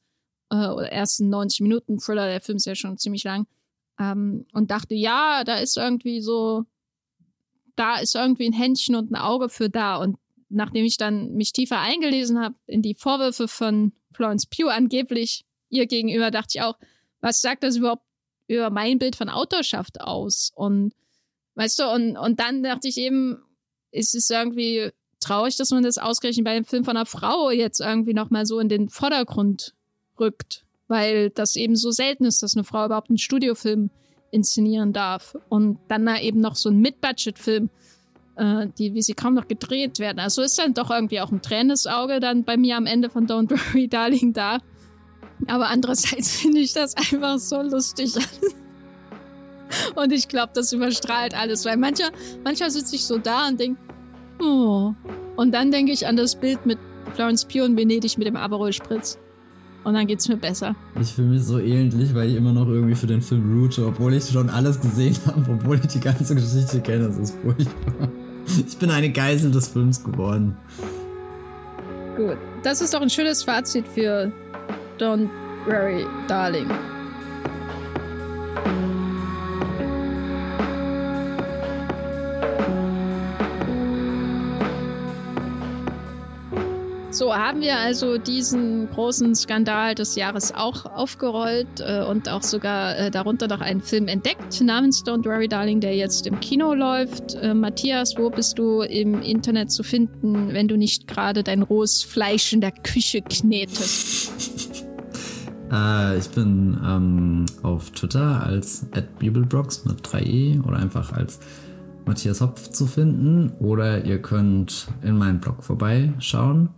[0.51, 3.47] äh, oder ersten 90 Minuten Thriller, der Film ist ja schon ziemlich lang,
[3.99, 6.65] ähm, und dachte, ja, da ist irgendwie so,
[7.75, 9.97] da ist irgendwie ein Händchen und ein Auge für da.
[9.97, 10.17] Und
[10.49, 15.85] nachdem ich dann mich tiefer eingelesen habe in die Vorwürfe von Florence Pugh angeblich ihr
[15.85, 16.77] gegenüber, dachte ich auch,
[17.21, 18.03] was sagt das überhaupt
[18.47, 20.51] über mein Bild von Autorschaft aus?
[20.55, 20.93] Und
[21.55, 23.37] weißt du, und, und dann dachte ich eben,
[23.91, 27.81] ist es irgendwie traurig, dass man das ausgerechnet bei dem Film von einer Frau jetzt
[27.81, 29.73] irgendwie nochmal so in den Vordergrund
[30.19, 33.89] rückt, weil das eben so selten ist, dass eine Frau überhaupt einen Studiofilm
[34.31, 35.35] inszenieren darf.
[35.49, 37.69] Und dann da eben noch so ein Mid-Budget-Film,
[38.35, 40.19] äh, wie sie kaum noch gedreht werden.
[40.19, 43.49] Also ist dann doch irgendwie auch ein tränendes dann bei mir am Ende von Don't
[43.51, 44.59] Worry Darling da.
[45.47, 48.13] Aber andererseits finde ich das einfach so lustig.
[49.95, 52.11] und ich glaube, das überstrahlt alles, weil mancher,
[52.43, 53.79] mancher sitze ich so da und denke,
[54.41, 54.93] oh.
[55.35, 56.77] Und dann denke ich an das Bild mit
[57.13, 59.17] Florence Pugh in Venedig mit dem Aperol Spritz.
[59.89, 60.75] Und dann geht's mir besser.
[61.01, 64.13] Ich fühle mich so elendlich, weil ich immer noch irgendwie für den Film route, obwohl
[64.13, 67.07] ich schon alles gesehen habe, obwohl ich die ganze Geschichte kenne.
[67.07, 68.07] Das ist furchtbar.
[68.67, 70.55] Ich bin eine Geisel des Films geworden.
[72.15, 74.31] Gut, das ist doch ein schönes Fazit für
[74.99, 75.27] Don't
[75.65, 76.67] Worry, Darling.
[87.11, 92.95] So haben wir also diesen großen Skandal des Jahres auch aufgerollt äh, und auch sogar
[92.97, 97.33] äh, darunter noch einen Film entdeckt namens Don't Worry Darling, der jetzt im Kino läuft.
[97.33, 102.03] Äh, Matthias, wo bist du im Internet zu finden, wenn du nicht gerade dein rohes
[102.03, 104.31] Fleisch in der Küche knetest?
[105.71, 108.87] Äh, ich bin ähm, auf Twitter als
[109.19, 111.39] @bibelbrox mit 3e oder einfach als
[112.07, 116.69] Matthias Hopf zu finden oder ihr könnt in meinen Blog vorbeischauen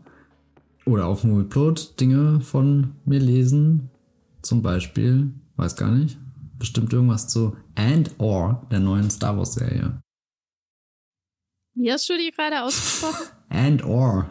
[0.85, 3.89] oder auf Movieplot Dinge von mir lesen.
[4.41, 6.17] Zum Beispiel, weiß gar nicht,
[6.57, 10.01] bestimmt irgendwas zu And or der neuen Star Wars Serie.
[11.73, 13.27] Wie hast du die gerade ausgesprochen?
[13.49, 14.29] And or.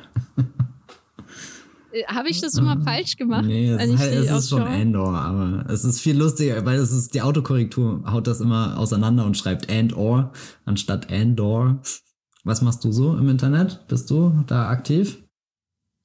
[1.93, 3.44] Äh, Habe ich das immer falsch gemacht?
[3.44, 4.81] Nee, es, ist, halt, es ist schon ausschaue?
[4.81, 8.78] and or, aber es ist viel lustiger, weil es ist die Autokorrektur haut das immer
[8.78, 10.32] auseinander und schreibt and or
[10.64, 11.81] anstatt and or.
[12.44, 13.86] Was machst du so im Internet?
[13.89, 15.22] Bist du da aktiv?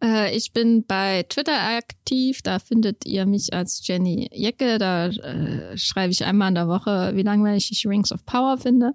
[0.04, 2.42] Äh, ich bin bei Twitter aktiv.
[2.42, 4.78] Da findet ihr mich als Jenny Jecke.
[4.78, 8.94] Da äh, schreibe ich einmal in der Woche, wie langweilig ich Rings of Power finde.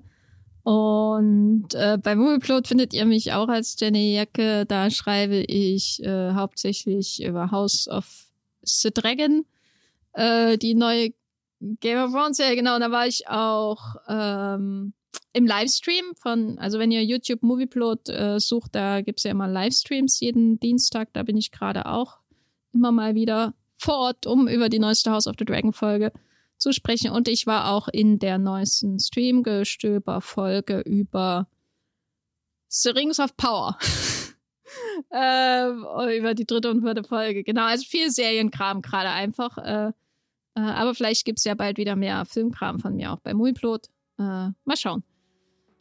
[0.63, 4.67] Und äh, bei Movieplot findet ihr mich auch als Jenny Jecke.
[4.67, 8.27] Da schreibe ich äh, hauptsächlich über House of
[8.63, 9.45] the Dragon,
[10.13, 11.11] äh, die neue
[11.61, 12.57] Game of Thrones Serie.
[12.57, 14.93] Genau, und da war ich auch ähm,
[15.33, 20.19] im Livestream von, also wenn ihr YouTube Movieplot äh, sucht, da gibt's ja immer Livestreams
[20.21, 21.13] jeden Dienstag.
[21.13, 22.19] Da bin ich gerade auch
[22.73, 26.13] immer mal wieder vor Ort, um über die neueste House of the Dragon Folge
[26.59, 27.11] zu sprechen.
[27.11, 31.49] Und ich war auch in der neuesten Streamgestöber-Folge über
[32.69, 33.79] The Rings of Power.
[35.13, 35.87] ähm,
[36.19, 37.43] über die dritte und vierte Folge.
[37.45, 39.59] Genau, also viel Serienkram gerade einfach.
[39.59, 39.93] Äh,
[40.55, 43.89] äh, aber vielleicht gibt's ja bald wieder mehr Filmkram von mir auch bei Movieplot.
[44.21, 45.03] Äh, mal schauen.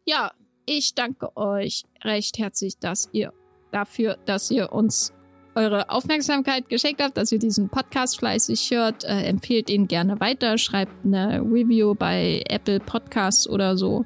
[0.05, 0.31] Ja,
[0.65, 3.33] ich danke euch recht herzlich, dass ihr
[3.71, 5.13] dafür, dass ihr uns
[5.55, 9.03] eure Aufmerksamkeit geschenkt habt, dass ihr diesen Podcast fleißig hört.
[9.03, 14.05] Äh, empfehlt ihn gerne weiter, schreibt eine Review bei Apple Podcasts oder so.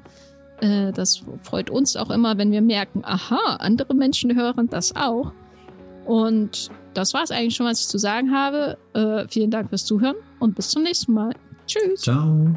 [0.60, 5.32] Äh, das freut uns auch immer, wenn wir merken, aha, andere Menschen hören das auch.
[6.06, 8.78] Und das war es eigentlich schon, was ich zu sagen habe.
[8.94, 11.34] Äh, vielen Dank fürs Zuhören und bis zum nächsten Mal.
[11.66, 12.00] Tschüss.
[12.00, 12.56] Ciao.